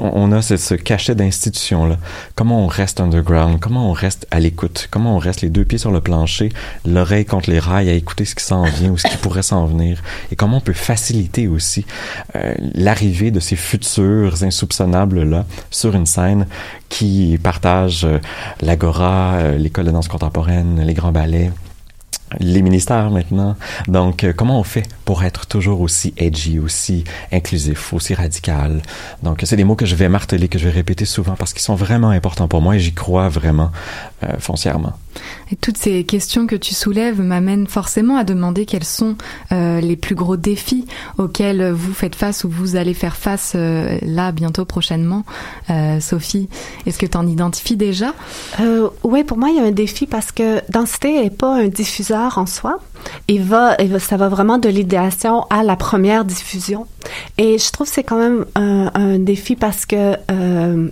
[0.00, 1.98] on, a ce, ce cachet d'institution-là,
[2.34, 5.78] comment on reste underground, comment on reste à l'écoute, comment on reste les deux pieds
[5.78, 6.48] sur le plancher,
[6.86, 9.66] l'oreille contre les rails à écouter ce qui s'en vient ou ce qui pourrait s'en
[9.66, 10.02] venir,
[10.32, 11.84] et comment on peut faciliter aussi
[12.34, 16.46] euh, l'arrivée de ces futurs insoupçonnables-là sur une scène
[16.88, 18.18] qui partagent euh,
[18.62, 21.50] l'Agora, euh, l'école de danse contemporaine, les grands ballets,
[22.40, 23.56] les ministères maintenant.
[23.88, 28.82] Donc, euh, comment on fait pour être toujours aussi edgy, aussi inclusif, aussi radical?
[29.22, 31.62] Donc, c'est des mots que je vais marteler, que je vais répéter souvent parce qu'ils
[31.62, 33.70] sont vraiment importants pour moi et j'y crois vraiment
[34.24, 34.94] euh, foncièrement.
[35.50, 39.16] Et toutes ces questions que tu soulèves m'amènent forcément à demander quels sont
[39.52, 40.86] euh, les plus gros défis
[41.16, 45.24] auxquels vous faites face ou vous allez faire face euh, là bientôt prochainement.
[45.70, 46.48] Euh, Sophie,
[46.84, 48.14] est-ce que tu en identifies déjà?
[48.60, 51.68] Euh, oui, pour moi, il y a un défi parce que Densité n'est pas un
[51.68, 52.78] diffuseur en soi.
[53.28, 56.86] Il va, va- ça va vraiment de l'idéation à la première diffusion.
[57.38, 60.88] Et je trouve que c'est quand même un, défi parce que euh,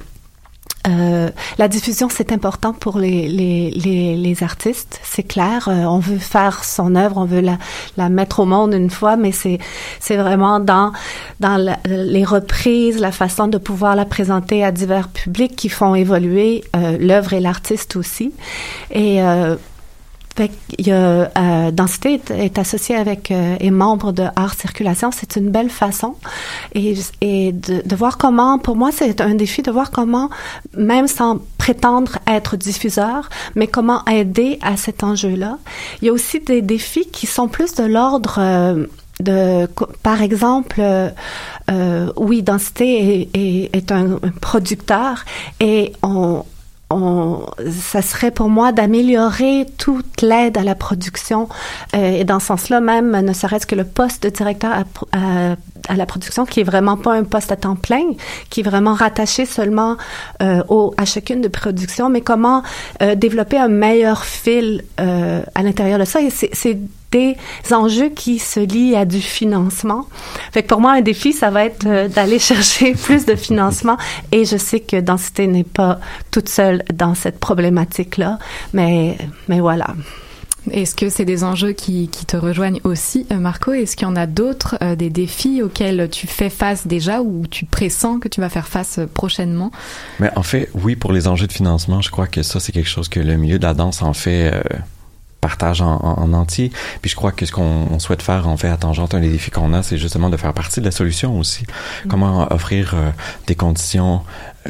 [0.86, 3.70] euh, la diffusion, c'est important pour les, les,
[4.16, 5.68] les, artistes, c'est clair.
[5.68, 7.58] Euh, on veut faire son œuvre, on veut la,
[7.96, 9.58] la mettre au monde une fois, mais c'est
[10.16, 10.92] vraiment dans
[11.40, 11.56] dans
[11.86, 16.64] les reprises, la façon de pouvoir la présenter à divers publics qui font évoluer
[17.00, 18.32] l'œuvre et l'artiste aussi.
[18.90, 19.20] Et
[20.36, 25.10] fait y a, euh, Densité est, est associé avec euh, et membre de Art Circulation.
[25.12, 26.14] C'est une belle façon.
[26.74, 30.30] Et, et de, de voir comment, pour moi, c'est un défi de voir comment,
[30.76, 35.58] même sans prétendre être diffuseur, mais comment aider à cet enjeu-là.
[36.02, 38.86] Il y a aussi des défis qui sont plus de l'ordre euh,
[39.20, 39.66] de,
[40.02, 41.08] par exemple, euh,
[41.70, 45.24] euh, oui, Densité est, est, est un producteur
[45.60, 46.44] et on,
[46.90, 51.48] on, ça serait pour moi d'améliorer toute l'aide à la production
[51.94, 54.84] euh, et dans ce sens-là même, ne serait-ce que le poste de directeur à,
[55.16, 55.56] à-
[55.86, 58.04] à la production, qui est vraiment pas un poste à temps plein,
[58.48, 59.98] qui est vraiment rattaché seulement
[60.40, 62.62] euh, au, à chacune de production, mais comment
[63.02, 66.22] euh, développer un meilleur fil euh, à l'intérieur de ça.
[66.22, 66.78] Et c'est
[67.14, 67.36] des
[67.70, 70.06] enjeux qui se lient à du financement.
[70.52, 73.96] Fait que pour moi, un défi, ça va être euh, d'aller chercher plus de financement.
[74.32, 76.00] Et je sais que Densité n'est pas
[76.30, 78.38] toute seule dans cette problématique-là,
[78.72, 79.16] mais,
[79.48, 79.94] mais voilà.
[80.70, 83.72] Est-ce que c'est des enjeux qui, qui te rejoignent aussi, euh, Marco?
[83.72, 87.46] Est-ce qu'il y en a d'autres, euh, des défis auxquels tu fais face déjà ou
[87.46, 89.70] tu pressens que tu vas faire face prochainement?
[90.20, 92.88] Mais en fait, oui, pour les enjeux de financement, je crois que ça, c'est quelque
[92.88, 94.62] chose que le milieu de la danse en fait euh,
[95.48, 96.70] partage en, en- en entier.
[97.02, 99.30] Puis je crois que ce qu'on on souhaite faire, en fait, à Tangente, un des
[99.30, 101.64] défis qu'on a, c'est justement de faire partie de la solution aussi.
[102.08, 103.10] Comment offrir euh,
[103.46, 104.22] des conditions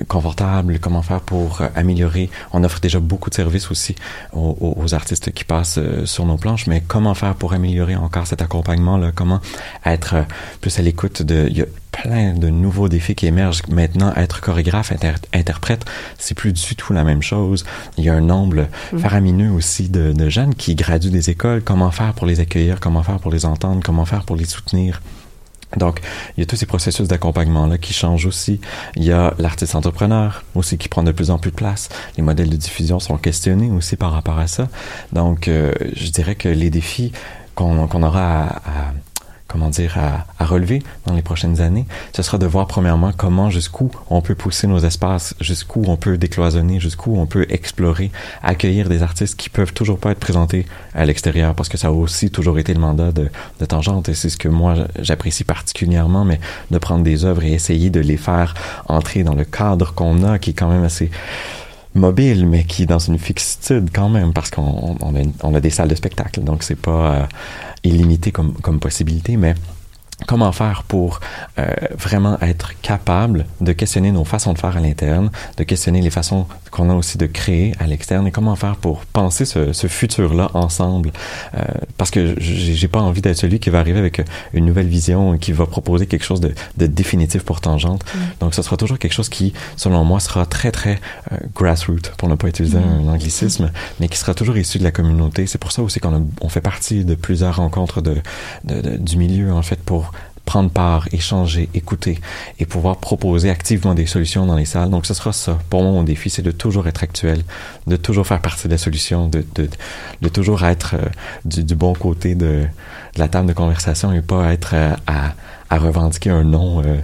[0.09, 2.31] confortables, comment faire pour euh, améliorer.
[2.53, 3.95] On offre déjà beaucoup de services aussi
[4.33, 8.43] aux, artistes qui passent euh, sur nos planches, mais comment faire pour améliorer encore cet
[8.43, 9.13] accompagnement-là?
[9.15, 9.41] Comment
[9.87, 10.23] être euh,
[10.61, 11.47] plus à l'écoute de...
[11.51, 14.13] Il y a plein de nouveaux défis qui émergent maintenant.
[14.17, 15.85] Être chorégraphe, inter- interprète,
[16.19, 17.65] c'est plus du tout la même chose.
[17.99, 18.99] Il y a un nombre Mm.
[18.99, 21.63] faramineux aussi de, de jeunes qui graduent des écoles.
[21.63, 22.79] Comment faire pour les accueillir?
[22.81, 23.81] Comment faire pour les entendre?
[23.85, 25.01] Comment faire pour les soutenir?
[25.77, 26.01] Donc,
[26.37, 28.61] il y a tous ces processus d'accompagnement-là qui changent aussi.
[28.97, 31.89] Il y a l'artiste entrepreneur aussi qui prend de plus en plus de place.
[32.17, 34.69] Les modèles de diffusion sont questionnés aussi par rapport à ça.
[35.13, 37.13] Donc, euh, je dirais que les défis
[37.55, 38.93] qu'on qu'on aura à, à-
[39.55, 43.51] comment dire, à, à relever dans les prochaines années, ce sera de voir premièrement comment,
[43.51, 48.11] jusqu'où on peut pousser nos espaces, jusqu'où on peut décloisonner, jusqu'où on peut explorer,
[48.43, 51.91] accueillir des artistes qui peuvent toujours pas être présentés à l'extérieur, parce que ça a
[51.93, 56.25] aussi toujours été le mandat de, de Tangente, et c'est ce que moi j'apprécie particulièrement,
[56.25, 56.41] mais
[56.73, 58.55] de prendre des œuvres et essayer de les faire
[58.89, 61.13] entrer dans le cadre qu'on a, qui est quand même assez
[61.95, 65.61] mobile, mais qui est dans une fixitude quand même, parce qu'on on a, on a
[65.61, 67.27] des salles de spectacle, donc c'est pas euh,
[67.85, 69.55] illimité comme possibilité, mais
[70.27, 71.21] comment faire pour
[71.59, 71.67] euh,
[71.99, 76.47] vraiment être capable de questionner nos façons de faire à l'interne, de questionner les façons
[76.71, 80.51] qu'on a aussi de créer à l'externe et comment faire pour penser ce, ce futur-là
[80.55, 81.11] ensemble?
[81.57, 81.63] Euh,
[81.99, 84.23] parce que j'ai pas envie d'être celui qui va arriver avec
[84.53, 88.05] une nouvelle vision et qui va proposer quelque chose de, de définitif pour Tangente.
[88.41, 91.01] Donc ce sera toujours quelque chose qui, selon moi, sera très très
[91.33, 93.09] euh, grassroots, pour ne pas utiliser Mm.
[93.09, 93.71] un anglicisme,
[94.01, 95.47] mais qui sera toujours issu de la communauté.
[95.47, 98.17] C'est pour ça aussi qu'on on fait partie de plusieurs rencontres de,
[98.65, 100.13] de- de- du milieu, en fait, pour
[100.45, 102.21] prendre part, échanger, écouter
[102.59, 104.91] et pouvoir proposer activement des solutions dans les salles.
[104.91, 105.59] Donc ce sera ça.
[105.71, 107.43] Pour moi, mon défi, c'est de toujours être actuel,
[107.87, 109.69] de toujours faire partie de la solution, de, de,
[110.21, 111.09] de toujours être euh,
[111.45, 112.67] du, du bon côté de,
[113.17, 115.35] la table de conversation et pas être euh, à,
[115.71, 116.97] à revendiquer un nom euh,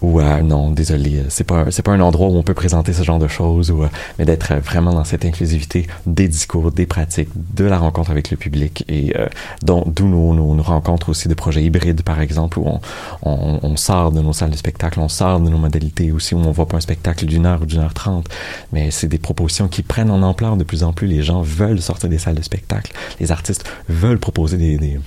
[0.00, 2.92] ou à non, désolé, euh, c'est pas c'est pas un endroit où on peut présenter
[2.92, 3.88] ce genre de choses ou euh,
[4.18, 8.30] mais d'être euh, vraiment dans cette inclusivité des discours, des pratiques, de la rencontre avec
[8.30, 9.28] le public et euh,
[9.62, 12.80] d'où nos, nos, nos rencontres aussi de projets hybrides par exemple où on,
[13.22, 16.38] on, on sort de nos salles de spectacle, on sort de nos modalités aussi où
[16.38, 18.26] on voit pas un spectacle d'une heure ou d'une heure trente,
[18.72, 21.06] mais c'est des propositions qui prennent en ampleur de plus en plus.
[21.06, 25.00] Les gens veulent sortir des salles de spectacle, les artistes veulent proposer des, des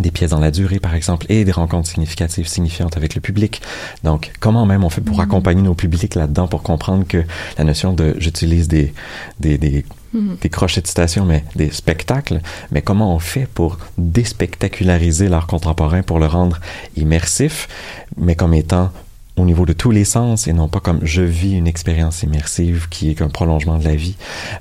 [0.00, 3.62] des pièces dans la durée, par exemple, et des rencontres significatives, signifiantes avec le public.
[4.04, 7.24] Donc, comment même on fait pour accompagner nos publics là-dedans pour comprendre que
[7.56, 8.92] la notion de j'utilise des,
[9.40, 10.38] des, des Mhm.
[10.40, 12.40] des crochets de citation, mais des spectacles.
[12.70, 16.60] Mais comment on fait pour déspectaculariser l'art contemporain, pour le rendre
[16.96, 17.68] immersif,
[18.16, 18.90] mais comme étant
[19.40, 22.88] au niveau de tous les sens et non pas comme je vis une expérience immersive
[22.90, 24.16] qui est qu'un prolongement de la vie.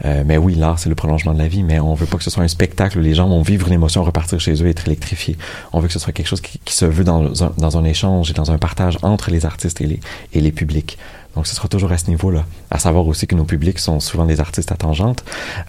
[0.05, 2.23] Euh, mais oui, l'art, c'est le prolongement de la vie, mais on veut pas que
[2.23, 4.87] ce soit un spectacle où les gens vont vivre une émotion, repartir chez eux être
[4.87, 5.37] électrifiés.
[5.73, 7.83] On veut que ce soit quelque chose qui, qui se veut dans un, dans un
[7.83, 9.99] échange et dans un partage entre les artistes et les,
[10.33, 10.97] et les publics.
[11.35, 12.45] Donc, ce sera toujours à ce niveau-là.
[12.71, 15.23] À savoir aussi que nos publics sont souvent des artistes à tangente.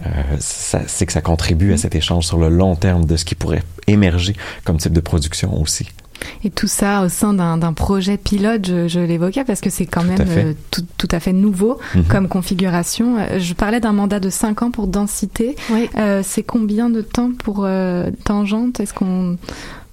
[0.07, 3.35] Euh, c'est que ça contribue à cet échange sur le long terme de ce qui
[3.35, 5.87] pourrait émerger comme type de production aussi.
[6.45, 10.03] Et tout ça au sein d'un projet pilote, je, je l'évoquais parce que c'est quand
[10.05, 12.05] même à euh, tout, tout à fait nouveau Mhm.
[12.05, 13.17] comme configuration.
[13.19, 15.57] Euh, Je parlais d'un mandat de 5 ans pour densité.
[15.97, 18.81] Euh, c'est combien de temps pour euh, tangente?
[18.81, 19.37] Est-ce qu'on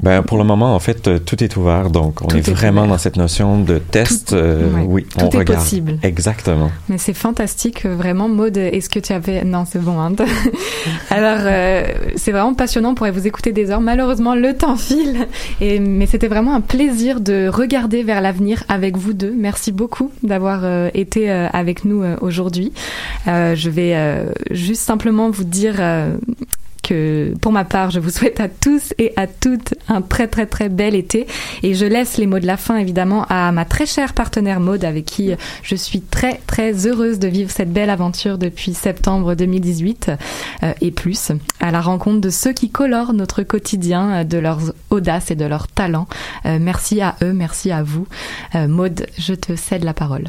[0.05, 1.89] Ben, pour le moment, en fait, euh, tout est ouvert.
[1.89, 2.91] Donc, on Tout est est vraiment ouvert.
[2.93, 4.33] dans cette notion de test.
[4.33, 5.59] euh, ouais, oui, tout on est regarde.
[5.59, 5.97] possible.
[6.03, 6.69] Exactement.
[6.89, 8.27] Mais c'est fantastique, euh, vraiment.
[8.29, 9.43] Maude, est-ce que tu avais...
[9.43, 9.99] Non, c'est bon.
[9.99, 10.11] Hein.
[11.09, 11.85] Alors, euh,
[12.17, 12.91] c'est vraiment passionnant.
[12.91, 13.81] On pourrait vous écouter des heures.
[13.81, 15.27] Malheureusement, le temps file.
[15.59, 19.33] Et, mais c'était vraiment un plaisir de regarder vers l'avenir avec vous deux.
[19.35, 22.71] Merci beaucoup d'avoir euh, été avec nous aujourd'hui.
[23.25, 23.95] Je vais
[24.51, 25.81] juste simplement vous dire...
[26.85, 30.45] que pour ma part, je vous souhaite à tous et à toutes un très très
[30.45, 31.27] très bel été
[31.63, 34.85] et je laisse les mots de la fin évidemment à ma très chère partenaire Maude
[34.85, 35.31] avec qui
[35.63, 40.11] je suis très très heureuse de vivre cette belle aventure depuis septembre 2018
[40.63, 44.59] euh, et plus à la rencontre de ceux qui colorent notre quotidien euh, de leur
[44.89, 46.07] audace et de leur talent.
[46.45, 48.07] Euh, merci à eux, merci à vous.
[48.55, 50.25] Euh, Maude, je te cède la parole.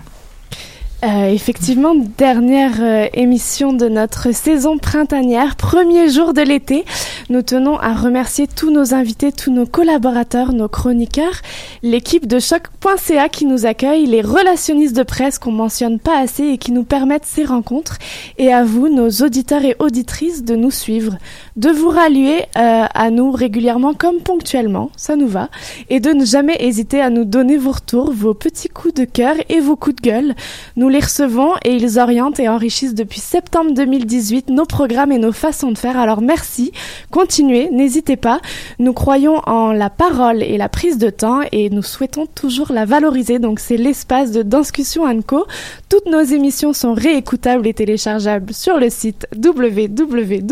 [1.07, 6.85] Euh, effectivement, dernière euh, émission de notre saison printanière, premier jour de l'été.
[7.29, 11.43] Nous tenons à remercier tous nos invités, tous nos collaborateurs, nos chroniqueurs,
[11.85, 16.59] l'équipe de choc.ca qui nous accueille, les relationnistes de presse qu'on mentionne pas assez et
[16.59, 17.99] qui nous permettent ces rencontres,
[18.39, 21.19] et à vous, nos auditeurs et auditrices, de nous suivre,
[21.55, 25.51] de vous rallier euh, à nous régulièrement comme ponctuellement, ça nous va,
[25.89, 29.37] et de ne jamais hésiter à nous donner vos retours, vos petits coups de cœur
[29.49, 30.35] et vos coups de gueule.
[30.75, 35.33] Nous les recevons et ils orientent et enrichissent depuis septembre 2018 nos programmes et nos
[35.33, 35.99] façons de faire.
[35.99, 36.73] Alors merci,
[37.11, 38.41] continuez, n'hésitez pas.
[38.79, 42.85] Nous croyons en la parole et la prise de temps et nous souhaitons toujours la
[42.85, 43.39] valoriser.
[43.39, 45.47] Donc c'est l'espace de Danscussion Co.
[45.89, 50.47] Toutes nos émissions sont réécoutables et téléchargeables sur le site www.choc.ca.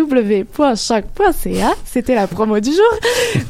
[1.85, 2.99] C'était la promo du jour.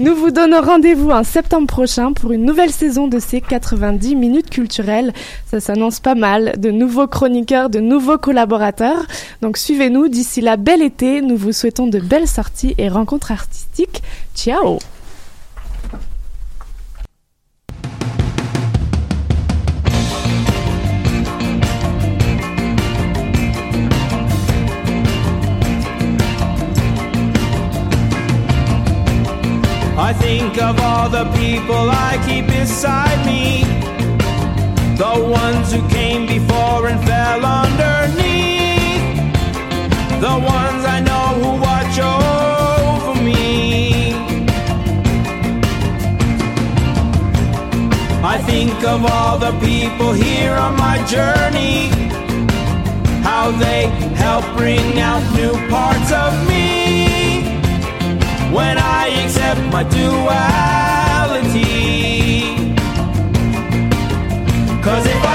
[0.00, 4.50] Nous vous donnons rendez-vous en septembre prochain pour une nouvelle saison de ces 90 minutes
[4.50, 5.12] culturelles.
[5.46, 9.06] Ça s'annonce pas mal, de nouveaux chroniqueurs, de nouveaux collaborateurs.
[9.40, 11.22] Donc suivez-nous d'ici là, bel été.
[11.22, 14.02] Nous vous souhaitons de belles sorties et rencontres artistiques.
[14.34, 14.78] Ciao
[29.96, 33.63] I think of all the people I keep beside me.
[34.96, 39.02] The ones who came before and fell underneath.
[40.20, 44.14] The ones I know who watch over me.
[48.22, 51.88] I think of all the people here on my journey.
[53.24, 57.42] How they help bring out new parts of me
[58.54, 60.93] when I accept my duality.
[64.84, 65.33] Cause if I